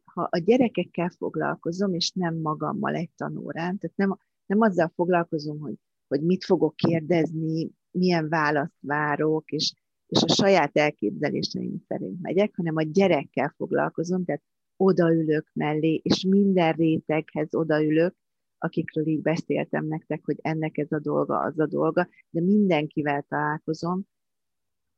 ha 0.04 0.28
a 0.30 0.38
gyerekekkel 0.38 1.10
foglalkozom, 1.10 1.94
és 1.94 2.10
nem 2.10 2.34
magammal 2.34 2.94
egy 2.94 3.10
tanórán, 3.16 3.78
tehát 3.78 3.96
nem, 3.96 4.18
nem 4.46 4.60
azzal 4.60 4.92
foglalkozom, 4.94 5.58
hogy, 5.58 5.74
hogy 6.08 6.22
mit 6.22 6.44
fogok 6.44 6.76
kérdezni, 6.76 7.70
milyen 7.90 8.28
választ 8.28 8.78
várok, 8.80 9.50
és, 9.50 9.72
és 10.06 10.22
a 10.22 10.28
saját 10.28 10.76
elképzeléseim 10.76 11.82
szerint 11.88 12.20
megyek, 12.22 12.56
hanem 12.56 12.76
a 12.76 12.82
gyerekkel 12.82 13.54
foglalkozom, 13.56 14.24
tehát 14.24 14.42
odaülök 14.76 15.50
mellé, 15.52 16.00
és 16.02 16.24
minden 16.24 16.72
réteghez 16.72 17.54
odaülök, 17.54 18.14
akikről 18.58 19.06
így 19.06 19.22
beszéltem 19.22 19.86
nektek, 19.86 20.24
hogy 20.24 20.38
ennek 20.42 20.78
ez 20.78 20.92
a 20.92 20.98
dolga, 20.98 21.38
az 21.38 21.58
a 21.58 21.66
dolga, 21.66 22.08
de 22.30 22.40
mindenkivel 22.40 23.24
találkozom, 23.28 24.06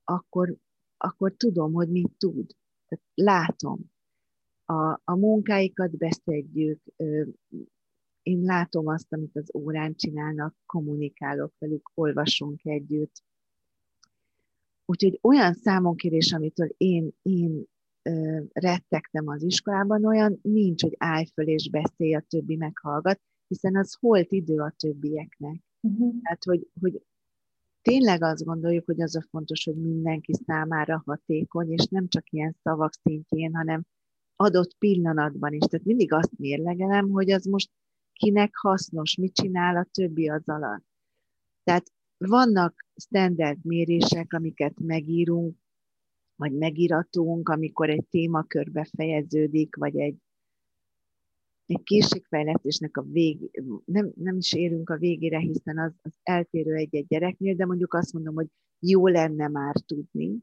akkor, 0.04 0.56
akkor 0.96 1.34
tudom, 1.36 1.72
hogy 1.72 1.88
mit 1.88 2.12
tud. 2.18 2.46
Tehát 2.88 3.04
látom. 3.14 3.80
A, 4.64 5.00
a 5.04 5.16
munkáikat 5.16 5.96
beszedjük, 5.96 6.82
én 8.28 8.42
látom 8.42 8.86
azt, 8.86 9.12
amit 9.12 9.36
az 9.36 9.54
órán 9.54 9.94
csinálnak, 9.94 10.54
kommunikálok 10.66 11.52
velük, 11.58 11.90
olvasunk 11.94 12.64
együtt. 12.64 13.22
Úgyhogy 14.84 15.18
olyan 15.22 15.54
számonkérés, 15.54 16.32
amitől 16.32 16.70
én, 16.76 17.10
én 17.22 17.64
ö, 18.02 18.40
rettegtem 18.52 19.28
az 19.28 19.42
iskolában, 19.42 20.04
olyan 20.04 20.38
nincs, 20.42 20.82
hogy 20.82 20.94
állj 20.98 21.24
föl 21.24 21.48
és 21.48 21.70
beszélj, 21.70 22.14
a 22.14 22.24
többi 22.28 22.56
meghallgat, 22.56 23.20
hiszen 23.46 23.76
az 23.76 23.96
holt 24.00 24.32
idő 24.32 24.58
a 24.58 24.74
többieknek. 24.76 25.60
Uh-huh. 25.80 26.14
Tehát, 26.22 26.44
hogy, 26.44 26.68
hogy 26.80 27.02
tényleg 27.82 28.22
azt 28.22 28.44
gondoljuk, 28.44 28.84
hogy 28.84 29.00
az 29.00 29.16
a 29.16 29.22
fontos, 29.30 29.64
hogy 29.64 29.76
mindenki 29.76 30.32
számára 30.46 31.02
hatékony, 31.06 31.70
és 31.70 31.86
nem 31.86 32.08
csak 32.08 32.32
ilyen 32.32 32.56
szavak 32.62 32.92
szintjén, 32.92 33.54
hanem 33.54 33.82
adott 34.36 34.74
pillanatban 34.78 35.52
is. 35.52 35.64
Tehát 35.64 35.86
mindig 35.86 36.12
azt 36.12 36.38
mérlegelem, 36.38 37.08
hogy 37.10 37.30
az 37.30 37.44
most 37.44 37.70
kinek 38.18 38.56
hasznos, 38.56 39.16
mit 39.16 39.34
csinál 39.34 39.76
a 39.76 39.86
többi 39.90 40.28
az 40.28 40.48
alatt. 40.48 40.84
Tehát 41.64 41.92
vannak 42.16 42.86
standard 42.96 43.58
mérések, 43.64 44.32
amiket 44.32 44.80
megírunk, 44.80 45.56
vagy 46.36 46.52
megiratunk, 46.52 47.48
amikor 47.48 47.90
egy 47.90 48.04
témakör 48.10 48.70
befejeződik, 48.70 49.76
vagy 49.76 49.98
egy, 49.98 50.16
egy 51.66 51.82
készségfejlesztésnek 51.82 52.96
a 52.96 53.02
vég, 53.02 53.62
nem, 53.84 54.12
nem 54.14 54.36
is 54.36 54.52
érünk 54.52 54.90
a 54.90 54.96
végére, 54.96 55.38
hiszen 55.38 55.78
az, 55.78 55.92
az 56.02 56.12
eltérő 56.22 56.74
egy-egy 56.74 57.06
gyereknél, 57.06 57.54
de 57.54 57.66
mondjuk 57.66 57.94
azt 57.94 58.12
mondom, 58.12 58.34
hogy 58.34 58.48
jó 58.78 59.06
lenne 59.06 59.48
már 59.48 59.74
tudni, 59.86 60.38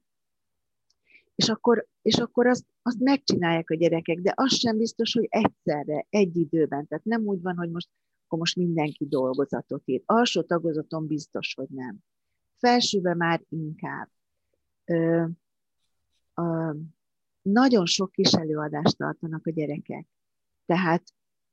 és 1.36 1.49
akkor, 1.49 1.88
és 2.01 2.17
akkor 2.17 2.47
azt, 2.47 2.65
azt 2.81 2.99
megcsinálják 2.99 3.69
a 3.69 3.75
gyerekek, 3.75 4.19
de 4.19 4.33
az 4.36 4.53
sem 4.53 4.77
biztos, 4.77 5.13
hogy 5.13 5.27
egyszerre, 5.29 6.05
egy 6.09 6.38
időben. 6.38 6.88
Tehát 6.88 7.03
nem 7.03 7.21
úgy 7.21 7.41
van, 7.41 7.57
hogy 7.57 7.69
most, 7.69 7.89
akkor 8.25 8.39
most 8.39 8.55
mindenki 8.55 9.05
dolgozatot 9.07 9.81
ír. 9.86 10.01
Alsó 10.05 10.41
tagozaton 10.41 11.07
biztos, 11.07 11.53
hogy 11.55 11.69
nem. 11.69 11.97
Felsőben 12.57 13.17
már 13.17 13.41
inkább. 13.49 14.09
Ö, 14.86 15.25
ö, 16.36 16.71
nagyon 17.41 17.86
sok 17.86 18.11
kis 18.11 18.31
előadást 18.31 18.97
tartanak 18.97 19.47
a 19.47 19.51
gyerekek. 19.51 20.07
Tehát 20.65 21.03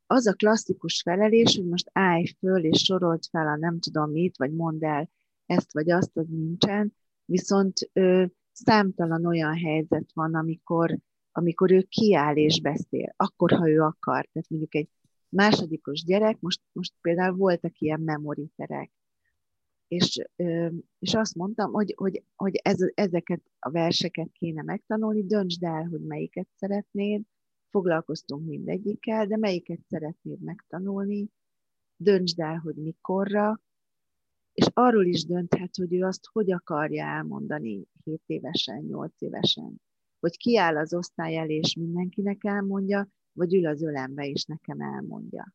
az 0.06 0.26
a 0.26 0.32
klasszikus 0.32 1.02
felelés, 1.02 1.56
hogy 1.56 1.66
most 1.66 1.90
állj 1.92 2.24
föl 2.38 2.64
és 2.64 2.82
sorolt 2.82 3.26
fel 3.30 3.46
a 3.46 3.56
nem 3.56 3.78
tudom 3.78 4.10
mit, 4.10 4.36
vagy 4.36 4.52
mondd 4.52 4.84
el 4.84 5.10
ezt 5.46 5.72
vagy 5.72 5.90
azt, 5.90 6.16
az 6.16 6.26
nincsen, 6.28 6.96
viszont 7.24 7.90
ö, 7.92 8.24
számtalan 8.52 9.26
olyan 9.26 9.54
helyzet 9.54 10.10
van, 10.14 10.34
amikor, 10.34 10.98
amikor 11.32 11.72
ő 11.72 11.82
kiáll 11.82 12.36
és 12.36 12.60
beszél, 12.60 13.14
akkor, 13.16 13.50
ha 13.50 13.68
ő 13.68 13.80
akar. 13.80 14.28
Tehát 14.32 14.48
mondjuk 14.48 14.74
egy 14.74 14.88
másodikos 15.28 16.04
gyerek, 16.04 16.40
most, 16.40 16.60
most 16.72 16.92
például 17.00 17.36
voltak 17.36 17.78
ilyen 17.78 18.00
memoriterek, 18.00 18.90
és, 19.88 20.18
és 20.98 21.14
azt 21.14 21.34
mondtam, 21.34 21.72
hogy, 21.72 21.94
hogy, 21.96 22.24
hogy 22.36 22.60
ez, 22.62 22.78
ezeket 22.94 23.42
a 23.58 23.70
verseket 23.70 24.32
kéne 24.32 24.62
megtanulni, 24.62 25.26
döntsd 25.26 25.62
el, 25.62 25.84
hogy 25.84 26.00
melyiket 26.00 26.48
szeretnéd, 26.56 27.22
foglalkoztunk 27.70 28.46
mindegyikkel, 28.46 29.26
de 29.26 29.36
melyiket 29.36 29.80
szeretnéd 29.88 30.40
megtanulni, 30.40 31.28
döntsd 31.96 32.40
el, 32.40 32.56
hogy 32.56 32.74
mikorra, 32.74 33.60
és 34.52 34.66
arról 34.72 35.06
is 35.06 35.24
dönthet, 35.24 35.76
hogy 35.76 35.94
ő 35.94 36.02
azt 36.02 36.26
hogy 36.32 36.52
akarja 36.52 37.04
elmondani 37.04 37.86
7 38.04 38.22
évesen, 38.26 38.84
8 38.84 39.12
évesen. 39.18 39.80
hogy 40.20 40.36
kiáll 40.36 40.76
az 40.76 40.94
osztály 40.94 41.36
elé, 41.36 41.54
és 41.54 41.74
mindenkinek 41.74 42.44
elmondja, 42.44 43.08
vagy 43.32 43.54
ül 43.54 43.66
az 43.66 43.82
ölembe, 43.82 44.26
és 44.26 44.44
nekem 44.44 44.80
elmondja. 44.80 45.54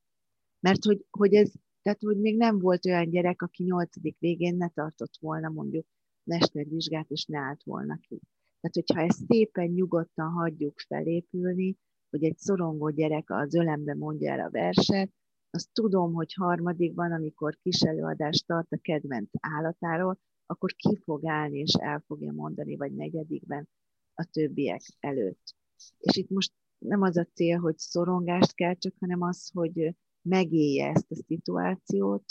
Mert 0.60 0.84
hogy, 0.84 1.06
hogy 1.10 1.34
ez, 1.34 1.52
tehát 1.82 2.02
hogy 2.02 2.18
még 2.18 2.38
nem 2.38 2.60
volt 2.60 2.86
olyan 2.86 3.10
gyerek, 3.10 3.41
aki 3.41 3.64
nyolcadik 3.64 4.20
végén 4.20 4.56
ne 4.56 4.70
tartott 4.70 5.18
volna 5.20 5.50
mondjuk 5.50 5.86
mestervizsgát, 6.24 7.10
és 7.10 7.26
ne 7.26 7.38
állt 7.39 7.64
volna 7.64 7.98
ki. 7.98 8.20
Tehát, 8.60 8.76
hogyha 8.76 9.02
ezt 9.02 9.26
szépen 9.28 9.68
nyugodtan 9.68 10.32
hagyjuk 10.32 10.80
felépülni, 10.80 11.78
hogy 12.10 12.24
egy 12.24 12.38
szorongó 12.38 12.89
gyerek 12.89 13.30
az 13.30 13.54
ölembe 13.56 13.95
mondja 13.95 14.32
el 14.32 14.39
a 14.39 14.50
verset, 14.50 15.12
azt 15.50 15.70
tudom, 15.74 16.14
hogy 16.14 16.34
harmadikban, 16.34 17.12
amikor 17.12 17.58
kis 17.62 17.82
előadást 17.82 18.45
tart 18.45 18.72
a 18.72 18.80
kedvenc 18.82 19.30
állatáról, 19.39 20.20
akkor 20.45 20.74
ki 20.74 20.98
fog 21.04 21.26
állni 21.26 21.58
és 21.58 21.74
el 21.74 22.04
fogja 22.08 22.32
mondani, 22.32 22.76
vagy 22.76 22.95
negyedikben 22.95 23.70
a 24.14 24.24
többiek 24.32 24.82
előtt. 25.00 25.56
És 25.98 26.16
itt 26.16 26.30
most 26.30 26.54
nem 26.78 27.02
az 27.02 27.18
a 27.18 27.28
cél, 27.34 27.60
hogy 27.60 27.78
szorongást 27.78 28.56
kell 28.56 28.74
csak, 28.74 28.93
hanem 29.00 29.22
az, 29.22 29.50
hogy 29.54 29.95
megélje 30.22 30.89
ezt 30.89 31.12
a 31.12 31.16
szituációt, 31.16 32.24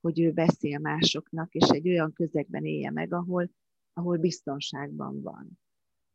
hogy 0.00 0.20
ő 0.20 0.32
beszél 0.32 0.78
másoknak, 0.78 1.54
és 1.54 1.68
egy 1.68 1.88
olyan 1.88 2.12
közegben 2.12 2.64
élje 2.64 2.90
meg, 2.90 3.12
ahol, 3.12 3.50
ahol 3.92 4.16
biztonságban 4.16 5.22
van 5.22 5.58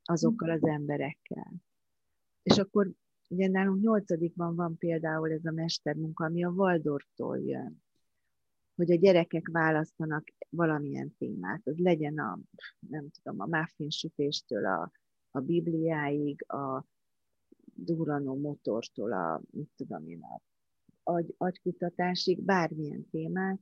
azokkal 0.04 0.50
az 0.50 0.64
emberekkel. 0.64 1.54
És 2.44 2.58
akkor 2.58 2.92
ugye 3.28 3.48
nálunk 3.48 3.82
nyolcadikban 3.82 4.56
van 4.56 4.78
például 4.78 5.32
ez 5.32 5.46
a 5.46 5.52
mestermunka, 5.52 6.26
ami 6.26 6.44
a 6.44 6.50
Waldorftól 6.50 7.40
jön, 7.40 7.84
hogy 8.76 8.92
a 8.92 8.96
gyerekek 8.96 9.50
választanak 9.52 10.34
valamilyen 10.50 11.16
témát, 11.18 11.68
az 11.68 11.78
legyen 11.78 12.20
a, 12.20 12.40
nem 12.80 13.10
tudom, 13.10 13.40
a 13.40 13.58
muffin 13.58 13.90
sütéstől 13.90 14.66
a, 14.66 14.92
a 15.32 15.40
Bibliáig, 15.40 16.52
a 16.52 16.86
duranó 17.74 18.36
motortól 18.36 19.14
a, 19.14 19.42
mit 19.52 19.70
tudom 19.76 20.08
én, 20.08 20.22
a 20.22 20.42
agy, 21.04 21.34
agykutatásig, 21.38 22.42
bármilyen 22.42 23.10
témát, 23.10 23.60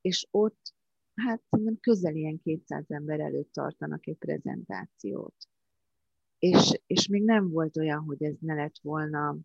és 0.00 0.26
ott 0.30 0.74
hát 1.14 1.42
szerintem 1.50 1.78
közel 1.80 2.14
ilyen 2.14 2.38
200 2.38 2.84
ember 2.90 3.20
előtt 3.20 3.52
tartanak 3.52 4.06
egy 4.06 4.16
prezentációt. 4.16 5.34
És, 6.38 6.80
és 6.86 7.08
még 7.08 7.24
nem 7.24 7.50
volt 7.50 7.76
olyan, 7.76 8.00
hogy 8.00 8.22
ez 8.22 8.34
ne 8.40 8.54
lett 8.54 8.78
volna, 8.82 9.36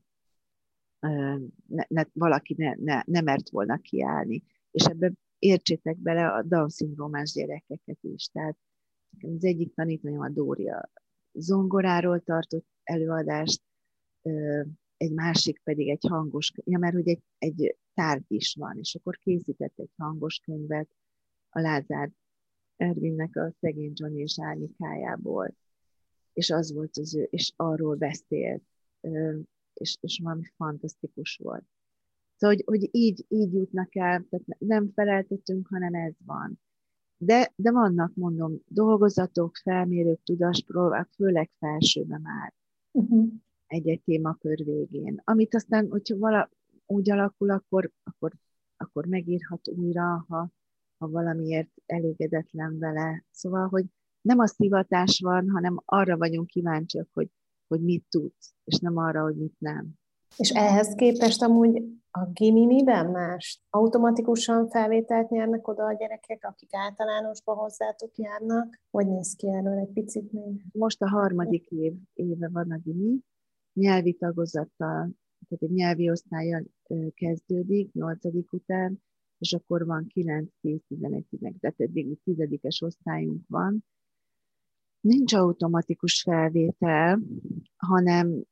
ne, 1.67 1.83
ne, 1.87 2.03
valaki 2.13 2.55
ne, 2.57 2.73
ne, 2.75 3.01
ne 3.05 3.21
mert 3.21 3.49
volna 3.49 3.77
kiállni. 3.77 4.43
És 4.71 4.83
ebbe 4.83 5.11
értsétek 5.39 5.97
bele 5.97 6.27
a 6.27 6.43
Down-szindrómás 6.43 7.31
gyerekeket 7.31 7.97
is. 8.01 8.27
Tehát 8.27 8.57
az 9.21 9.43
egyik 9.43 9.73
tanítványom 9.73 10.21
a 10.21 10.29
Dória 10.29 10.89
zongoráról 11.33 12.19
tartott 12.19 12.65
előadást, 12.83 13.61
egy 14.97 15.11
másik 15.11 15.61
pedig 15.63 15.89
egy 15.89 16.05
hangos, 16.09 16.51
ja, 16.63 16.79
mert 16.79 16.93
hogy 16.93 17.07
egy, 17.07 17.21
egy 17.37 17.77
tárgy 17.93 18.25
is 18.27 18.55
van, 18.59 18.77
és 18.77 18.95
akkor 18.95 19.17
készített 19.17 19.79
egy 19.79 19.91
hangos 19.97 20.39
könyvet 20.39 20.89
a 21.49 21.59
Lázár 21.59 22.11
Ervinnek 22.75 23.35
a 23.35 23.53
szegény 23.59 23.91
Johnny 23.95 24.19
és 24.19 24.39
Árnyékájából, 24.41 25.55
és 26.33 26.49
az 26.49 26.73
volt 26.73 26.97
az 26.97 27.15
ő, 27.15 27.27
és 27.29 27.53
arról 27.55 27.95
beszélt, 27.95 28.63
és, 29.73 29.97
és 29.99 30.19
valami 30.23 30.43
fantasztikus 30.55 31.39
volt. 31.43 31.65
Szóval, 32.35 32.55
hogy, 32.55 32.79
hogy 32.79 32.89
így, 32.91 33.25
így 33.27 33.53
jutnak 33.53 33.95
el, 33.95 34.25
tehát 34.29 34.45
nem 34.57 34.91
feleltetünk, 34.95 35.67
hanem 35.67 35.93
ez 35.93 36.13
van. 36.25 36.59
De, 37.17 37.53
de 37.55 37.71
vannak, 37.71 38.15
mondom, 38.15 38.59
dolgozatok, 38.67 39.55
felmérők, 39.55 40.23
tudáspróbák, 40.23 41.09
főleg 41.15 41.49
felsőben 41.59 42.21
már. 42.21 42.53
Uh-huh 42.91 43.33
egy-egy 43.73 44.01
témakör 44.03 44.63
végén. 44.63 45.21
Amit 45.23 45.55
aztán, 45.55 45.89
hogyha 45.89 46.17
vala, 46.17 46.49
úgy 46.85 47.09
alakul, 47.09 47.49
akkor, 47.49 47.91
akkor, 48.03 48.31
akkor 48.77 49.05
megírhat 49.05 49.67
újra, 49.67 50.25
ha, 50.27 50.49
ha 50.97 51.09
valamiért 51.09 51.69
elégedetlen 51.85 52.79
vele. 52.79 53.23
Szóval, 53.31 53.67
hogy 53.67 53.85
nem 54.23 54.39
a 54.39 54.47
szivatás 54.47 55.19
van, 55.23 55.49
hanem 55.49 55.81
arra 55.85 56.17
vagyunk 56.17 56.47
kíváncsiak, 56.47 57.09
hogy, 57.13 57.29
hogy 57.67 57.81
mit 57.81 58.05
tudsz, 58.09 58.53
és 58.63 58.79
nem 58.79 58.97
arra, 58.97 59.21
hogy 59.21 59.35
mit 59.35 59.55
nem. 59.59 60.01
És 60.37 60.49
ehhez 60.49 60.93
képest 60.95 61.41
amúgy 61.41 61.83
a 62.11 62.25
gimi 62.25 62.65
miben 62.65 63.11
más? 63.11 63.61
Automatikusan 63.69 64.69
felvételt 64.69 65.29
nyernek 65.29 65.67
oda 65.67 65.85
a 65.85 65.93
gyerekek, 65.93 66.45
akik 66.45 66.69
általánosba 66.71 67.53
hozzátok 67.53 68.17
járnak? 68.17 68.81
Hogy 68.91 69.07
néz 69.07 69.35
ki 69.35 69.47
erről 69.47 69.77
egy 69.77 69.93
picit 69.93 70.31
még? 70.31 70.61
Most 70.71 71.01
a 71.01 71.09
harmadik 71.09 71.67
év, 71.67 71.93
éve 72.13 72.49
van 72.49 72.71
a 72.71 72.77
gimi, 72.77 73.19
nyelvi 73.73 74.13
tagozattal, 74.13 75.09
tehát 75.47 75.63
egy 75.63 75.71
nyelvi 75.71 76.09
osztálya 76.09 76.63
kezdődik, 77.13 77.93
nyolcadik 77.93 78.53
után, 78.53 79.03
és 79.37 79.53
akkor 79.53 79.85
van 79.85 80.07
9, 80.07 80.49
10, 80.61 80.79
11, 80.87 81.25
11, 81.29 81.55
tehát 81.59 81.79
eddig 81.79 82.17
tizedikes 82.23 82.81
osztályunk 82.81 83.43
van. 83.47 83.85
Nincs 85.03 85.33
automatikus 85.33 86.21
felvétel, 86.21 87.19
hanem 87.75 88.43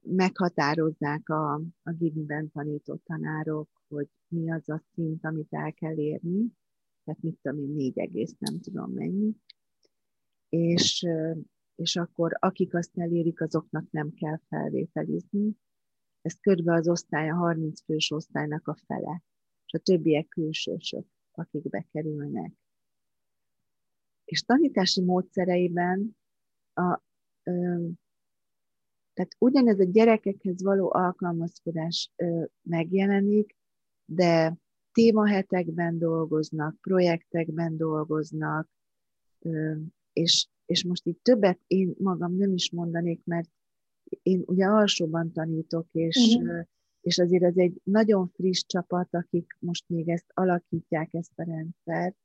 meghatározzák 0.00 1.28
a, 1.28 1.54
a 1.82 1.92
Giviben 1.98 2.50
tanított 2.50 3.04
tanárok, 3.04 3.68
hogy 3.88 4.08
mi 4.28 4.52
az 4.52 4.68
a 4.68 4.82
szint, 4.94 5.24
amit 5.24 5.48
el 5.50 5.72
kell 5.72 5.98
érni, 5.98 6.46
tehát 7.04 7.22
mit 7.22 7.38
tudom 7.42 7.58
én, 7.58 7.70
négy 7.74 7.98
egész, 7.98 8.34
nem 8.38 8.60
tudom 8.60 8.92
mennyi, 8.92 9.36
és 10.48 11.06
és 11.80 11.96
akkor 11.96 12.36
akik 12.38 12.74
azt 12.74 12.98
elérik, 12.98 13.40
azoknak 13.40 13.90
nem 13.90 14.12
kell 14.12 14.38
felvételizni. 14.48 15.56
Ez 16.22 16.40
körbe 16.40 16.74
az 16.74 16.88
osztály, 16.88 17.30
a 17.30 17.34
30 17.34 17.82
fős 17.84 18.10
osztálynak 18.10 18.68
a 18.68 18.76
fele, 18.86 19.22
és 19.66 19.72
a 19.72 19.78
többiek 19.78 20.28
külsősök, 20.28 21.06
akik 21.30 21.68
bekerülnek. 21.68 22.59
És 24.30 24.42
tanítási 24.42 25.00
módszereiben 25.00 26.16
a, 26.74 27.00
ö, 27.42 27.86
tehát 29.12 29.36
ugyanez 29.38 29.80
a 29.80 29.84
gyerekekhez 29.84 30.62
való 30.62 30.92
alkalmazkodás 30.92 32.12
ö, 32.16 32.44
megjelenik, 32.62 33.56
de 34.04 34.56
témahetekben 34.92 35.98
dolgoznak, 35.98 36.76
projektekben 36.80 37.76
dolgoznak, 37.76 38.68
ö, 39.38 39.74
és 40.12 40.48
és 40.70 40.84
most 40.84 41.06
itt 41.06 41.22
többet 41.22 41.60
én 41.66 41.94
magam 41.98 42.36
nem 42.36 42.52
is 42.52 42.70
mondanék, 42.70 43.20
mert 43.24 43.48
én 44.22 44.42
ugye 44.46 44.64
alsóban 44.64 45.32
tanítok, 45.32 45.86
és, 45.92 46.36
uh-huh. 46.36 46.66
és 47.00 47.18
azért 47.18 47.42
ez 47.42 47.56
egy 47.56 47.80
nagyon 47.84 48.28
friss 48.28 48.64
csapat, 48.66 49.14
akik 49.14 49.56
most 49.58 49.84
még 49.88 50.08
ezt 50.08 50.30
alakítják, 50.34 51.14
ezt 51.14 51.32
a 51.36 51.42
rendszert. 51.42 52.16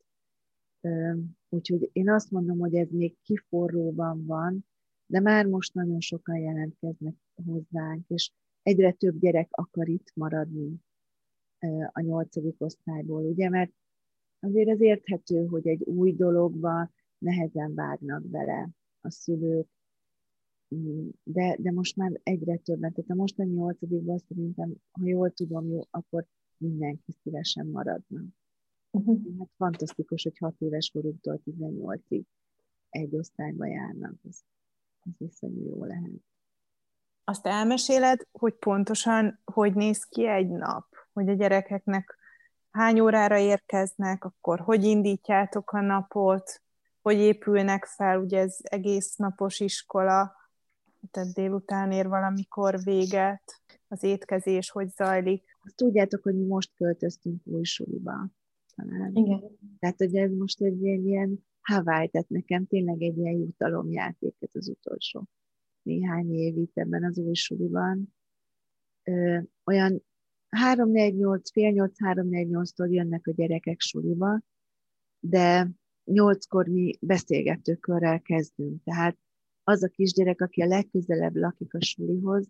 Úgyhogy 1.49 1.89
én 1.93 2.09
azt 2.09 2.31
mondom, 2.31 2.59
hogy 2.59 2.75
ez 2.75 2.89
még 2.89 3.15
kiforróban 3.21 4.25
van, 4.25 4.65
de 5.05 5.19
már 5.19 5.45
most 5.45 5.73
nagyon 5.73 5.99
sokan 5.99 6.38
jelentkeznek 6.38 7.15
hozzánk, 7.45 8.07
és 8.07 8.31
egyre 8.61 8.91
több 8.91 9.19
gyerek 9.19 9.47
akar 9.51 9.89
itt 9.89 10.11
maradni 10.15 10.75
a 11.91 12.01
nyolcadik 12.01 12.55
osztályból, 12.57 13.23
ugye, 13.23 13.49
mert 13.49 13.71
azért 14.39 14.69
ez 14.69 14.81
érthető, 14.81 15.45
hogy 15.45 15.67
egy 15.67 15.83
új 15.83 16.13
dologba 16.13 16.91
nehezen 17.17 17.73
vágnak 17.73 18.25
bele 18.25 18.69
a 19.01 19.09
szülők, 19.09 19.67
mm, 20.75 21.07
de, 21.23 21.55
de 21.59 21.71
most 21.71 21.95
már 21.95 22.19
egyre 22.23 22.57
többen, 22.57 22.93
tehát 22.93 23.09
a 23.09 23.15
mostani 23.15 23.51
nyolcadikban 23.51 24.17
szerintem, 24.17 24.73
ha 24.91 25.07
jól 25.07 25.31
tudom, 25.31 25.69
jó, 25.69 25.81
akkor 25.89 26.25
mindenki 26.57 27.11
szívesen 27.11 27.67
maradna. 27.67 28.21
Uh-huh. 28.95 29.37
Hát 29.39 29.49
fantasztikus, 29.57 30.23
hogy 30.23 30.37
6 30.37 30.53
éves 30.57 30.89
koruktól 30.93 31.41
18-ig 31.45 32.23
egy 32.89 33.15
osztályba 33.15 33.65
járnak, 33.65 34.13
ez, 34.29 34.37
ez 34.99 35.27
iszonyú 35.27 35.65
jó 35.65 35.83
lehet. 35.83 36.11
Azt 37.23 37.45
elmeséled, 37.45 38.27
hogy 38.31 38.53
pontosan 38.53 39.39
hogy 39.43 39.73
néz 39.73 40.03
ki 40.03 40.27
egy 40.27 40.47
nap? 40.47 40.85
Hogy 41.13 41.29
a 41.29 41.33
gyerekeknek 41.33 42.17
hány 42.71 42.99
órára 42.99 43.37
érkeznek, 43.37 44.23
akkor 44.23 44.59
hogy 44.59 44.83
indítjátok 44.83 45.71
a 45.71 45.81
napot, 45.81 46.61
hogy 47.01 47.17
épülnek 47.17 47.85
fel, 47.85 48.19
ugye 48.19 48.39
ez 48.39 48.57
egész 48.61 49.15
napos 49.15 49.59
iskola, 49.59 50.35
tehát 51.11 51.33
délután 51.33 51.91
ér 51.91 52.07
valamikor 52.07 52.79
véget, 52.83 53.61
az 53.87 54.03
étkezés 54.03 54.69
hogy 54.69 54.89
zajlik. 54.89 55.57
Azt 55.63 55.75
tudjátok, 55.75 56.23
hogy 56.23 56.35
mi 56.35 56.45
most 56.45 56.71
költöztünk 56.75 57.41
új 57.45 57.63
suliba. 57.63 58.29
Talán. 58.76 59.15
Igen. 59.15 59.41
Tehát, 59.80 59.97
hogy 59.97 60.15
ez 60.15 60.32
most 60.32 60.61
egy 60.61 60.82
ilyen, 60.82 61.05
ilyen 61.05 61.45
Hawaii, 61.61 62.09
tehát 62.09 62.30
nekem 62.30 62.65
tényleg 62.65 63.01
egy 63.01 63.17
ilyen 63.17 63.36
jutalomjáték 63.36 64.36
ez 64.39 64.49
az 64.53 64.69
utolsó 64.69 65.28
néhány 65.86 66.34
év 66.34 66.57
itt 66.57 66.78
ebben 66.78 67.03
az 67.03 67.17
új 67.17 67.34
suliban. 67.34 68.15
Ö, 69.03 69.39
olyan 69.65 70.03
3-4-8, 70.49 71.49
fél 71.51 71.71
8, 71.71 71.95
3-4-8-tól 71.99 72.91
jönnek 72.91 73.28
a 73.28 73.32
gyerekek 73.32 73.80
suliba, 73.80 74.41
de 75.19 75.71
nyolckor 76.03 76.67
mi 76.67 76.97
beszélgetőkörrel 77.01 78.21
kezdünk, 78.21 78.84
tehát 78.84 79.17
az 79.63 79.84
a 79.84 79.88
kisgyerek, 79.88 80.41
aki 80.41 80.61
a 80.61 80.67
legközelebb 80.67 81.36
lakik 81.36 81.73
a 81.73 81.82
sulihoz, 81.82 82.47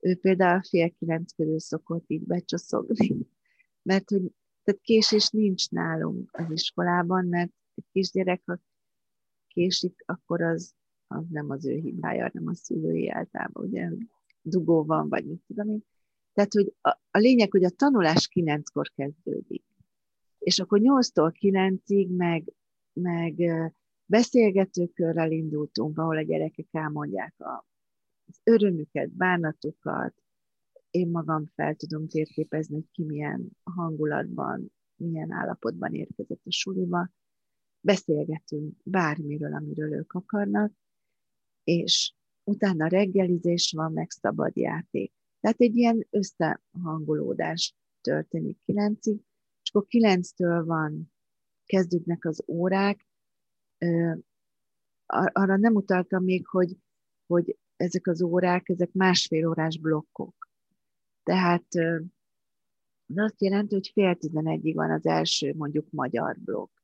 ő 0.00 0.16
például 0.16 0.62
fél 0.62 0.90
kilenc 0.90 1.32
körül 1.32 1.60
szokott 1.60 2.04
így 2.10 2.22
becsoszogni, 2.22 3.26
mert 3.82 4.10
hogy 4.10 4.32
tehát 4.70 4.84
késés 4.84 5.28
nincs 5.28 5.70
nálunk 5.70 6.30
az 6.32 6.50
iskolában, 6.50 7.26
mert 7.26 7.50
egy 7.74 7.84
kisgyerek, 7.92 8.42
ha 8.44 8.58
késik, 9.48 10.02
akkor 10.06 10.42
az, 10.42 10.74
az 11.06 11.24
nem 11.30 11.50
az 11.50 11.66
ő 11.66 11.74
hibája, 11.74 12.30
nem 12.32 12.46
a 12.46 12.54
szülői 12.54 13.10
általában, 13.10 13.64
ugye 13.64 13.90
dugó 14.42 14.84
van, 14.84 15.08
vagy 15.08 15.26
mit 15.26 15.42
tudom 15.46 15.70
én. 15.70 15.84
Tehát, 16.32 16.52
hogy 16.52 16.74
a, 16.80 16.88
a 17.10 17.18
lényeg, 17.18 17.50
hogy 17.50 17.64
a 17.64 17.70
tanulás 17.70 18.28
kilenckor 18.28 18.88
kezdődik. 18.88 19.64
És 20.38 20.58
akkor 20.58 20.80
nyolctól 20.80 21.32
kilencig 21.32 22.10
meg, 22.10 22.52
meg 22.92 23.34
beszélgetőkörrel 24.06 25.30
indultunk, 25.30 25.98
ahol 25.98 26.16
a 26.16 26.22
gyerekek 26.22 26.66
elmondják 26.70 27.34
a, 27.38 27.66
az 28.26 28.40
örömüket, 28.44 29.10
bánatukat, 29.10 30.14
én 30.90 31.08
magam 31.10 31.46
fel 31.54 31.74
tudom 31.74 32.08
térképezni, 32.08 32.74
hogy 32.74 32.90
ki 32.92 33.04
milyen 33.04 33.50
hangulatban, 33.62 34.72
milyen 34.96 35.32
állapotban 35.32 35.94
érkezett 35.94 36.40
a 36.44 36.50
suliba. 36.50 37.10
Beszélgetünk 37.80 38.76
bármiről, 38.82 39.54
amiről 39.54 39.92
ők 39.92 40.12
akarnak, 40.12 40.72
és 41.64 42.14
utána 42.44 42.86
reggelizés 42.86 43.72
van, 43.76 43.92
meg 43.92 44.10
szabad 44.10 44.56
játék. 44.56 45.12
Tehát 45.40 45.60
egy 45.60 45.76
ilyen 45.76 46.06
összehangolódás 46.10 47.74
történik 48.00 48.58
kilencig, 48.58 49.20
és 49.62 49.70
akkor 49.70 49.86
kilenctől 49.86 50.64
van, 50.64 51.12
kezdődnek 51.66 52.24
az 52.24 52.42
órák. 52.46 53.06
Arra 55.06 55.56
nem 55.56 55.74
utaltam 55.74 56.24
még, 56.24 56.46
hogy, 56.46 56.76
hogy 57.26 57.58
ezek 57.76 58.06
az 58.06 58.22
órák, 58.22 58.68
ezek 58.68 58.92
másfél 58.92 59.48
órás 59.48 59.78
blokkok. 59.78 60.49
Tehát 61.22 61.66
az 63.06 63.18
azt 63.18 63.40
jelenti, 63.42 63.74
hogy 63.74 63.90
fél 63.92 64.14
tizenegyig 64.14 64.74
van 64.74 64.90
az 64.90 65.06
első 65.06 65.54
mondjuk 65.56 65.90
magyar 65.90 66.36
blokk. 66.38 66.78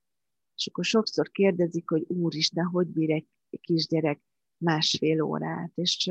És 0.57 0.67
akkor 0.67 0.85
sokszor 0.85 1.31
kérdezik, 1.31 1.89
hogy 1.89 2.05
úristen, 2.09 2.65
hogy 2.65 2.87
bír 2.87 3.11
egy 3.11 3.27
kisgyerek 3.61 4.21
másfél 4.59 5.23
órát. 5.23 5.71
És 5.75 6.11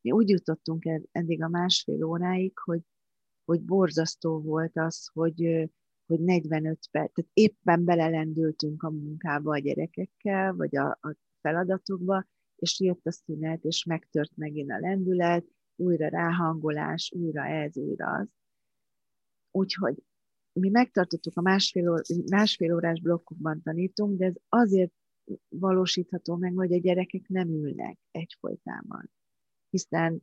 mi 0.00 0.12
úgy 0.12 0.28
jutottunk 0.28 0.84
eddig 1.12 1.42
a 1.42 1.48
másfél 1.48 2.04
óráig, 2.04 2.58
hogy, 2.58 2.80
hogy 3.44 3.62
borzasztó 3.62 4.40
volt 4.40 4.76
az, 4.76 5.10
hogy, 5.12 5.70
hogy 6.06 6.20
45 6.20 6.88
perc, 6.90 7.12
tehát 7.12 7.30
éppen 7.32 7.84
belelendültünk 7.84 8.82
a 8.82 8.90
munkába 8.90 9.52
a 9.52 9.58
gyerekekkel, 9.58 10.54
vagy 10.54 10.76
a, 10.76 10.98
a 11.00 11.16
feladatokba, 11.40 12.26
és 12.56 12.80
jött 12.80 13.06
a 13.06 13.12
szünet, 13.12 13.64
és 13.64 13.84
megtört 13.84 14.36
megint 14.36 14.70
a 14.70 14.78
lendület, 14.78 15.44
újra 15.76 16.08
ráhangolás, 16.08 17.12
újra 17.16 17.44
ez, 17.44 17.76
újra 17.76 18.06
az. 18.06 18.28
Úgyhogy 19.50 20.02
mi 20.52 20.68
megtartottuk 20.68 21.36
a 21.36 21.40
másfél, 21.40 21.90
ó, 21.90 21.96
másfél 22.30 22.74
órás 22.74 23.00
blokkokban 23.00 23.62
tanítunk, 23.62 24.18
de 24.18 24.24
ez 24.24 24.34
azért 24.48 24.92
valósítható 25.48 26.36
meg, 26.36 26.52
hogy 26.54 26.72
a 26.72 26.78
gyerekek 26.78 27.28
nem 27.28 27.48
ülnek 27.48 27.98
egyfolytában. 28.10 29.10
Hiszen 29.70 30.22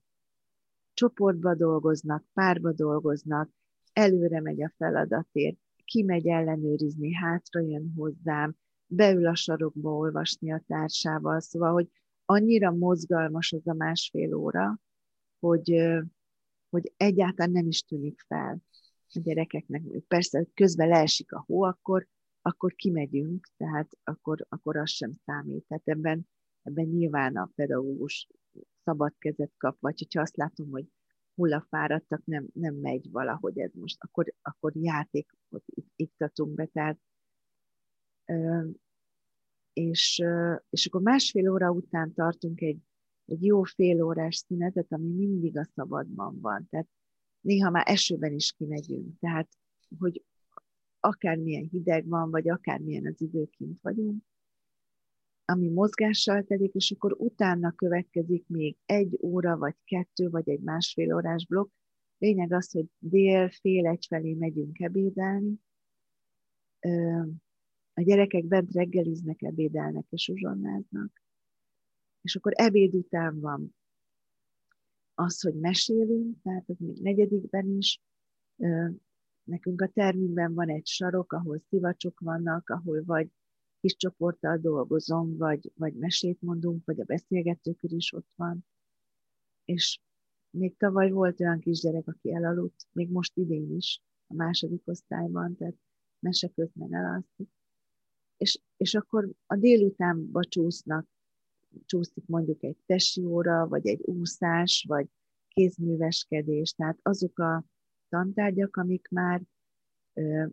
csoportba 0.93 1.55
dolgoznak, 1.55 2.25
párba 2.33 2.71
dolgoznak, 2.71 3.49
előre 3.93 4.41
megy 4.41 4.63
a 4.63 4.73
feladatért, 4.77 5.57
kimegy 5.85 6.27
ellenőrizni, 6.27 7.13
hátra 7.13 7.61
jön 7.61 7.93
hozzám, 7.95 8.55
beül 8.87 9.27
a 9.27 9.35
sarokba 9.35 9.89
olvasni 9.89 10.51
a 10.51 10.63
társával, 10.67 11.39
szóval, 11.39 11.71
hogy 11.73 11.89
annyira 12.25 12.71
mozgalmas 12.71 13.53
az 13.53 13.67
a 13.67 13.73
másfél 13.73 14.33
óra, 14.33 14.79
hogy, 15.41 15.75
hogy 16.69 16.93
egyáltalán 16.97 17.51
nem 17.51 17.67
is 17.67 17.83
tűnik 17.83 18.21
fel 18.27 18.61
a 19.13 19.19
gyerekeknek. 19.19 19.83
Persze, 20.07 20.45
közben 20.53 20.87
leesik 20.87 21.31
a 21.31 21.43
hó, 21.47 21.63
akkor, 21.63 22.07
akkor 22.41 22.73
kimegyünk, 22.73 23.47
tehát 23.57 23.97
akkor, 24.03 24.45
akkor 24.49 24.77
az 24.77 24.89
sem 24.89 25.13
számít. 25.25 25.65
Tehát 25.67 25.87
ebben, 25.87 26.27
ebben 26.63 26.85
nyilván 26.85 27.35
a 27.35 27.51
pedagógus 27.55 28.27
szabad 28.83 29.13
kezet 29.17 29.51
kap, 29.57 29.77
vagy 29.79 29.99
hogyha 29.99 30.21
azt 30.21 30.35
látom, 30.35 30.69
hogy 30.69 30.85
hullafáradtak, 31.35 32.21
nem, 32.25 32.47
nem 32.53 32.75
megy 32.75 33.11
valahogy 33.11 33.59
ez 33.59 33.71
most, 33.73 33.97
akkor, 33.99 34.33
akkor 34.41 34.71
játékot 34.75 35.63
iktatunk 35.95 36.53
be, 36.53 36.65
tehát 36.65 36.99
és, 39.73 40.23
és 40.69 40.85
akkor 40.85 41.01
másfél 41.01 41.51
óra 41.51 41.71
után 41.71 42.13
tartunk 42.13 42.61
egy 42.61 42.79
egy 43.31 43.45
jó 43.45 43.63
fél 43.63 44.03
órás 44.03 44.35
szünetet, 44.35 44.91
ami 44.91 45.07
mindig 45.07 45.57
a 45.57 45.63
szabadban 45.75 46.39
van. 46.39 46.67
Tehát 46.69 46.87
néha 47.41 47.69
már 47.69 47.83
esőben 47.87 48.33
is 48.33 48.51
kimegyünk. 48.51 49.19
Tehát, 49.19 49.49
hogy 49.99 50.23
akármilyen 50.99 51.67
hideg 51.71 52.07
van, 52.07 52.29
vagy 52.29 52.49
akármilyen 52.49 53.05
az 53.05 53.21
időként 53.21 53.81
vagyunk, 53.81 54.23
ami 55.45 55.69
mozgással 55.69 56.43
telik, 56.43 56.73
és 56.73 56.91
akkor 56.91 57.15
utána 57.17 57.71
következik 57.71 58.47
még 58.47 58.77
egy 58.85 59.17
óra, 59.21 59.57
vagy 59.57 59.75
kettő, 59.83 60.29
vagy 60.29 60.49
egy 60.49 60.61
másfél 60.61 61.15
órás 61.15 61.45
blokk. 61.45 61.71
Lényeg 62.17 62.51
az, 62.51 62.71
hogy 62.71 62.85
dél, 62.99 63.49
fél 63.49 63.87
egy 63.87 64.05
felé 64.09 64.33
megyünk 64.33 64.79
ebédelni. 64.79 65.59
A 67.93 68.01
gyerekek 68.01 68.45
bent 68.45 68.71
reggeliznek, 68.71 69.41
ebédelnek 69.41 70.05
és 70.09 70.27
uzsonnáznak 70.27 71.21
és 72.21 72.35
akkor 72.35 72.51
ebéd 72.55 72.95
után 72.95 73.39
van 73.39 73.75
az, 75.13 75.41
hogy 75.41 75.55
mesélünk, 75.55 76.41
tehát 76.41 76.69
az 76.69 76.75
még 76.79 77.01
negyedikben 77.01 77.69
is. 77.77 78.01
Nekünk 79.43 79.81
a 79.81 79.87
termünkben 79.87 80.53
van 80.53 80.69
egy 80.69 80.87
sarok, 80.87 81.33
ahol 81.33 81.61
szivacsok 81.69 82.19
vannak, 82.19 82.69
ahol 82.69 83.03
vagy 83.03 83.29
kis 83.79 83.95
csoporttal 83.95 84.57
dolgozom, 84.57 85.37
vagy, 85.37 85.71
vagy 85.75 85.93
mesét 85.93 86.41
mondunk, 86.41 86.85
vagy 86.85 86.99
a 86.99 87.03
beszélgetőkör 87.03 87.91
is 87.91 88.13
ott 88.13 88.29
van. 88.35 88.65
És 89.65 89.99
még 90.49 90.77
tavaly 90.77 91.11
volt 91.11 91.39
olyan 91.39 91.59
kisgyerek, 91.59 92.07
aki 92.07 92.33
elaludt, 92.33 92.87
még 92.91 93.09
most 93.09 93.37
idén 93.37 93.75
is, 93.75 94.01
a 94.27 94.33
második 94.33 94.81
osztályban, 94.85 95.55
tehát 95.55 95.75
mese 96.19 96.47
közben 96.47 96.93
elalszik. 96.93 97.49
És, 98.37 98.61
és 98.77 98.95
akkor 98.95 99.29
a 99.45 99.55
délutánba 99.55 100.43
csúsznak 100.43 101.07
csúszik 101.85 102.23
mondjuk 102.27 102.63
egy 102.63 102.77
tesi 102.85 103.25
óra, 103.25 103.67
vagy 103.67 103.87
egy 103.87 104.01
úszás, 104.01 104.85
vagy 104.87 105.07
kézműveskedés, 105.47 106.73
tehát 106.73 106.99
azok 107.01 107.39
a 107.39 107.63
tantárgyak, 108.09 108.77
amik 108.77 109.07
már 109.09 109.41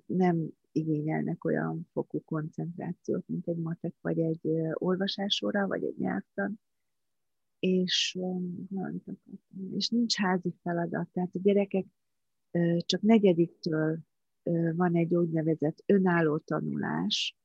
nem 0.06 0.48
igényelnek 0.72 1.44
olyan 1.44 1.88
fokú 1.92 2.22
koncentrációt, 2.24 3.28
mint 3.28 3.48
egy 3.48 3.56
matek, 3.56 3.94
vagy 4.00 4.18
egy 4.18 4.48
olvasásóra, 4.72 5.66
vagy 5.66 5.84
egy 5.84 5.96
nyelvtan, 5.98 6.60
és, 7.58 8.18
és 9.74 9.88
nincs 9.88 10.16
házi 10.16 10.54
feladat, 10.62 11.08
tehát 11.08 11.34
a 11.34 11.38
gyerekek 11.42 11.86
csak 12.78 13.00
negyediktől 13.00 13.98
van 14.72 14.96
egy 14.96 15.14
úgynevezett 15.14 15.82
önálló 15.86 16.38
tanulás, 16.38 17.36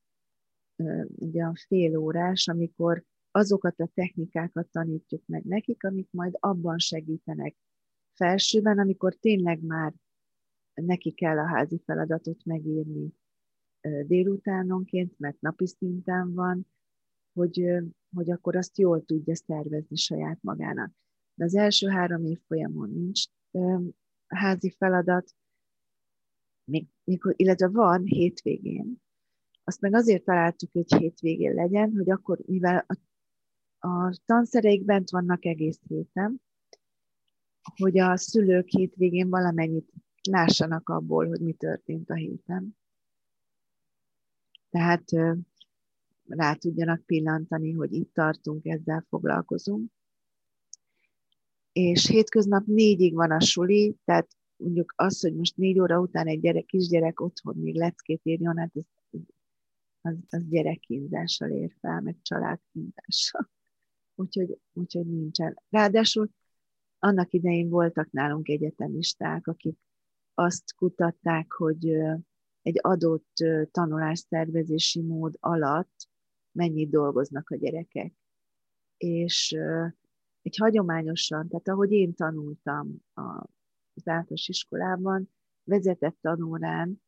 ugye 1.06 1.42
a 1.42 1.52
fél 1.66 1.96
órás, 1.96 2.48
amikor 2.48 3.04
azokat 3.34 3.80
a 3.80 3.90
technikákat 3.94 4.68
tanítjuk 4.70 5.22
meg 5.26 5.44
nekik, 5.44 5.84
amik 5.84 6.08
majd 6.10 6.36
abban 6.40 6.78
segítenek 6.78 7.56
felsőben, 8.12 8.78
amikor 8.78 9.14
tényleg 9.14 9.62
már 9.62 9.94
neki 10.74 11.12
kell 11.12 11.38
a 11.38 11.46
házi 11.46 11.82
feladatot 11.84 12.44
megírni 12.44 13.12
délutánonként, 14.06 15.18
mert 15.18 15.40
napi 15.40 15.66
szinten 15.66 16.34
van, 16.34 16.66
hogy, 17.32 17.82
hogy 18.14 18.30
akkor 18.30 18.56
azt 18.56 18.78
jól 18.78 19.04
tudja 19.04 19.34
szervezni 19.34 19.96
saját 19.96 20.38
magának. 20.42 20.92
De 21.34 21.44
az 21.44 21.54
első 21.54 21.88
három 21.88 22.24
év 22.24 22.40
folyamon 22.46 22.90
nincs 22.90 23.24
házi 24.26 24.70
feladat, 24.70 25.34
még, 26.64 26.88
illetve 27.36 27.68
van 27.68 28.04
hétvégén. 28.04 29.02
Azt 29.64 29.80
meg 29.80 29.94
azért 29.94 30.24
találtuk, 30.24 30.72
hogy 30.72 30.94
hétvégén 30.94 31.54
legyen, 31.54 31.92
hogy 31.96 32.10
akkor, 32.10 32.38
mivel 32.46 32.84
a 32.88 32.96
a 33.84 34.14
tanszereik 34.26 34.84
bent 34.84 35.10
vannak 35.10 35.44
egész 35.44 35.80
héten, 35.88 36.40
hogy 37.76 37.98
a 37.98 38.16
szülők 38.16 38.68
hétvégén 38.68 39.28
valamennyit 39.28 39.92
lássanak 40.30 40.88
abból, 40.88 41.26
hogy 41.26 41.40
mi 41.40 41.52
történt 41.52 42.10
a 42.10 42.14
héten. 42.14 42.76
Tehát 44.70 45.04
rá 46.26 46.54
tudjanak 46.54 47.06
pillantani, 47.06 47.72
hogy 47.72 47.92
itt 47.92 48.14
tartunk, 48.14 48.66
ezzel 48.66 49.04
foglalkozunk. 49.08 49.92
És 51.72 52.06
hétköznap 52.06 52.66
négyig 52.66 53.14
van 53.14 53.30
a 53.30 53.40
suli, 53.40 53.96
tehát 54.04 54.28
mondjuk 54.56 54.92
az, 54.96 55.20
hogy 55.20 55.34
most 55.34 55.56
négy 55.56 55.80
óra 55.80 56.00
után 56.00 56.26
egy 56.26 56.40
gyerek, 56.40 56.64
kisgyerek 56.64 57.20
otthon 57.20 57.56
még 57.56 57.74
leckét 57.74 58.20
írjon, 58.22 58.56
hát 58.56 58.72
ez, 58.74 58.84
az, 60.00 60.16
az 60.28 60.48
gyerekkínzással 60.48 61.50
ér 61.50 61.74
fel, 61.80 62.00
meg 62.00 62.16
családkínzással 62.22 63.52
úgyhogy, 64.14 64.58
úgyhogy 64.72 65.06
nincsen. 65.06 65.60
Ráadásul 65.68 66.30
annak 66.98 67.32
idején 67.32 67.68
voltak 67.68 68.10
nálunk 68.10 68.48
egyetemisták, 68.48 69.46
akik 69.46 69.78
azt 70.34 70.74
kutatták, 70.74 71.52
hogy 71.52 71.88
egy 72.62 72.78
adott 72.80 73.32
tanulásszervezési 73.70 75.00
mód 75.00 75.36
alatt 75.40 76.08
mennyit 76.52 76.90
dolgoznak 76.90 77.50
a 77.50 77.56
gyerekek. 77.56 78.14
És 78.96 79.56
egy 80.42 80.56
hagyományosan, 80.56 81.48
tehát 81.48 81.68
ahogy 81.68 81.92
én 81.92 82.14
tanultam 82.14 82.96
az 83.12 84.08
általános 84.08 84.48
iskolában, 84.48 85.30
vezetett 85.64 86.16
tanórán 86.20 87.02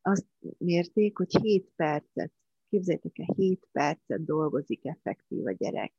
azt 0.00 0.26
mérték, 0.58 1.16
hogy 1.16 1.36
7 1.40 1.72
percet, 1.76 2.32
képzeljétek 2.68 3.18
el, 3.18 3.34
7 3.36 3.68
percet 3.72 4.24
dolgozik 4.24 4.84
effektív 4.84 5.46
a 5.46 5.52
gyerek. 5.52 5.92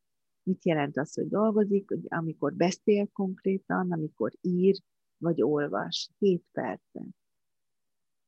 Mit 0.44 0.66
jelent 0.66 0.98
az, 0.98 1.14
hogy 1.14 1.28
dolgozik, 1.28 1.90
hogy 1.90 2.06
amikor 2.08 2.54
beszél 2.54 3.08
konkrétan, 3.08 3.92
amikor 3.92 4.32
ír, 4.42 4.76
vagy 5.18 5.42
olvas. 5.42 6.10
7 6.18 6.44
percet. 6.52 7.08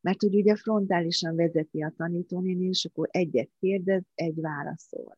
Mert 0.02 0.22
hogy 0.22 0.36
ugye 0.36 0.56
frontálisan 0.56 1.36
vezeti 1.36 1.84
a 1.84 1.94
tanítónéni, 1.98 2.66
és 2.66 2.86
akkor 2.86 3.08
egyet 3.12 3.50
kérdez, 3.60 4.04
egy 4.14 4.42
válaszol. 4.42 5.18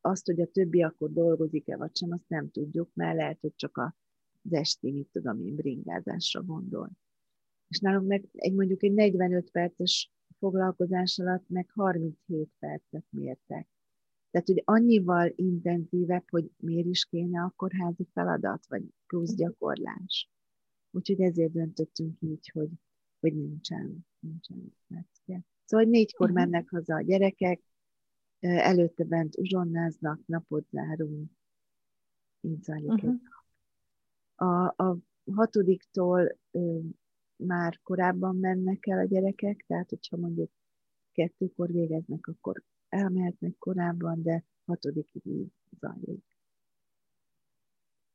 Azt, 0.00 0.26
hogy 0.26 0.40
a 0.40 0.46
többi 0.46 0.82
akkor 0.82 1.12
dolgozik-e 1.12 1.76
vagy 1.76 1.96
sem, 1.96 2.12
azt 2.12 2.28
nem 2.28 2.50
tudjuk, 2.50 2.90
mert 2.94 3.16
lehet, 3.16 3.40
hogy 3.40 3.54
csak 3.56 3.76
az 3.76 4.52
esti, 4.52 4.90
mit 4.90 5.08
tudom 5.12 5.40
én, 5.46 5.54
bringázásra 5.54 6.42
gondol. 6.42 6.90
És 7.68 7.78
nálunk 7.78 8.06
meg 8.06 8.24
egy 8.32 8.54
mondjuk 8.54 8.82
egy 8.82 8.92
45 8.92 9.50
perces 9.50 10.12
foglalkozás 10.38 11.18
alatt 11.18 11.48
meg 11.48 11.70
37 11.70 12.50
percet 12.58 13.04
mértek. 13.10 13.68
Tehát, 14.30 14.46
hogy 14.46 14.62
annyival 14.64 15.32
intenzívebb, 15.34 16.24
hogy 16.30 16.50
miért 16.56 16.86
is 16.86 17.04
kéne 17.04 17.42
akkor 17.42 17.72
házi 17.72 18.06
feladat, 18.12 18.66
vagy 18.68 18.84
plusz 19.06 19.34
gyakorlás. 19.34 20.30
Úgyhogy 20.90 21.20
ezért 21.20 21.52
döntöttünk 21.52 22.16
így, 22.20 22.50
hogy, 22.52 22.70
hogy 23.20 23.34
nincsen, 23.36 24.06
nincsen 24.18 24.74
lecke. 24.86 25.44
Szóval 25.64 25.84
hogy 25.84 25.94
négykor 25.94 26.30
uh-huh. 26.30 26.44
mennek 26.44 26.68
haza 26.68 26.94
a 26.94 27.02
gyerekek, 27.02 27.60
előtte 28.40 29.04
bent 29.04 29.36
uzsonnáznak, 29.36 30.20
napot 30.26 30.66
zárunk, 30.70 31.30
így 32.40 32.62
zajlik 32.62 32.90
uh-huh. 32.90 33.14
A, 34.34 34.66
a 34.66 34.98
hatodiktól 35.34 36.38
ö, 36.50 36.78
már 37.36 37.80
korábban 37.82 38.36
mennek 38.36 38.86
el 38.86 38.98
a 38.98 39.04
gyerekek, 39.04 39.64
tehát 39.66 39.88
hogyha 39.88 40.16
mondjuk 40.16 40.50
kettőkor 41.12 41.70
végeznek, 41.70 42.26
akkor 42.26 42.62
elmehetnek 42.90 43.56
korábban, 43.58 44.22
de 44.22 44.44
hatodikig 44.66 45.26
így 45.26 45.52
zajlik. 45.80 46.24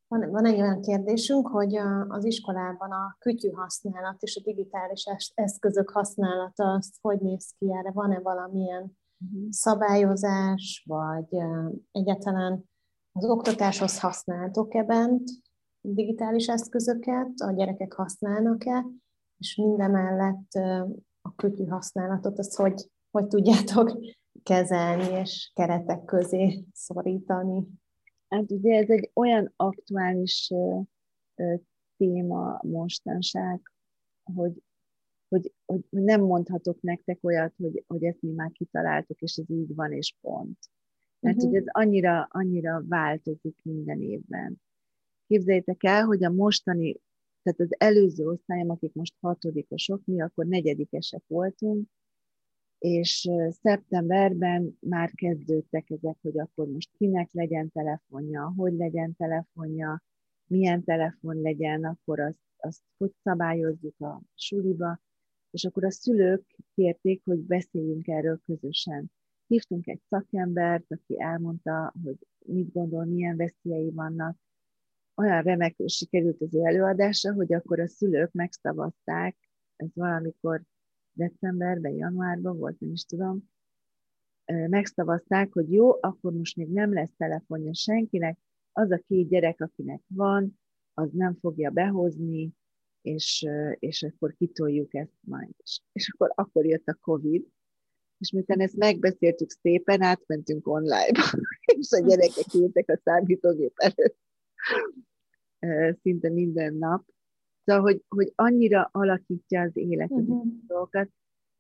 Van, 0.08 0.30
van 0.30 0.46
egy 0.46 0.62
olyan 0.62 0.82
kérdésünk, 0.82 1.48
hogy 1.48 1.76
az 2.08 2.26
iskolában 2.26 2.92
a 2.92 3.16
kütyű 3.20 3.50
használat 3.50 4.22
és 4.22 4.36
a 4.36 4.42
digitális 4.42 5.04
eszközök 5.34 5.90
használata, 5.90 6.74
az 6.74 6.98
hogy 7.02 7.20
néz 7.20 7.54
ki 7.58 7.74
erre? 7.74 7.92
Van-e 7.92 8.20
valamilyen 8.20 8.98
uh-huh. 9.18 9.50
szabályozás, 9.50 10.84
vagy 10.88 11.38
egyáltalán 11.92 12.70
az 13.12 13.26
oktatáshoz 13.26 14.00
használtok-e 14.00 14.84
bent 14.84 15.30
digitális 15.82 16.48
eszközöket, 16.48 17.32
a 17.36 17.52
gyerekek 17.52 17.94
használnak-e, 17.94 18.86
és 19.38 19.56
mindemellett 19.56 20.52
a 21.22 21.36
kütyű 21.36 21.66
használatot, 21.66 22.40
azt 22.40 22.56
hogy, 22.56 22.90
hogy 23.12 23.28
tudjátok 23.28 24.00
kezelni 24.46 25.20
és 25.20 25.52
keretek 25.54 26.06
közé 26.06 26.66
szorítani? 26.74 27.68
Hát 28.28 28.52
ugye 28.52 28.78
ez 28.78 28.90
egy 28.90 29.12
olyan 29.14 29.54
aktuális 29.56 30.54
téma 31.98 32.60
mostanság, 32.62 33.72
hogy, 34.24 34.64
hogy, 35.28 35.54
hogy 35.66 35.84
nem 35.90 36.22
mondhatok 36.22 36.82
nektek 36.82 37.24
olyat, 37.24 37.54
hogy, 37.58 37.84
hogy 37.88 38.04
ezt 38.04 38.22
mi 38.22 38.32
már 38.32 38.52
kitaláltuk, 38.52 39.20
és 39.20 39.36
ez 39.36 39.50
így 39.50 39.76
van, 39.76 39.92
és 39.92 40.16
pont. 40.22 40.58
Mert 41.20 41.36
uh-huh. 41.36 41.52
hogy 41.52 41.60
ez 41.60 41.66
annyira, 41.68 42.28
annyira 42.30 42.84
változik 42.88 43.58
minden 43.62 44.02
évben. 44.02 44.62
Képzeljétek 45.28 45.84
el, 45.84 46.04
hogy 46.04 46.24
a 46.24 46.30
mostani, 46.30 47.00
tehát 47.42 47.60
az 47.60 47.76
előző 47.78 48.26
osztályom, 48.26 48.70
akik 48.70 48.94
most 48.94 49.16
hatodikosok, 49.20 50.02
mi 50.06 50.22
akkor 50.22 50.46
negyedikesek 50.46 51.24
voltunk, 51.28 51.88
és 52.86 53.30
szeptemberben 53.50 54.78
már 54.80 55.12
kezdődtek 55.14 55.90
ezek, 55.90 56.18
hogy 56.22 56.40
akkor 56.40 56.68
most 56.68 56.92
kinek 56.98 57.30
legyen 57.32 57.72
telefonja, 57.72 58.54
hogy 58.58 58.74
legyen 58.74 59.16
telefonja, 59.16 60.04
milyen 60.48 60.84
telefon 60.84 61.42
legyen, 61.42 61.84
akkor 61.84 62.20
azt, 62.20 62.38
azt 62.58 62.82
hogy 62.98 63.12
szabályozzuk 63.24 64.02
a 64.02 64.22
suliba, 64.36 65.00
és 65.52 65.66
akkor 65.66 65.86
a 65.86 65.92
szülők 65.92 66.56
kérték, 66.76 67.22
hogy 67.24 67.40
beszéljünk 67.40 68.08
erről 68.08 68.42
közösen. 68.46 69.12
Hívtunk 69.48 69.88
egy 69.88 70.02
szakembert, 70.10 70.92
aki 70.92 71.22
elmondta, 71.22 71.94
hogy 72.04 72.18
mit 72.46 72.72
gondol, 72.72 73.06
milyen 73.06 73.36
veszélyei 73.38 73.92
vannak. 73.92 74.38
Olyan 75.16 75.42
remekül 75.42 75.88
sikerült 75.88 76.42
az 76.42 76.56
ő 76.56 76.66
előadása, 76.66 77.34
hogy 77.34 77.54
akkor 77.54 77.80
a 77.80 77.88
szülők 77.88 78.32
megszavazták, 78.32 79.38
ez 79.76 79.90
valamikor 79.94 80.62
decemberben, 81.16 81.94
januárban 81.94 82.58
volt, 82.58 82.80
nem 82.80 82.92
is 82.92 83.06
tudom, 83.06 83.50
megszavazták, 84.46 85.54
hogy 85.54 85.72
jó, 85.72 85.92
akkor 86.02 86.34
most 86.34 86.56
még 86.56 86.68
nem 86.68 86.94
lesz 86.94 87.14
telefonja 87.18 87.74
senkinek, 87.74 88.38
az 88.72 88.92
a 88.92 89.02
két 89.08 89.28
gyerek, 89.28 89.62
akinek 89.62 90.02
van, 90.08 90.60
az 90.94 91.10
nem 91.12 91.38
fogja 91.42 91.70
behozni, 91.70 92.52
és, 93.02 93.48
és 93.80 94.04
akkor 94.04 94.34
kitoljuk 94.34 94.94
ezt 94.94 95.18
majd. 95.20 95.50
És, 95.58 95.82
és 95.92 96.12
akkor, 96.14 96.32
akkor 96.36 96.66
jött 96.66 96.88
a 96.88 96.98
Covid, 97.02 97.46
és 98.18 98.32
miután 98.32 98.60
ezt 98.60 98.76
megbeszéltük 98.76 99.50
szépen, 99.50 100.02
átmentünk 100.02 100.68
online-ba, 100.68 101.24
és 101.80 101.92
a 101.92 102.00
gyerekek 102.00 102.54
ültek 102.54 102.90
a 102.90 103.00
számítógép 103.04 103.74
előtt 103.76 104.18
szinte 106.02 106.30
minden 106.30 106.74
nap, 106.74 107.06
Szóval, 107.66 107.82
hogy, 107.82 108.04
hogy 108.08 108.32
annyira 108.36 108.90
alakítja 108.92 109.62
az 109.62 109.78
életet 109.78 110.18
uh-huh. 110.18 110.46
dolgokat. 110.68 111.10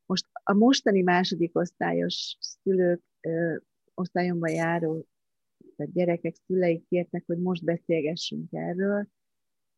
Most 0.06 0.26
a 0.43 0.53
mostani 0.53 1.01
második 1.01 1.58
osztályos 1.58 2.38
szülők, 2.39 3.01
ö, 3.22 3.56
osztályomban 3.93 4.51
járó 4.51 5.06
tehát 5.76 5.93
gyerekek 5.93 6.36
szüleik 6.45 6.88
kértek, 6.88 7.24
hogy 7.26 7.38
most 7.38 7.64
beszélgessünk 7.64 8.47
erről. 8.51 9.08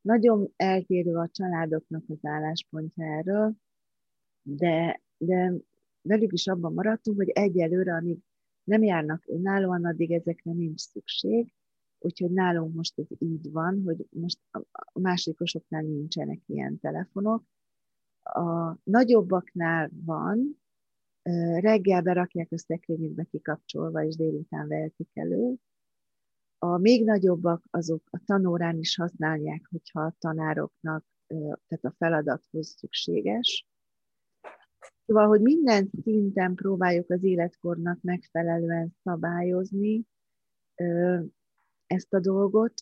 Nagyon 0.02 0.54
eltérő 0.56 1.16
a 1.16 1.30
családoknak 1.32 2.04
az 2.08 2.20
álláspontja 2.22 3.06
erről, 3.06 3.54
de, 4.42 5.02
de 5.18 5.54
velük 6.02 6.34
is 6.34 6.48
abban 6.48 6.74
maradtunk, 6.74 7.18
hogy 7.18 7.30
egyelőre, 7.30 7.94
amíg 7.94 8.18
nem 8.64 8.84
járnak 8.84 9.24
önállóan, 9.28 9.86
addig 9.86 10.12
ezekre 10.12 10.52
nincs 10.52 10.80
szükség, 10.80 11.54
Úgyhogy 12.00 12.32
nálunk 12.32 12.76
most 12.76 13.00
ez 13.00 13.06
így 13.20 13.52
van, 13.52 13.82
hogy 13.86 14.08
most 14.10 14.40
a 14.72 15.00
másodikosoknál 15.00 15.82
nincsenek 15.82 16.40
ilyen 16.46 16.80
telefonok. 16.80 17.44
A 18.24 18.78
nagyobbaknál 18.84 19.90
van, 20.06 20.62
reggel 21.60 22.02
berakják 22.02 22.52
a 22.52 22.58
szekrényükbe 22.58 23.24
kikapcsolva, 23.24 24.04
és 24.04 24.16
délután 24.16 24.68
vehetik 24.68 25.10
elő. 25.14 25.56
A 26.60 26.78
még 26.78 27.06
nagyobbak 27.06 27.64
azok 27.70 28.04
a 28.10 28.22
tanórán 28.26 28.78
is 28.78 28.96
használják, 28.96 29.68
hogyha 29.70 30.02
a 30.02 30.16
tanároknak, 30.20 31.06
tehát 31.68 31.86
a 31.86 31.96
feladathoz 31.98 32.68
szükséges. 32.68 33.68
Szóval, 35.06 35.28
hogy 35.28 35.42
minden 35.42 35.90
szinten 36.02 36.56
próbáljuk 36.56 37.10
az 37.10 37.24
életkornak 37.24 38.02
megfelelően 38.02 38.96
szabályozni, 39.04 40.06
ezt 41.88 42.14
a 42.14 42.20
dolgot, 42.20 42.74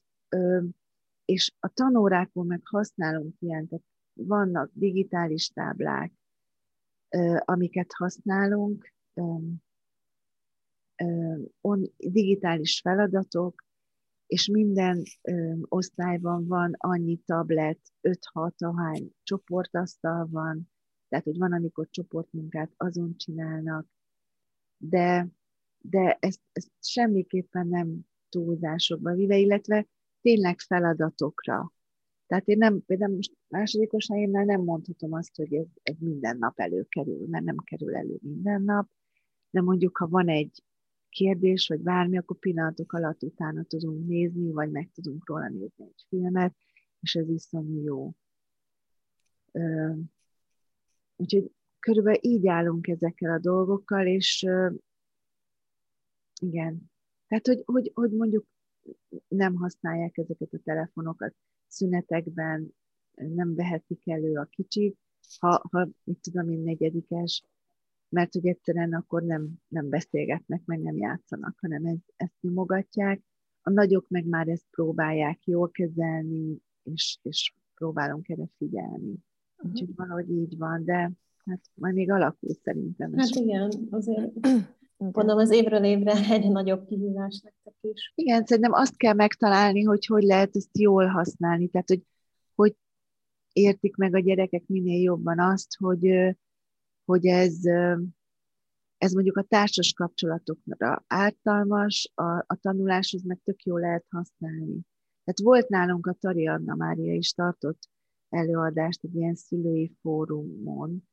és 1.26 1.54
a 1.60 1.68
tanórákon 1.68 2.46
meg 2.46 2.62
használunk 2.64 3.36
ilyen, 3.40 3.68
tehát 3.68 3.86
vannak 4.14 4.72
digitális 4.74 5.48
táblák, 5.48 6.14
amiket 7.40 7.94
használunk, 7.94 8.94
digitális 11.98 12.80
feladatok, 12.80 13.64
és 14.26 14.48
minden 14.48 15.04
osztályban 15.62 16.48
van 16.48 16.74
annyi 16.78 17.18
tablet, 17.26 17.80
5-6 18.02 18.56
ahány 18.58 19.12
csoportasztal 19.24 20.28
van, 20.32 20.70
tehát 21.10 21.26
hogy 21.26 21.38
van, 21.38 21.54
amikor 21.54 21.88
csoportmunkát 21.90 22.72
azon 22.78 23.18
csinálnak, 23.18 23.88
de, 24.78 25.28
de 25.78 26.18
ezt, 26.20 26.42
ezt 26.52 26.72
semmiképpen 26.80 27.68
nem 27.68 28.06
túlzásokba 28.30 29.14
vive, 29.14 29.38
illetve 29.38 29.88
tényleg 30.22 30.60
feladatokra. 30.60 31.74
Tehát 32.28 32.48
én 32.48 32.58
nem, 32.58 32.84
például 32.86 33.16
most 33.16 33.38
másodikos 33.48 34.08
helyénnel 34.08 34.44
nem 34.44 34.62
mondhatom 34.62 35.14
azt, 35.14 35.36
hogy 35.36 35.54
ez, 35.54 35.68
ez 35.84 35.96
minden 36.00 36.38
nap 36.38 36.60
előkerül, 36.60 37.28
mert 37.28 37.44
nem 37.44 37.58
kerül 37.58 37.96
elő 37.96 38.18
minden 38.22 38.62
nap, 38.62 38.90
de 39.50 39.62
mondjuk, 39.62 39.98
ha 39.98 40.08
van 40.08 40.28
egy 40.28 40.64
kérdés, 41.10 41.68
vagy 41.68 41.80
bármi, 41.80 42.18
akkor 42.18 42.38
pillanatok 42.40 42.94
alatt 42.94 43.24
utána 43.24 43.64
tudunk 43.64 44.08
nézni, 44.08 44.52
vagy 44.52 44.72
meg 44.72 44.90
tudunk 44.94 45.28
róla 45.30 45.50
nézni 45.50 45.86
egy 45.86 46.06
filmet, 46.08 46.56
és 47.00 47.16
ez 47.16 47.30
iszonyú 47.30 47.82
jó. 47.82 48.14
Úgyhogy 51.16 51.52
körülbelül 51.80 52.20
így 52.22 52.48
állunk 52.48 52.88
ezekkel 52.88 53.32
a 53.32 53.40
dolgokkal, 53.40 54.08
és 54.08 54.48
igen, 56.42 56.92
tehát 57.28 57.48
hogy, 57.48 57.62
hogy, 57.66 57.92
hogy 57.94 58.12
mondjuk 58.12 58.46
nem 59.28 59.56
használják 59.56 60.18
ezeket 60.18 60.54
a 60.54 60.60
telefonokat 60.64 61.36
szünetekben, 61.68 62.74
nem 63.16 63.56
vehetik 63.56 64.02
elő 64.04 64.36
a 64.36 64.46
kicsik, 64.46 64.98
ha, 65.40 65.62
ha 65.72 65.90
mit 66.04 66.20
tudom 66.20 66.50
én, 66.50 66.60
negyedikes, 66.60 67.44
mert 68.10 68.34
hogy 68.34 68.48
egyszerűen 68.48 68.94
akkor 68.94 69.24
nem, 69.24 69.54
nem 69.68 69.90
beszélgetnek, 69.90 70.62
meg 70.66 70.80
nem 70.80 70.98
játszanak, 70.98 71.58
hanem 71.62 71.86
ez, 71.86 71.98
ezt 72.16 72.42
nyomogatják. 72.42 73.22
A 73.62 73.70
nagyok 73.70 74.10
meg 74.10 74.26
már 74.26 74.48
ezt 74.48 74.66
próbálják 74.70 75.46
jól 75.46 75.72
kezelni, 75.72 76.58
és, 76.84 77.18
és 77.22 77.54
próbálunk 77.76 78.30
erre 78.30 78.48
figyelni. 78.58 79.12
Uh-huh. 79.12 79.72
Úgyhogy 79.72 79.96
valahogy 79.96 80.30
így 80.30 80.58
van, 80.58 80.84
de 80.86 81.12
hát 81.46 81.62
majd 81.74 81.94
még 81.94 82.12
alakul 82.12 82.54
szerintem. 82.64 83.14
Hát 83.18 83.28
igen, 83.30 83.72
azért 83.90 84.48
Mondom, 84.98 85.38
az 85.38 85.52
évről 85.52 85.84
évre 85.84 86.12
egyre 86.34 86.50
nagyobb 86.50 86.86
kihívás 86.88 87.42
nektek 87.42 87.74
is. 87.82 88.12
Igen, 88.16 88.46
szerintem 88.46 88.74
azt 88.74 88.98
kell 88.98 89.14
megtalálni, 89.14 89.84
hogy 89.84 90.06
hogy 90.06 90.24
lehet 90.24 90.56
ezt 90.56 90.78
jól 90.78 91.06
használni. 91.06 91.68
Tehát, 91.68 91.88
hogy, 91.90 92.02
hogy 92.56 92.76
értik 93.52 93.96
meg 93.96 94.16
a 94.16 94.20
gyerekek 94.20 94.64
minél 94.68 95.02
jobban 95.02 95.40
azt, 95.40 95.76
hogy, 95.78 96.36
hogy 97.06 97.26
ez, 97.26 97.66
ez 98.98 99.14
mondjuk 99.14 99.38
a 99.38 99.44
társas 99.44 99.94
kapcsolatokra 99.94 101.04
ártalmas, 101.08 102.12
a, 102.16 102.24
a 102.24 102.58
tanuláshoz 102.62 103.24
meg 103.24 103.40
tök 103.44 103.64
jól 103.64 103.80
lehet 103.80 104.06
használni. 104.10 104.80
Tehát 105.24 105.40
volt 105.44 105.70
nálunk 105.70 106.08
a 106.08 106.14
Tari 106.20 106.48
Anna 106.48 106.76
Mária 106.76 107.14
is 107.14 107.32
tartott 107.32 107.90
előadást 108.30 109.04
egy 109.04 109.16
ilyen 109.16 109.36
szülői 109.36 109.96
fórumon, 110.02 111.08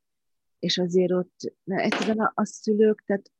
és 0.59 0.79
azért 0.79 1.13
ott 1.13 1.55
egyszerűen 1.65 2.19
a, 2.19 2.33
a 2.35 2.45
szülők, 2.45 3.03
tehát 3.07 3.31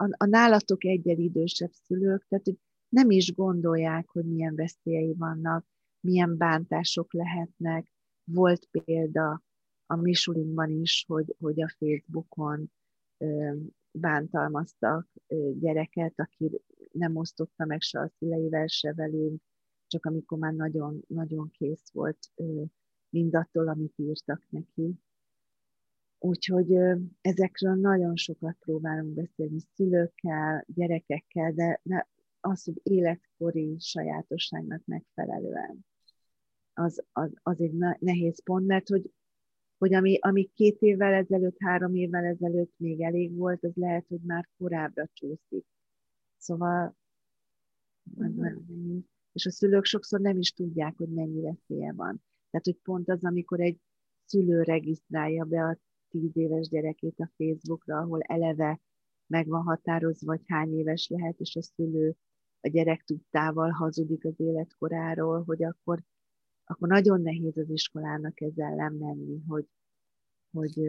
a, 0.00 0.08
a 0.16 0.26
nálatok 0.26 0.84
egyel 0.84 1.18
idősebb 1.18 1.72
szülők, 1.72 2.26
tehát 2.28 2.44
hogy 2.44 2.58
nem 2.88 3.10
is 3.10 3.34
gondolják, 3.34 4.08
hogy 4.08 4.24
milyen 4.24 4.54
veszélyei 4.54 5.14
vannak, 5.14 5.66
milyen 6.00 6.36
bántások 6.36 7.12
lehetnek. 7.12 7.92
Volt 8.24 8.68
példa 8.70 9.42
a 9.86 9.96
Misulinkban 9.96 10.70
is, 10.70 11.04
hogy, 11.08 11.34
hogy 11.38 11.62
a 11.62 11.74
Facebookon 11.78 12.70
ö, 13.18 13.56
bántalmaztak 13.90 15.08
ö, 15.26 15.50
gyereket, 15.58 16.12
aki 16.16 16.62
nem 16.92 17.16
osztotta 17.16 17.64
meg 17.64 17.80
se 17.80 18.00
a 18.00 18.10
szüleivel, 18.18 18.66
se 18.66 18.94
velünk, 18.94 19.42
csak 19.86 20.06
amikor 20.06 20.38
már 20.38 20.52
nagyon, 20.52 21.04
nagyon 21.08 21.50
kész 21.50 21.90
volt 21.92 22.18
ö, 22.34 22.62
mindattól, 23.10 23.68
amit 23.68 23.94
írtak 23.96 24.42
neki. 24.48 25.00
Úgyhogy 26.18 26.72
ezekről 27.20 27.74
nagyon 27.74 28.16
sokat 28.16 28.56
próbálunk 28.60 29.14
beszélni 29.14 29.58
szülőkkel, 29.74 30.64
gyerekekkel, 30.66 31.52
de, 31.52 31.80
de 31.82 32.08
az, 32.40 32.64
hogy 32.64 32.80
életkori 32.82 33.76
sajátosságnak 33.78 34.82
megfelelően, 34.84 35.86
az, 36.72 37.04
az, 37.12 37.30
az 37.42 37.60
egy 37.60 37.72
nehéz 37.98 38.42
pont, 38.42 38.66
mert 38.66 38.88
hogy, 38.88 39.10
hogy 39.78 39.94
ami, 39.94 40.18
ami 40.20 40.50
két 40.54 40.80
évvel 40.80 41.12
ezelőtt, 41.12 41.56
három 41.58 41.94
évvel 41.94 42.24
ezelőtt 42.24 42.72
még 42.76 43.00
elég 43.00 43.36
volt, 43.36 43.64
az 43.64 43.74
lehet, 43.74 44.06
hogy 44.08 44.20
már 44.20 44.48
korábbra 44.58 45.08
csúszik. 45.12 45.66
Szóval, 46.36 46.96
mm-hmm. 48.22 48.98
és 49.32 49.46
a 49.46 49.50
szülők 49.50 49.84
sokszor 49.84 50.20
nem 50.20 50.38
is 50.38 50.52
tudják, 50.52 50.96
hogy 50.96 51.08
mennyi 51.08 51.40
veszélye 51.40 51.92
van. 51.92 52.22
Tehát, 52.50 52.66
hogy 52.66 52.78
pont 52.82 53.08
az, 53.08 53.24
amikor 53.24 53.60
egy 53.60 53.78
szülő 54.24 54.62
regisztrálja 54.62 55.44
be 55.44 55.64
a 55.64 55.78
tíz 56.10 56.36
éves 56.36 56.68
gyerekét 56.68 57.18
a 57.18 57.30
Facebookra, 57.36 57.98
ahol 57.98 58.20
eleve 58.20 58.80
meg 59.26 59.46
van 59.46 59.62
határozva, 59.62 60.30
hogy 60.30 60.42
hány 60.46 60.78
éves 60.78 61.08
lehet, 61.08 61.38
és 61.38 61.56
a 61.56 61.62
szülő 61.62 62.16
a 62.60 62.68
gyerek 62.68 63.02
tudtával 63.02 63.70
hazudik 63.70 64.24
az 64.24 64.34
életkoráról, 64.36 65.42
hogy 65.44 65.64
akkor, 65.64 66.02
akkor 66.64 66.88
nagyon 66.88 67.20
nehéz 67.20 67.56
az 67.56 67.70
iskolának 67.70 68.40
ezzel 68.40 68.74
nem 68.74 68.94
menni, 68.94 69.42
hogy, 69.46 69.66
hogy, 70.50 70.80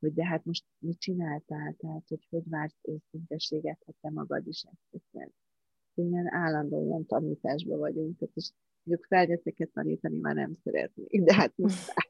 hogy 0.00 0.12
de 0.14 0.26
hát 0.26 0.44
most 0.44 0.64
mit 0.78 0.98
csináltál, 0.98 1.74
tehát 1.78 2.08
hogy 2.08 2.26
hogy 2.30 2.48
vársz 2.48 2.78
őszintességet, 2.82 3.82
ha 3.86 3.92
te 4.00 4.10
magad 4.10 4.46
is 4.46 4.62
ezt 4.62 5.02
teszed. 5.12 5.30
Állandóan 6.24 7.06
tanításban 7.06 7.78
vagyunk, 7.78 8.18
tehát 8.18 8.36
és 8.36 8.50
mondjuk 8.82 9.08
felnőtteket 9.08 9.70
tanítani 9.70 10.18
már 10.18 10.34
nem 10.34 10.56
szeretnék, 10.62 11.22
de 11.22 11.34
hát 11.34 11.52
muszáj. 11.56 12.09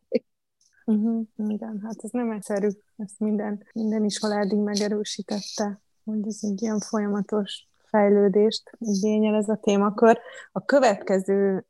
Uh-huh, 0.90 1.26
igen, 1.36 1.80
hát 1.82 1.96
ez 2.02 2.10
nem 2.10 2.30
egyszerű, 2.30 2.68
ezt 2.96 3.18
minden, 3.18 3.64
minden 3.72 4.04
iskoládig 4.04 4.58
megerősítette, 4.58 5.80
hogy 6.04 6.26
ez 6.26 6.38
egy 6.40 6.62
ilyen 6.62 6.78
folyamatos 6.78 7.68
fejlődést 7.84 8.70
igényel 8.78 9.34
ez 9.34 9.48
a 9.48 9.56
témakör. 9.56 10.18
A 10.52 10.64
következő 10.64 11.66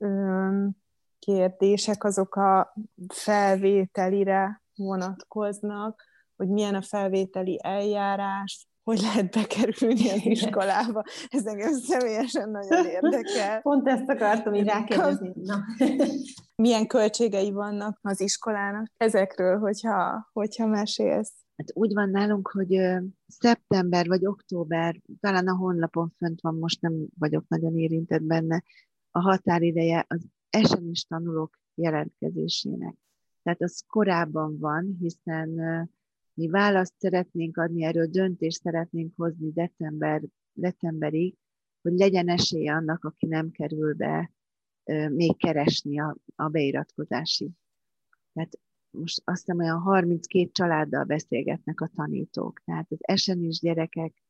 kérdések 1.19 2.05
azok 2.05 2.37
a 2.37 2.75
felvételire 3.09 4.63
vonatkoznak, 4.75 6.05
hogy 6.37 6.49
milyen 6.49 6.75
a 6.75 6.83
felvételi 6.83 7.61
eljárás, 7.63 8.69
hogy 8.83 9.01
lehet 9.01 9.31
bekerülni 9.31 10.11
az 10.11 10.27
iskolába. 10.27 11.05
Ez 11.29 11.47
engem 11.47 11.73
személyesen 11.73 12.51
nagyon 12.51 12.87
érdekel. 12.87 13.61
Pont 13.63 13.89
ezt 13.89 14.09
akartam 14.09 14.55
így 14.55 14.67
rákérdezni. 14.67 15.33
Na. 15.35 15.65
Milyen 16.63 16.87
költségei 16.87 17.51
vannak 17.51 17.99
az 18.03 18.21
iskolának 18.21 18.93
ezekről, 18.97 19.59
hogyha, 19.59 20.29
hogyha 20.33 20.67
mesélsz? 20.67 21.33
Hát 21.57 21.71
úgy 21.73 21.95
van 21.95 22.11
nálunk, 22.11 22.49
hogy 22.49 22.81
szeptember 23.27 24.07
vagy 24.07 24.27
október, 24.27 25.01
talán 25.21 25.49
a 25.49 25.57
honlapon 25.57 26.15
fönt 26.17 26.41
van, 26.41 26.55
most 26.55 26.81
nem 26.81 27.07
vagyok 27.19 27.45
nagyon 27.49 27.79
érintett 27.79 28.23
benne, 28.23 28.63
a 29.11 29.21
határideje 29.21 30.05
az 30.09 30.21
esenis 30.51 31.05
tanulók 31.05 31.59
jelentkezésének. 31.75 32.95
Tehát 33.43 33.63
az 33.63 33.85
korábban 33.87 34.59
van, 34.59 34.97
hiszen 35.01 35.49
mi 36.41 36.49
választ 36.49 36.95
szeretnénk 36.99 37.57
adni, 37.57 37.85
erről 37.85 38.07
döntést 38.07 38.61
szeretnénk 38.61 39.13
hozni 39.17 39.51
december, 39.53 40.23
decemberig, 40.53 41.35
hogy 41.83 41.93
legyen 41.93 42.29
esélye 42.29 42.73
annak, 42.73 43.05
aki 43.05 43.27
nem 43.27 43.51
kerül 43.51 43.95
be, 43.95 44.33
még 45.09 45.37
keresni 45.37 46.01
a, 46.01 46.17
a 46.35 46.49
beiratkozási. 46.49 47.51
Tehát 48.33 48.59
most 48.91 49.23
azt 49.25 49.39
hiszem 49.45 49.59
olyan 49.59 49.81
32 49.81 50.51
családdal 50.53 51.05
beszélgetnek 51.05 51.81
a 51.81 51.91
tanítók. 51.95 52.63
Tehát 52.65 52.87
az 52.91 52.99
esenis 53.01 53.61
gyerekek 53.61 54.23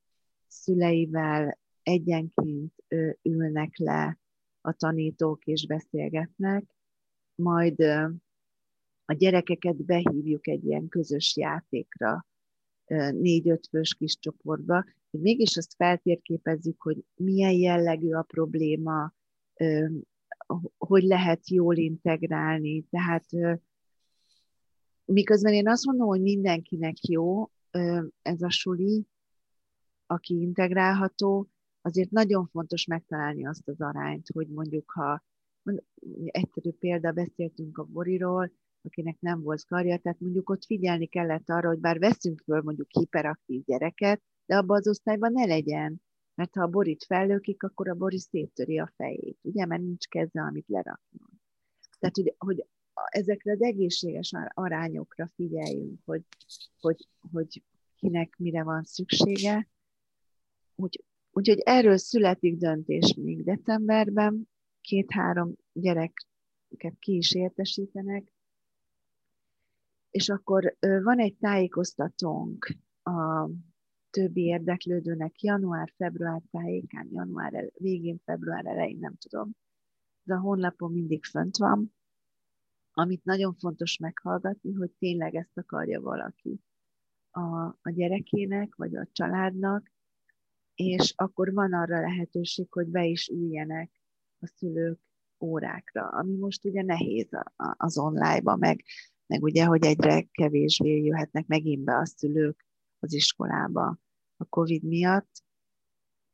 szüleivel 0.47 1.59
egyenként 1.83 2.75
ülnek 3.23 3.77
le 3.77 4.19
a 4.61 4.73
tanítók 4.73 5.45
és 5.45 5.67
beszélgetnek, 5.67 6.65
majd 7.35 7.85
a 9.11 9.15
gyerekeket 9.15 9.85
behívjuk 9.85 10.49
egy 10.49 10.65
ilyen 10.65 10.89
közös 10.89 11.37
játékra, 11.37 12.27
négy-öt 13.11 13.67
fős 13.67 13.95
kis 13.95 14.19
csoportba, 14.19 14.85
hogy 15.11 15.21
mégis 15.21 15.57
azt 15.57 15.75
feltérképezzük, 15.75 16.83
hogy 16.83 17.05
milyen 17.15 17.53
jellegű 17.53 18.13
a 18.13 18.23
probléma, 18.23 19.13
hogy 20.79 21.03
lehet 21.03 21.49
jól 21.49 21.77
integrálni. 21.77 22.85
Tehát 22.91 23.25
miközben 25.05 25.53
én 25.53 25.69
azt 25.69 25.85
mondom, 25.85 26.07
hogy 26.07 26.21
mindenkinek 26.21 27.07
jó 27.07 27.51
ez 28.23 28.43
a 28.43 28.51
suli, 28.51 29.07
aki 30.07 30.41
integrálható, 30.41 31.49
azért 31.81 32.11
nagyon 32.11 32.47
fontos 32.47 32.87
megtalálni 32.87 33.47
azt 33.47 33.69
az 33.69 33.81
arányt, 33.81 34.29
hogy 34.33 34.49
mondjuk, 34.49 34.91
ha 34.91 35.25
egyszerű 36.25 36.71
példa, 36.71 37.13
beszéltünk 37.13 37.79
a 37.79 37.85
Boriról, 37.85 38.53
akinek 38.83 39.17
nem 39.21 39.43
volt 39.43 39.65
karja, 39.65 39.99
tehát 39.99 40.21
mondjuk 40.21 40.51
ott 40.51 40.65
figyelni 40.65 41.07
kellett 41.07 41.51
arra, 41.51 41.69
hogy 41.69 41.79
bár 41.79 41.99
veszünk 41.99 42.41
föl 42.41 42.63
mondjuk 42.63 42.89
hiperaktív 42.91 43.65
gyereket, 43.65 44.23
de 44.47 44.57
abban 44.57 44.77
az 44.77 44.89
osztályban 44.89 45.33
ne 45.33 45.45
legyen, 45.45 46.03
mert 46.35 46.55
ha 46.55 46.63
a 46.63 46.69
borit 46.69 47.05
fellőkik, 47.05 47.63
akkor 47.63 47.89
a 47.89 47.95
bori 47.95 48.19
széttöri 48.19 48.79
a 48.79 48.93
fejét, 48.97 49.39
ugye, 49.43 49.67
mert 49.67 49.83
nincs 49.83 50.09
keze, 50.09 50.41
amit 50.41 50.69
lerakni. 50.69 51.19
Tehát, 51.99 52.17
hogy, 52.17 52.35
hogy 52.39 52.67
ezekre 53.09 53.53
az 53.53 53.63
egészséges 53.63 54.33
arányokra 54.49 55.31
figyeljünk, 55.35 56.01
hogy, 56.05 56.23
hogy, 56.81 57.09
hogy 57.33 57.63
kinek 57.97 58.37
mire 58.39 58.63
van 58.63 58.83
szüksége. 58.85 59.69
Úgy, 60.75 61.05
úgyhogy 61.31 61.61
erről 61.65 61.97
születik 61.97 62.57
döntés 62.57 63.15
még 63.15 63.45
decemberben, 63.45 64.49
két-három 64.81 65.55
gyereket 65.73 66.99
ki 66.99 67.17
is 67.17 67.35
értesítenek, 67.35 68.33
és 70.11 70.29
akkor 70.29 70.77
van 70.81 71.19
egy 71.19 71.37
tájékoztatónk 71.37 72.77
a 73.03 73.49
többi 74.11 74.43
érdeklődőnek 74.43 75.41
január-február 75.41 76.43
tájékán, 76.51 77.09
január 77.13 77.71
végén, 77.75 78.21
február 78.25 78.67
elején, 78.67 78.99
nem 78.99 79.15
tudom. 79.17 79.51
De 80.23 80.35
a 80.35 80.41
honlapon 80.41 80.93
mindig 80.93 81.25
fönt 81.25 81.57
van, 81.57 81.95
amit 82.93 83.25
nagyon 83.25 83.55
fontos 83.55 83.99
meghallgatni, 83.99 84.73
hogy 84.73 84.91
tényleg 84.99 85.35
ezt 85.35 85.59
akarja 85.59 86.01
valaki 86.01 86.61
a, 87.31 87.65
a 87.65 87.91
gyerekének, 87.91 88.75
vagy 88.75 88.97
a 88.97 89.09
családnak, 89.13 89.93
és 90.75 91.13
akkor 91.17 91.53
van 91.53 91.73
arra 91.73 92.01
lehetőség, 92.01 92.73
hogy 92.73 92.87
be 92.87 93.05
is 93.05 93.29
üljenek 93.29 93.91
a 94.39 94.47
szülők 94.47 95.01
órákra, 95.41 96.09
ami 96.09 96.37
most 96.37 96.65
ugye 96.65 96.83
nehéz 96.83 97.29
az 97.57 97.99
online-ba, 97.99 98.57
meg, 98.57 98.85
meg 99.31 99.43
ugye, 99.43 99.65
hogy 99.65 99.85
egyre 99.85 100.23
kevésbé 100.23 101.05
jöhetnek 101.05 101.47
megint 101.47 101.85
be 101.85 101.97
a 101.97 102.07
szülők 102.07 102.67
az 102.99 103.13
iskolába 103.13 103.99
a 104.37 104.45
COVID 104.45 104.83
miatt, 104.83 105.45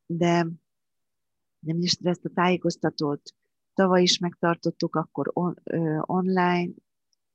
de 0.06 0.46
nem 1.58 1.80
is 1.80 1.96
ezt 2.02 2.24
a 2.24 2.30
tájékoztatót 2.34 3.34
tavaly 3.74 4.02
is 4.02 4.18
megtartottuk, 4.18 4.96
akkor 4.96 5.30
on, 5.32 5.56
ö, 5.64 5.98
online, 6.00 6.72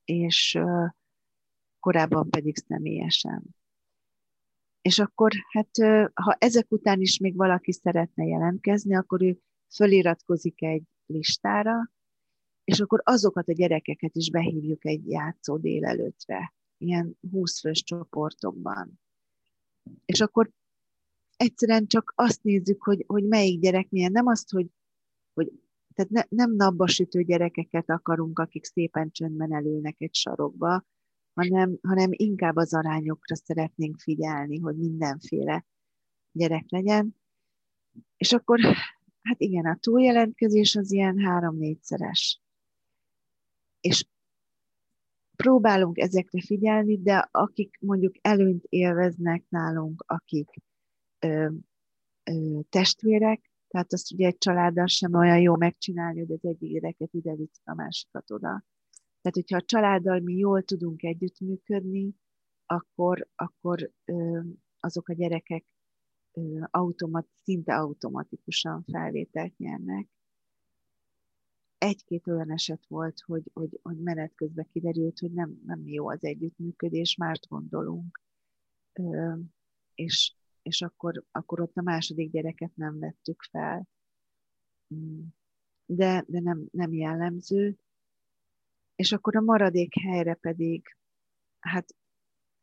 és 0.06 0.56
ö, 0.56 0.86
korábban 1.80 2.30
pedig 2.30 2.58
személyesen. 2.58 3.44
És 4.82 5.00
akkor, 5.00 5.32
hát 5.52 5.70
ha 6.14 6.36
ezek 6.40 6.72
után 6.72 7.02
is 7.02 7.18
még 7.18 7.36
valaki 7.36 7.72
szeretne 7.72 8.26
jelentkezni, 8.26 8.96
akkor 8.96 9.22
ő 9.22 9.40
föliratkozik 9.74 10.62
egy 10.62 10.84
listára, 11.06 11.92
és 12.72 12.80
akkor 12.80 13.02
azokat 13.04 13.48
a 13.48 13.54
gyerekeket 13.54 14.16
is 14.16 14.30
behívjuk 14.30 14.86
egy 14.86 15.10
játszó 15.10 15.58
délelőtre, 15.58 16.54
ilyen 16.78 17.18
20 17.32 17.60
fős 17.60 17.84
csoportokban. 17.84 19.00
És 20.06 20.22
akkor 20.22 20.52
egyszerűen 21.38 21.88
csak 21.88 22.14
azt 22.16 22.44
nézzük, 22.44 22.84
hogy, 22.84 23.04
hogy 23.08 23.24
melyik 23.24 23.60
gyerek 23.60 23.90
milyen, 23.90 24.12
nem 24.12 24.28
azt, 24.28 24.50
hogy, 24.50 24.68
hogy 25.34 25.52
tehát 25.94 26.12
ne, 26.12 26.24
nem 26.30 26.56
napba 26.56 26.88
sütő 26.88 27.24
gyerekeket 27.24 27.90
akarunk, 27.90 28.40
akik 28.40 28.66
szépen 28.66 29.12
csöndben 29.12 29.54
elülnek 29.54 29.96
egy 29.98 30.16
sarokba, 30.16 30.86
hanem, 31.34 31.78
hanem 31.82 32.10
inkább 32.12 32.56
az 32.56 32.74
arányokra 32.74 33.36
szeretnénk 33.36 34.00
figyelni, 34.00 34.60
hogy 34.60 34.76
mindenféle 34.76 35.66
gyerek 36.32 36.66
legyen. 36.68 37.16
És 38.18 38.34
akkor, 38.34 38.60
hát 39.22 39.40
igen, 39.42 39.66
a 39.66 39.78
túljelentkezés 39.80 40.76
az 40.76 40.92
ilyen 40.92 41.20
három-négyszeres. 41.20 42.41
És 43.82 44.06
próbálunk 45.36 45.98
ezekre 45.98 46.42
figyelni, 46.42 47.02
de 47.02 47.28
akik 47.32 47.78
mondjuk 47.80 48.16
előnyt 48.22 48.64
élveznek 48.70 49.44
nálunk, 49.50 50.04
akik 50.08 50.50
ö, 51.20 51.50
ö, 52.24 52.60
testvérek, 52.70 53.52
tehát 53.68 53.94
azt 53.94 54.12
ugye 54.12 54.28
egy 54.28 54.38
családdal 54.38 54.88
sem 54.88 55.14
olyan 55.14 55.40
jó 55.40 55.56
megcsinálni, 55.56 56.20
hogy 56.20 56.32
az 56.32 56.46
egyik 56.46 56.72
gyereket 56.72 57.14
ide 57.14 57.36
visz, 57.36 57.62
a 57.64 57.74
másikat 57.74 58.32
oda. 58.32 58.64
Tehát, 59.22 59.36
hogyha 59.36 59.58
a 59.58 59.66
családdal 59.66 60.20
mi 60.20 60.34
jól 60.34 60.64
tudunk 60.64 61.04
együttműködni, 61.04 62.16
akkor, 62.66 63.28
akkor 63.36 63.92
ö, 64.06 64.40
azok 64.80 65.10
a 65.10 65.14
gyerekek 65.14 65.66
automat, 66.62 67.28
szinte 67.44 67.76
automatikusan 67.76 68.84
felvételt 68.92 69.58
nyernek. 69.58 70.08
Egy-két 71.82 72.28
olyan 72.28 72.52
eset 72.52 72.86
volt, 72.88 73.20
hogy, 73.26 73.44
hogy, 73.54 73.80
hogy 73.82 73.98
menet 73.98 74.36
közben 74.36 74.68
kiderült, 74.72 75.20
hogy 75.20 75.32
nem, 75.32 75.62
nem 75.66 75.88
jó 75.88 76.10
az 76.10 76.24
együttműködés, 76.24 77.16
mást 77.16 77.48
gondolunk. 77.48 78.22
Ö, 78.94 79.34
és, 79.96 80.34
és 80.62 80.82
akkor, 80.82 81.24
akkor 81.32 81.62
ott 81.62 81.78
a 81.78 81.82
második 81.82 82.32
gyereket 82.32 82.76
nem 82.76 83.00
vettük 83.00 83.42
fel. 83.52 83.88
Mm. 84.96 85.22
De, 85.86 86.26
de 86.28 86.40
nem, 86.40 86.68
nem 86.72 86.94
jellemző 86.94 87.78
és 89.02 89.12
akkor 89.12 89.36
a 89.36 89.42
maradék 89.42 90.00
helyre 90.00 90.34
pedig, 90.34 90.96
hát 91.60 91.96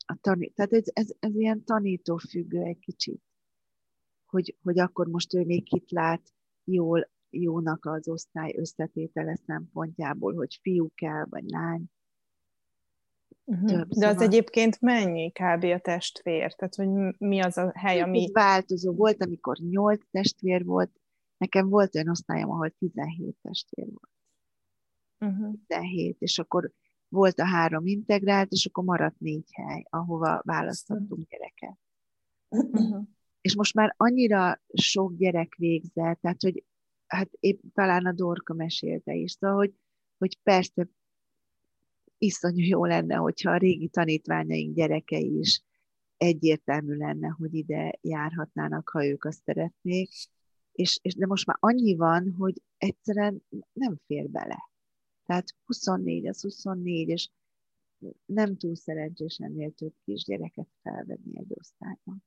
a 0.07 0.17
tanít, 0.21 0.55
tehát 0.55 0.73
ez, 0.73 0.85
ez, 0.93 1.11
ez 1.19 1.35
ilyen 1.35 1.65
tanítófüggő 1.65 2.63
egy 2.63 2.79
kicsit, 2.79 3.23
hogy, 4.27 4.57
hogy 4.63 4.79
akkor 4.79 5.07
most 5.07 5.35
ő 5.35 5.45
még 5.45 5.65
kit 5.65 5.91
lát 5.91 6.33
jól, 6.65 7.11
jónak 7.31 7.85
az 7.85 8.09
osztály 8.09 8.55
összetétele 8.57 9.37
szempontjából, 9.47 10.35
hogy 10.35 10.59
fiú 10.63 10.91
kell, 10.95 11.25
vagy 11.31 11.45
lány. 11.49 11.85
Uh-huh. 13.45 13.69
Több, 13.69 13.89
De 13.89 13.95
szóval... 13.95 14.15
az 14.15 14.23
egyébként 14.23 14.81
mennyi 14.81 15.31
kb. 15.31 15.65
a 15.65 15.79
testvér? 15.79 16.55
Tehát, 16.55 16.75
hogy 16.75 16.89
mi 17.19 17.41
az 17.41 17.57
a 17.57 17.73
hely, 17.75 18.01
ami... 18.01 18.25
Ez 18.25 18.33
változó. 18.33 18.93
Volt, 18.93 19.23
amikor 19.23 19.57
nyolc 19.57 20.03
testvér 20.11 20.65
volt, 20.65 20.91
nekem 21.37 21.69
volt 21.69 21.95
olyan 21.95 22.09
osztályom, 22.09 22.51
ahol 22.51 22.71
17 22.71 23.37
testvér 23.43 23.87
volt 23.87 24.11
uh-huh. 25.21 25.55
17, 25.67 26.17
és 26.19 26.39
akkor 26.39 26.73
volt 27.09 27.39
a 27.39 27.47
három 27.47 27.87
integrált, 27.87 28.53
és 28.53 28.67
akkor 28.67 28.85
maradt 28.85 29.19
négy 29.19 29.49
hely, 29.53 29.85
ahova 29.91 30.41
választottunk 30.45 31.29
gyereket. 31.29 31.79
Uh-huh. 32.49 33.07
És 33.41 33.57
most 33.57 33.75
már 33.75 33.95
annyira 33.97 34.61
sok 34.73 35.17
gyerek 35.17 35.55
végzett, 35.55 36.21
tehát, 36.21 36.43
hogy 36.43 36.65
hát 37.09 37.29
épp 37.41 37.61
talán 37.75 38.07
a 38.07 38.13
Dorka 38.13 38.55
mesélte 38.55 39.15
is, 39.15 39.33
szóval, 39.33 39.57
hogy, 39.57 39.75
hogy 40.19 40.39
persze 40.43 40.89
iszonyú 42.19 42.65
jó 42.65 42.85
lenne, 42.85 43.15
hogyha 43.15 43.51
a 43.51 43.57
régi 43.57 43.89
tanítványaink 43.89 44.75
gyerekei 44.75 45.39
is 45.39 45.63
egyértelmű 46.17 46.97
lenne, 46.97 47.29
hogy 47.29 47.55
ide 47.55 47.99
járhatnának, 48.01 48.89
ha 48.89 49.07
ők 49.07 49.25
azt 49.25 49.43
szeretnék, 49.43 50.11
és, 50.73 50.99
és 51.03 51.15
de 51.15 51.27
most 51.27 51.47
már 51.47 51.57
annyi 51.61 51.97
van, 51.97 52.35
hogy 52.39 52.63
egyszerűen 52.79 53.43
nem 53.73 54.01
fér 54.07 54.29
bele. 54.29 54.71
Tehát 55.27 55.55
24 55.65 56.29
az 56.29 56.41
24, 56.41 57.09
és 57.09 57.29
nem 58.25 58.57
túl 58.57 58.77
szerencsés 58.77 59.37
ennél 59.39 59.73
több 59.73 59.95
kisgyereket 60.05 60.69
felvenni 60.83 61.39
egy 61.39 61.53
osztályban. 61.55 62.25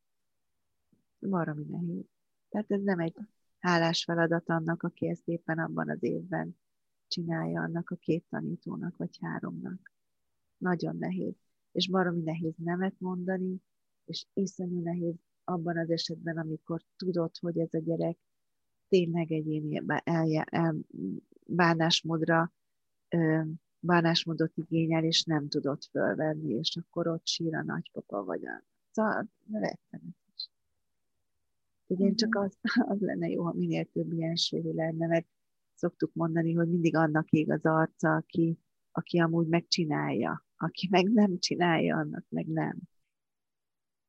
Baromi 1.19 1.65
nehéz. 1.69 2.05
Tehát 2.49 2.71
ez 2.71 2.81
nem 2.81 2.99
egy 2.99 3.15
hálás 3.61 4.03
feladat 4.03 4.49
annak, 4.49 4.83
aki 4.83 5.07
ezt 5.07 5.27
éppen 5.27 5.59
abban 5.59 5.89
az 5.89 6.03
évben 6.03 6.57
csinálja 7.07 7.61
annak 7.61 7.89
a 7.89 7.95
két 7.95 8.25
tanítónak, 8.29 8.97
vagy 8.97 9.17
háromnak. 9.21 9.93
Nagyon 10.57 10.97
nehéz. 10.97 11.35
És 11.71 11.89
baromi 11.89 12.21
nehéz 12.21 12.53
nemet 12.57 12.95
mondani, 12.97 13.61
és 14.05 14.25
iszonyú 14.33 14.81
nehéz 14.81 15.15
abban 15.43 15.77
az 15.77 15.89
esetben, 15.89 16.37
amikor 16.37 16.81
tudod, 16.95 17.37
hogy 17.37 17.59
ez 17.59 17.73
a 17.73 17.79
gyerek 17.79 18.17
tényleg 18.87 19.31
egyéni 19.31 19.83
bánásmódra 21.45 22.53
bánásmódot 23.79 24.51
igényel, 24.55 25.03
és 25.03 25.23
nem 25.23 25.47
tudott 25.47 25.83
fölvenni, 25.83 26.53
és 26.53 26.77
akkor 26.81 27.07
ott 27.07 27.27
sír 27.27 27.55
a 27.55 27.63
nagypapa, 27.63 28.23
vagy 28.23 28.45
a... 28.45 28.63
Szóval 28.91 29.29
rettenetes. 29.51 30.20
Én 31.99 32.15
csak 32.15 32.33
mhm. 32.33 32.43
az, 32.43 32.57
az 32.93 32.99
lenne 32.99 33.27
jó, 33.27 33.43
ha 33.43 33.53
minél 33.53 33.85
több 33.85 34.11
ilyen 34.11 34.35
sűrű 34.35 34.73
lenne, 34.73 35.07
mert 35.07 35.27
szoktuk 35.75 36.11
mondani, 36.13 36.53
hogy 36.53 36.69
mindig 36.69 36.95
annak 36.95 37.29
ég 37.29 37.51
az 37.51 37.65
arca, 37.65 38.15
aki, 38.15 38.59
aki 38.91 39.19
amúgy 39.19 39.47
megcsinálja. 39.47 40.45
Aki 40.57 40.87
meg 40.91 41.11
nem 41.11 41.39
csinálja, 41.39 41.97
annak 41.97 42.25
meg 42.29 42.47
nem. 42.47 42.77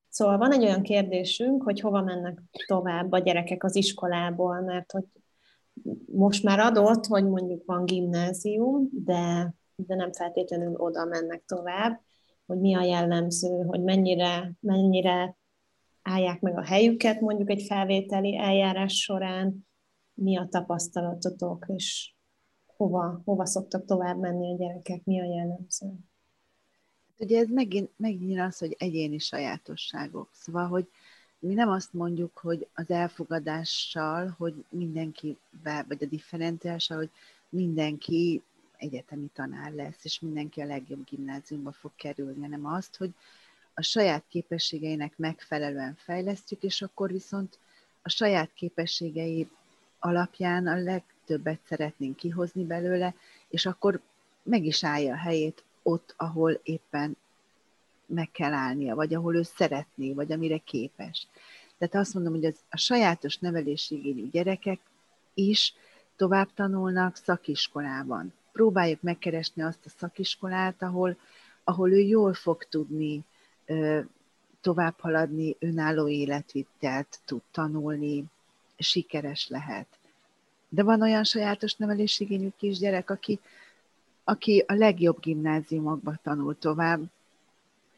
Szóval 0.08 0.38
van 0.38 0.52
egy 0.52 0.62
olyan 0.62 0.82
kérdésünk, 0.82 1.62
hogy 1.62 1.80
hova 1.80 2.02
mennek 2.02 2.42
tovább 2.66 3.12
a 3.12 3.18
gyerekek 3.18 3.64
az 3.64 3.76
iskolából, 3.76 4.60
mert 4.60 4.92
hogy 4.92 5.04
most 6.12 6.42
már 6.42 6.58
adott, 6.58 7.06
hogy 7.06 7.24
mondjuk 7.24 7.64
van 7.64 7.84
gimnázium, 7.84 8.88
de, 8.92 9.54
de 9.74 9.94
nem 9.94 10.12
feltétlenül 10.12 10.74
oda 10.74 11.04
mennek 11.04 11.44
tovább, 11.44 12.00
hogy 12.46 12.58
mi 12.58 12.74
a 12.74 12.82
jellemző, 12.82 13.62
hogy 13.62 13.82
mennyire, 13.82 14.52
mennyire 14.60 15.36
állják 16.02 16.40
meg 16.40 16.58
a 16.58 16.64
helyüket 16.64 17.20
mondjuk 17.20 17.50
egy 17.50 17.62
felvételi 17.62 18.36
eljárás 18.36 18.94
során, 18.94 19.66
mi 20.14 20.38
a 20.38 20.46
tapasztalatotok, 20.50 21.64
és 21.68 22.14
hova, 22.66 23.22
hova 23.24 23.46
szoktak 23.46 23.84
tovább 23.84 24.18
menni 24.18 24.52
a 24.52 24.56
gyerekek, 24.56 25.04
mi 25.04 25.20
a 25.20 25.24
jellemző. 25.24 25.86
Ugye 27.16 27.38
ez 27.38 27.48
megint, 27.48 27.90
megint 27.96 28.40
az, 28.40 28.58
hogy 28.58 28.76
egyéni 28.78 29.18
sajátosságok. 29.18 30.28
Szóval, 30.32 30.66
hogy 30.66 30.88
mi 31.38 31.54
nem 31.54 31.68
azt 31.68 31.92
mondjuk, 31.92 32.38
hogy 32.38 32.68
az 32.74 32.90
elfogadással, 32.90 34.34
hogy 34.38 34.64
mindenki, 34.68 35.38
vagy 35.62 36.02
a 36.02 36.06
differenciással, 36.06 36.96
hogy 36.96 37.10
mindenki 37.48 38.42
egyetemi 38.76 39.30
tanár 39.32 39.72
lesz, 39.72 40.04
és 40.04 40.20
mindenki 40.20 40.60
a 40.60 40.66
legjobb 40.66 41.04
gimnáziumba 41.04 41.72
fog 41.72 41.90
kerülni, 41.96 42.40
hanem 42.40 42.66
azt, 42.66 42.96
hogy 42.96 43.10
a 43.74 43.82
saját 43.82 44.24
képességeinek 44.28 45.12
megfelelően 45.16 45.94
fejlesztjük, 45.94 46.62
és 46.62 46.82
akkor 46.82 47.10
viszont 47.10 47.58
a 48.02 48.08
saját 48.08 48.50
képességei 48.54 49.48
alapján 49.98 50.66
a 50.66 50.76
legtöbbet 50.76 51.60
szeretnénk 51.68 52.16
kihozni 52.16 52.64
belőle, 52.64 53.14
és 53.48 53.66
akkor 53.66 54.00
meg 54.42 54.64
is 54.64 54.84
állja 54.84 55.12
a 55.12 55.16
helyét 55.16 55.64
ott, 55.82 56.14
ahol 56.16 56.60
éppen 56.62 57.16
meg 58.06 58.30
kell 58.32 58.52
állnia, 58.52 58.94
vagy 58.94 59.14
ahol 59.14 59.36
ő 59.36 59.42
szeretné, 59.42 60.12
vagy 60.12 60.32
amire 60.32 60.58
képes. 60.58 61.26
Tehát 61.78 61.94
azt 61.94 62.14
mondom, 62.14 62.32
hogy 62.32 62.44
az, 62.44 62.56
a 62.70 62.76
sajátos 62.76 63.38
nevelési 63.38 63.94
igényű 63.94 64.30
gyerekek 64.30 64.80
is 65.34 65.74
tovább 66.16 66.48
tanulnak 66.54 67.16
szakiskolában. 67.16 68.32
Próbáljuk 68.52 69.02
megkeresni 69.02 69.62
azt 69.62 69.86
a 69.86 69.90
szakiskolát, 69.98 70.82
ahol, 70.82 71.16
ahol 71.64 71.92
ő 71.92 71.98
jól 71.98 72.34
fog 72.34 72.64
tudni 72.64 73.24
tovább 74.60 74.94
haladni, 74.98 75.56
önálló 75.58 76.08
életvitelt 76.08 77.20
tud 77.24 77.42
tanulni, 77.50 78.24
sikeres 78.78 79.48
lehet. 79.48 79.86
De 80.68 80.82
van 80.82 81.02
olyan 81.02 81.24
sajátos 81.24 81.74
nevelésigényű 81.74 82.48
kisgyerek, 82.56 83.10
aki, 83.10 83.38
aki 84.24 84.64
a 84.66 84.74
legjobb 84.74 85.20
gimnáziumokban 85.20 86.18
tanul 86.22 86.58
tovább, 86.58 87.00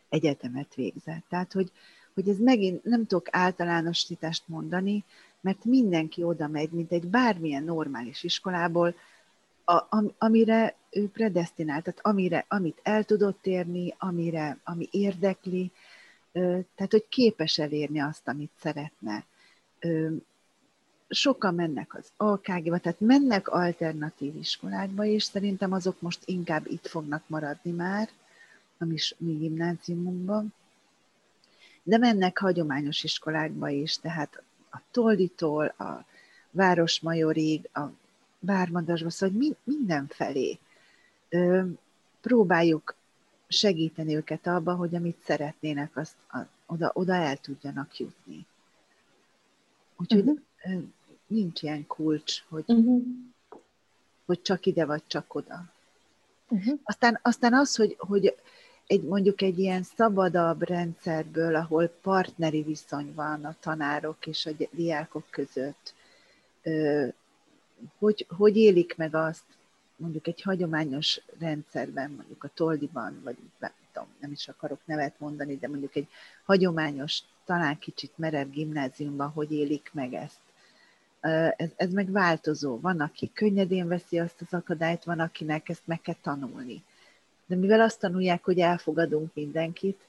egyetemet 0.09 0.75
végzett. 0.75 1.25
Tehát, 1.29 1.53
hogy, 1.53 1.71
hogy 2.15 2.29
ez 2.29 2.39
megint 2.39 2.85
nem 2.85 3.07
tudok 3.07 3.29
általánosítást 3.31 4.43
mondani, 4.47 5.05
mert 5.41 5.65
mindenki 5.65 6.23
oda 6.23 6.49
megy, 6.49 6.71
mint 6.71 6.93
egy 6.93 7.07
bármilyen 7.07 7.65
normális 7.65 8.23
iskolából, 8.23 8.95
a, 9.65 10.05
amire 10.19 10.75
ő 10.91 11.09
predestinált, 11.09 11.85
tehát 11.85 12.01
amire, 12.03 12.45
amit 12.49 12.81
el 12.83 13.05
tudott 13.05 13.47
érni, 13.47 13.95
amire, 13.99 14.59
ami 14.65 14.89
érdekli, 14.91 15.73
tehát 16.33 16.91
hogy 16.91 17.09
képes 17.09 17.59
elérni 17.59 18.01
azt, 18.01 18.29
amit 18.29 18.51
szeretne. 18.61 19.25
Sokan 21.09 21.55
mennek 21.55 21.95
az 21.95 22.11
AKG-ba, 22.17 22.79
tehát 22.79 23.01
mennek 23.01 23.49
alternatív 23.49 24.37
iskolákba, 24.37 25.05
és 25.05 25.23
szerintem 25.23 25.73
azok 25.73 26.01
most 26.01 26.23
inkább 26.25 26.67
itt 26.67 26.87
fognak 26.87 27.23
maradni 27.27 27.71
már, 27.71 28.09
a 28.79 28.85
mi, 28.85 28.97
mi 29.19 29.33
gimnáziumunkban, 29.33 30.55
de 31.83 31.99
mennek 31.99 32.39
hagyományos 32.39 33.05
iskolákba 33.05 33.69
is, 33.69 33.97
tehát 33.97 34.43
a 34.71 34.79
Tolditól, 34.91 35.67
a 35.67 36.05
Városmajorig, 36.51 37.69
a 37.73 37.83
Vármadasba, 38.45 39.11
szóval 39.11 39.57
mindenfelé 39.65 40.59
próbáljuk 42.21 42.95
segíteni 43.49 44.17
őket 44.17 44.47
abba, 44.47 44.75
hogy 44.75 44.95
amit 44.95 45.23
szeretnének, 45.25 45.97
azt 45.97 46.15
a, 46.31 46.39
oda, 46.67 46.91
oda 46.95 47.15
el 47.15 47.37
tudjanak 47.37 47.99
jutni. 47.99 48.47
Úgyhogy 49.97 50.25
uh-huh. 50.25 50.83
nincs 51.27 51.63
ilyen 51.63 51.87
kulcs, 51.87 52.45
hogy, 52.49 52.65
uh-huh. 52.67 53.03
hogy 54.27 54.43
csak 54.43 54.67
ide 54.67 54.85
vagy 54.85 55.03
csak 55.07 55.35
oda. 55.35 55.65
Uh-huh. 56.49 56.79
Aztán, 56.83 57.19
aztán 57.23 57.55
az, 57.55 57.77
hogy, 57.77 57.97
hogy 57.99 58.35
egy, 58.87 59.03
mondjuk 59.03 59.43
egy 59.43 59.59
ilyen 59.59 59.83
szabadabb 59.83 60.63
rendszerből, 60.63 61.55
ahol 61.55 61.87
partneri 62.03 62.63
viszony 62.63 63.15
van 63.15 63.45
a 63.45 63.57
tanárok 63.61 64.27
és 64.27 64.47
a 64.47 64.51
diákok 64.71 65.25
között, 65.31 65.95
hogy, 67.99 68.27
hogy 68.29 68.57
élik 68.57 68.97
meg 68.97 69.15
azt, 69.15 69.45
mondjuk 69.97 70.27
egy 70.27 70.43
hagyományos 70.43 71.21
rendszerben, 71.39 72.11
mondjuk 72.11 72.45
a 72.45 72.51
Toldiban, 72.55 73.21
vagy 73.25 73.37
nem 73.59 73.73
tudom, 73.93 74.09
nem 74.21 74.33
is 74.33 74.49
akarok 74.49 74.81
nevet 74.85 75.21
mondani, 75.21 75.57
de 75.57 75.69
mondjuk 75.69 75.97
egy 75.97 76.09
hagyományos, 76.45 77.23
talán 77.45 77.79
kicsit 77.79 78.13
merev 78.19 78.51
gimnáziumban, 78.51 79.29
hogy 79.29 79.53
élik 79.53 79.91
meg 79.93 80.15
ezt. 80.15 80.41
Ez, 81.57 81.71
ez 81.77 81.93
meg 81.93 82.11
változó. 82.11 82.81
Van, 82.81 83.01
aki 83.01 83.31
könnyedén 83.33 83.89
veszi 83.89 84.19
azt 84.19 84.41
az 84.41 84.53
akadályt, 84.53 85.05
van, 85.05 85.21
akinek 85.21 85.69
ezt 85.69 85.87
meg 85.87 86.01
kell 86.01 86.17
tanulni. 86.23 86.83
De 87.47 87.57
mivel 87.57 87.81
azt 87.81 88.01
tanulják, 88.01 88.45
hogy 88.45 88.59
elfogadunk 88.59 89.35
mindenkit, 89.35 90.01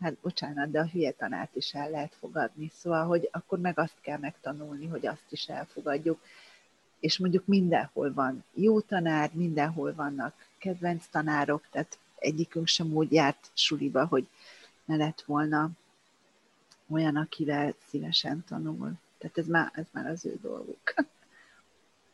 hát 0.00 0.14
bocsánat, 0.22 0.70
de 0.70 0.80
a 0.80 0.86
hülye 0.86 1.10
tanárt 1.10 1.56
is 1.56 1.74
el 1.74 1.90
lehet 1.90 2.14
fogadni. 2.18 2.70
Szóval, 2.74 3.06
hogy 3.06 3.28
akkor 3.32 3.58
meg 3.58 3.78
azt 3.78 4.00
kell 4.00 4.18
megtanulni, 4.18 4.86
hogy 4.86 5.06
azt 5.06 5.26
is 5.30 5.48
elfogadjuk 5.48 6.20
és 7.02 7.18
mondjuk 7.18 7.46
mindenhol 7.46 8.12
van 8.12 8.44
jó 8.54 8.80
tanár, 8.80 9.30
mindenhol 9.32 9.94
vannak 9.94 10.34
kedvenc 10.58 11.06
tanárok, 11.10 11.66
tehát 11.70 11.98
egyikünk 12.18 12.66
sem 12.66 12.92
úgy 12.92 13.12
járt 13.12 13.50
suliba, 13.52 14.06
hogy 14.06 14.28
ne 14.84 14.96
lett 14.96 15.22
volna 15.26 15.70
olyan, 16.90 17.16
akivel 17.16 17.74
szívesen 17.88 18.44
tanul. 18.48 18.92
Tehát 19.18 19.38
ez 19.38 19.46
már, 19.46 19.70
ez 19.74 19.84
már 19.90 20.06
az 20.06 20.24
ő 20.24 20.38
dolguk. 20.42 20.94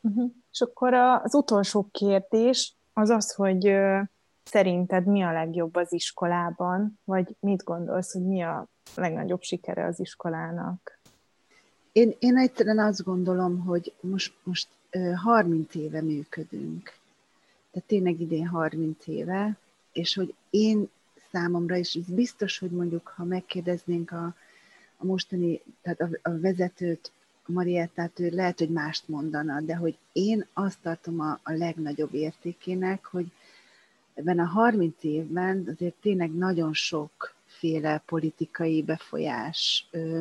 Uh-huh. 0.00 0.30
És 0.52 0.60
akkor 0.60 0.94
az 0.94 1.34
utolsó 1.34 1.88
kérdés 1.92 2.74
az 2.92 3.10
az, 3.10 3.34
hogy 3.34 3.74
szerinted 4.44 5.06
mi 5.06 5.22
a 5.22 5.32
legjobb 5.32 5.74
az 5.76 5.92
iskolában, 5.92 6.98
vagy 7.04 7.36
mit 7.40 7.64
gondolsz, 7.64 8.12
hogy 8.12 8.26
mi 8.26 8.42
a 8.42 8.66
legnagyobb 8.94 9.42
sikere 9.42 9.84
az 9.84 10.00
iskolának? 10.00 10.98
Én, 11.92 12.14
én 12.18 12.38
egyszerűen 12.38 12.78
azt 12.78 13.04
gondolom, 13.04 13.58
hogy 13.58 13.94
most, 14.00 14.34
most 14.42 14.68
30 15.16 15.74
éve 15.74 16.02
működünk. 16.02 16.92
Tehát 17.70 17.88
tényleg 17.88 18.20
idén 18.20 18.46
30 18.46 19.06
éve, 19.06 19.56
és 19.92 20.14
hogy 20.14 20.34
én 20.50 20.88
számomra 21.30 21.76
is, 21.76 21.98
biztos, 22.06 22.58
hogy 22.58 22.70
mondjuk, 22.70 23.12
ha 23.16 23.24
megkérdeznénk 23.24 24.10
a, 24.10 24.34
a 24.96 25.04
mostani, 25.04 25.60
tehát 25.82 26.00
a, 26.00 26.08
a 26.22 26.38
vezetőt, 26.38 27.12
Mariettát, 27.48 28.20
ő 28.20 28.28
lehet, 28.30 28.58
hogy 28.58 28.70
mást 28.70 29.08
mondana, 29.08 29.60
de 29.60 29.76
hogy 29.76 29.98
én 30.12 30.46
azt 30.52 30.78
tartom 30.82 31.20
a, 31.20 31.40
a 31.42 31.52
legnagyobb 31.52 32.14
értékének, 32.14 33.04
hogy 33.04 33.26
ebben 34.14 34.38
a 34.38 34.44
30 34.44 34.94
évben 35.04 35.68
azért 35.74 35.94
tényleg 36.00 36.34
nagyon 36.34 36.74
sokféle 36.74 38.02
politikai 38.06 38.82
befolyás 38.82 39.86
ö, 39.90 40.20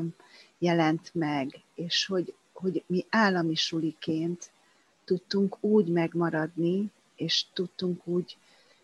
jelent 0.57 1.09
meg, 1.13 1.61
és 1.75 2.05
hogy, 2.05 2.33
hogy 2.53 2.83
mi 2.87 3.05
állami 3.09 3.55
suliként 3.55 4.51
tudtunk 5.07 5.63
úgy 5.63 5.87
megmaradni, 5.87 6.91
és 7.15 7.45
tudtunk 7.53 8.07
úgy 8.07 8.37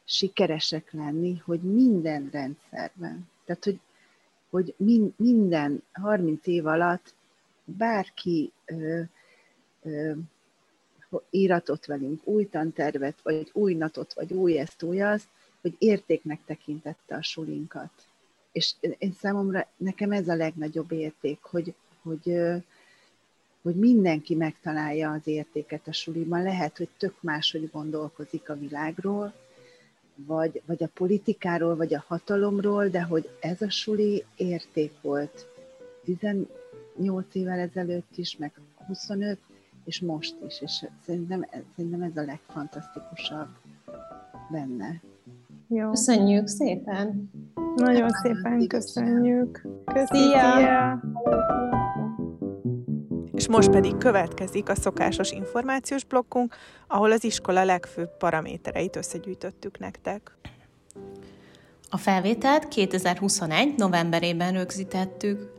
sikeresek 0.04 0.91
lenni, 0.91 1.38
hogy 1.38 1.62
minden 1.62 2.30
rendszerben, 2.32 3.30
tehát 3.45 3.64
hogy, 3.64 3.80
hogy 4.50 4.74
min, 4.78 5.14
minden 5.18 5.84
30 5.91 6.48
év 6.48 6.66
alatt 6.66 7.14
bárki 7.66 8.52
ö, 8.66 9.02
ö, 9.82 10.12
íratott 11.30 11.86
velünk 11.86 12.28
új 12.28 12.50
tantervet, 12.50 13.22
vagy 13.22 13.50
új 13.54 13.74
natot, 13.74 14.14
vagy 14.14 14.34
új 14.34 14.60
ezt, 14.60 14.84
új 14.84 15.02
azt, 15.02 15.28
hogy 15.62 15.76
értéknek 15.78 16.40
tekintette 16.45 17.16
a 17.16 17.22
sulinkat. 17.22 17.91
És 18.52 18.74
én 18.98 19.14
számomra, 19.14 19.68
nekem 19.78 20.12
ez 20.12 20.28
a 20.28 20.36
legnagyobb 20.36 20.91
érték, 20.91 21.41
hogy, 21.41 21.76
hogy, 22.02 22.24
hogy 22.24 22.73
mindenki 23.76 24.35
megtalálja 24.35 25.11
az 25.11 25.27
értéket 25.27 25.88
a 25.88 25.94
suliban. 25.94 26.44
Lehet, 26.44 26.77
hogy 26.77 26.90
tök 26.98 27.15
máshogy 27.19 27.69
gondolkozik 27.72 28.49
a 28.49 28.56
világról, 28.56 29.34
vagy, 30.15 30.61
vagy 30.65 30.84
a 30.84 30.90
politikáról, 30.94 31.76
vagy 31.76 31.94
a 31.94 32.03
hatalomról, 32.07 32.88
de 32.88 33.02
hogy 33.02 33.30
ez 33.40 33.61
a 33.61 33.69
suli 33.69 34.26
érték 34.35 34.91
volt 35.02 35.48
18 36.03 37.26
évvel 37.31 37.60
ezelőtt 37.60 38.11
is, 38.15 38.38
meg 38.38 38.52
25, 38.88 39.38
és 39.85 40.02
most 40.02 40.35
is, 40.48 40.61
és 40.61 40.85
szerintem, 41.06 41.45
szerintem 41.76 42.02
ez 42.02 42.18
a 42.18 42.22
legfantasztikusabb 42.22 43.49
benne. 44.52 45.02
Jó. 45.68 45.90
Köszönjük 45.90 46.48
szépen! 46.48 47.31
Nagyon 47.76 48.10
szépen 48.10 48.68
köszönjük! 48.68 49.68
Köszönjük! 49.85 51.02
És 53.44 53.49
most 53.49 53.70
pedig 53.70 53.98
következik 53.98 54.70
a 54.70 54.76
szokásos 54.76 55.32
információs 55.32 56.03
blokkunk, 56.03 56.56
ahol 56.88 57.11
az 57.11 57.24
iskola 57.24 57.64
legfőbb 57.64 58.18
paramétereit 58.18 58.95
összegyűjtöttük 58.95 59.80
nektek. 59.80 60.38
A 61.90 61.98
felvételt 61.98 62.68
2021. 62.68 63.74
novemberében 63.78 64.53
rögzítettük. 64.53 65.52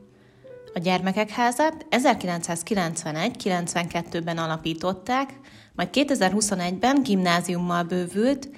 A 0.74 0.78
Gyermekek 0.78 1.30
Házát 1.30 1.86
1991-92-ben 1.90 4.38
alapították, 4.38 5.30
majd 5.74 5.88
2021-ben 5.92 7.02
gimnáziummal 7.02 7.82
bővült, 7.82 8.48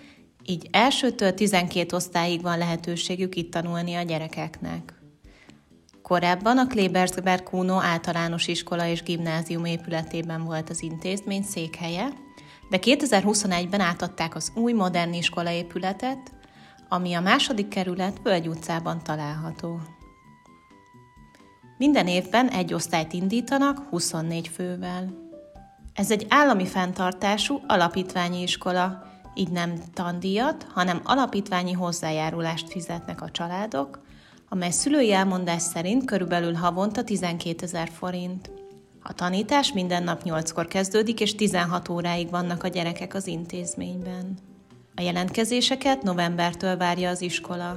így 0.45 0.69
elsőtől 0.71 1.35
12 1.35 1.97
osztályig 1.97 2.43
van 2.43 2.59
lehetőségük 2.59 3.35
itt 3.35 3.53
tanulni 3.53 3.95
a 3.95 4.03
gyerekeknek. 4.03 4.96
Korábban 6.07 6.59
a 6.59 6.67
Klebersberg 6.67 7.43
Kuno 7.43 7.81
általános 7.81 8.49
iskola 8.49 8.87
és 8.87 9.03
gimnázium 9.03 9.65
épületében 9.65 10.45
volt 10.45 10.71
az 10.71 10.83
intézmény 10.83 11.43
székhelye, 11.43 12.09
de 12.71 12.79
2021-ben 12.81 13.81
átadták 13.81 14.35
az 14.35 14.53
új 14.55 14.73
modern 14.73 15.13
iskola 15.13 15.51
épületet, 15.51 16.33
ami 16.89 17.15
a 17.15 17.21
második 17.21 17.69
kerület 17.69 18.21
Völgy 18.23 18.49
utcában 18.49 19.03
található. 19.03 19.81
Minden 21.79 22.07
évben 22.07 22.49
egy 22.49 22.75
osztályt 22.75 23.13
indítanak 23.13 23.79
24 23.91 24.49
fővel. 24.49 25.13
Ez 25.95 26.11
egy 26.11 26.27
állami 26.29 26.67
fenntartású 26.67 27.61
alapítványi 27.67 28.43
iskola, 28.43 29.03
így 29.35 29.51
nem 29.51 29.75
tandíjat, 29.95 30.67
hanem 30.75 31.01
alapítványi 31.05 31.73
hozzájárulást 31.73 32.71
fizetnek 32.71 33.23
a 33.23 33.31
családok, 33.31 34.05
amely 34.49 34.71
szülői 34.71 35.13
elmondás 35.13 35.63
szerint 35.63 36.05
körülbelül 36.05 36.55
havonta 36.55 37.05
12 37.05 37.65
ezer 37.65 37.89
forint. 37.89 38.51
A 39.03 39.13
tanítás 39.13 39.73
minden 39.73 40.03
nap 40.03 40.23
8-kor 40.25 40.67
kezdődik, 40.67 41.21
és 41.21 41.35
16 41.35 41.89
óráig 41.89 42.31
vannak 42.31 42.63
a 42.63 42.69
gyerekek 42.69 43.15
az 43.15 43.27
intézményben. 43.27 44.35
A 44.95 45.03
jelentkezéseket 45.03 46.03
novembertől 46.03 46.77
várja 46.77 47.11
az 47.11 47.21
iskola. 47.21 47.69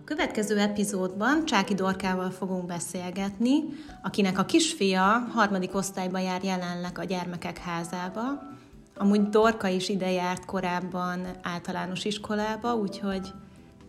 A 0.00 0.04
következő 0.04 0.58
epizódban 0.58 1.44
Csáki 1.44 1.74
Dorkával 1.74 2.30
fogunk 2.30 2.66
beszélgetni, 2.66 3.64
akinek 4.02 4.38
a 4.38 4.44
kisfia 4.44 5.02
harmadik 5.32 5.74
osztályban 5.74 6.20
jár 6.20 6.44
jelenleg 6.44 6.98
a 6.98 7.04
gyermekek 7.04 7.58
házába. 7.58 8.42
Amúgy 8.96 9.28
Dorka 9.28 9.68
is 9.68 9.88
ide 9.88 10.10
járt 10.10 10.44
korábban 10.44 11.26
általános 11.42 12.04
iskolába, 12.04 12.74
úgyhogy 12.74 13.32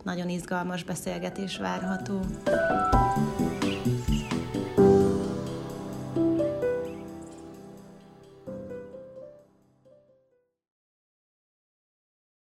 nagyon 0.02 0.28
izgalmas 0.28 0.84
beszélgetés 0.84 1.58
várható. 1.58 2.20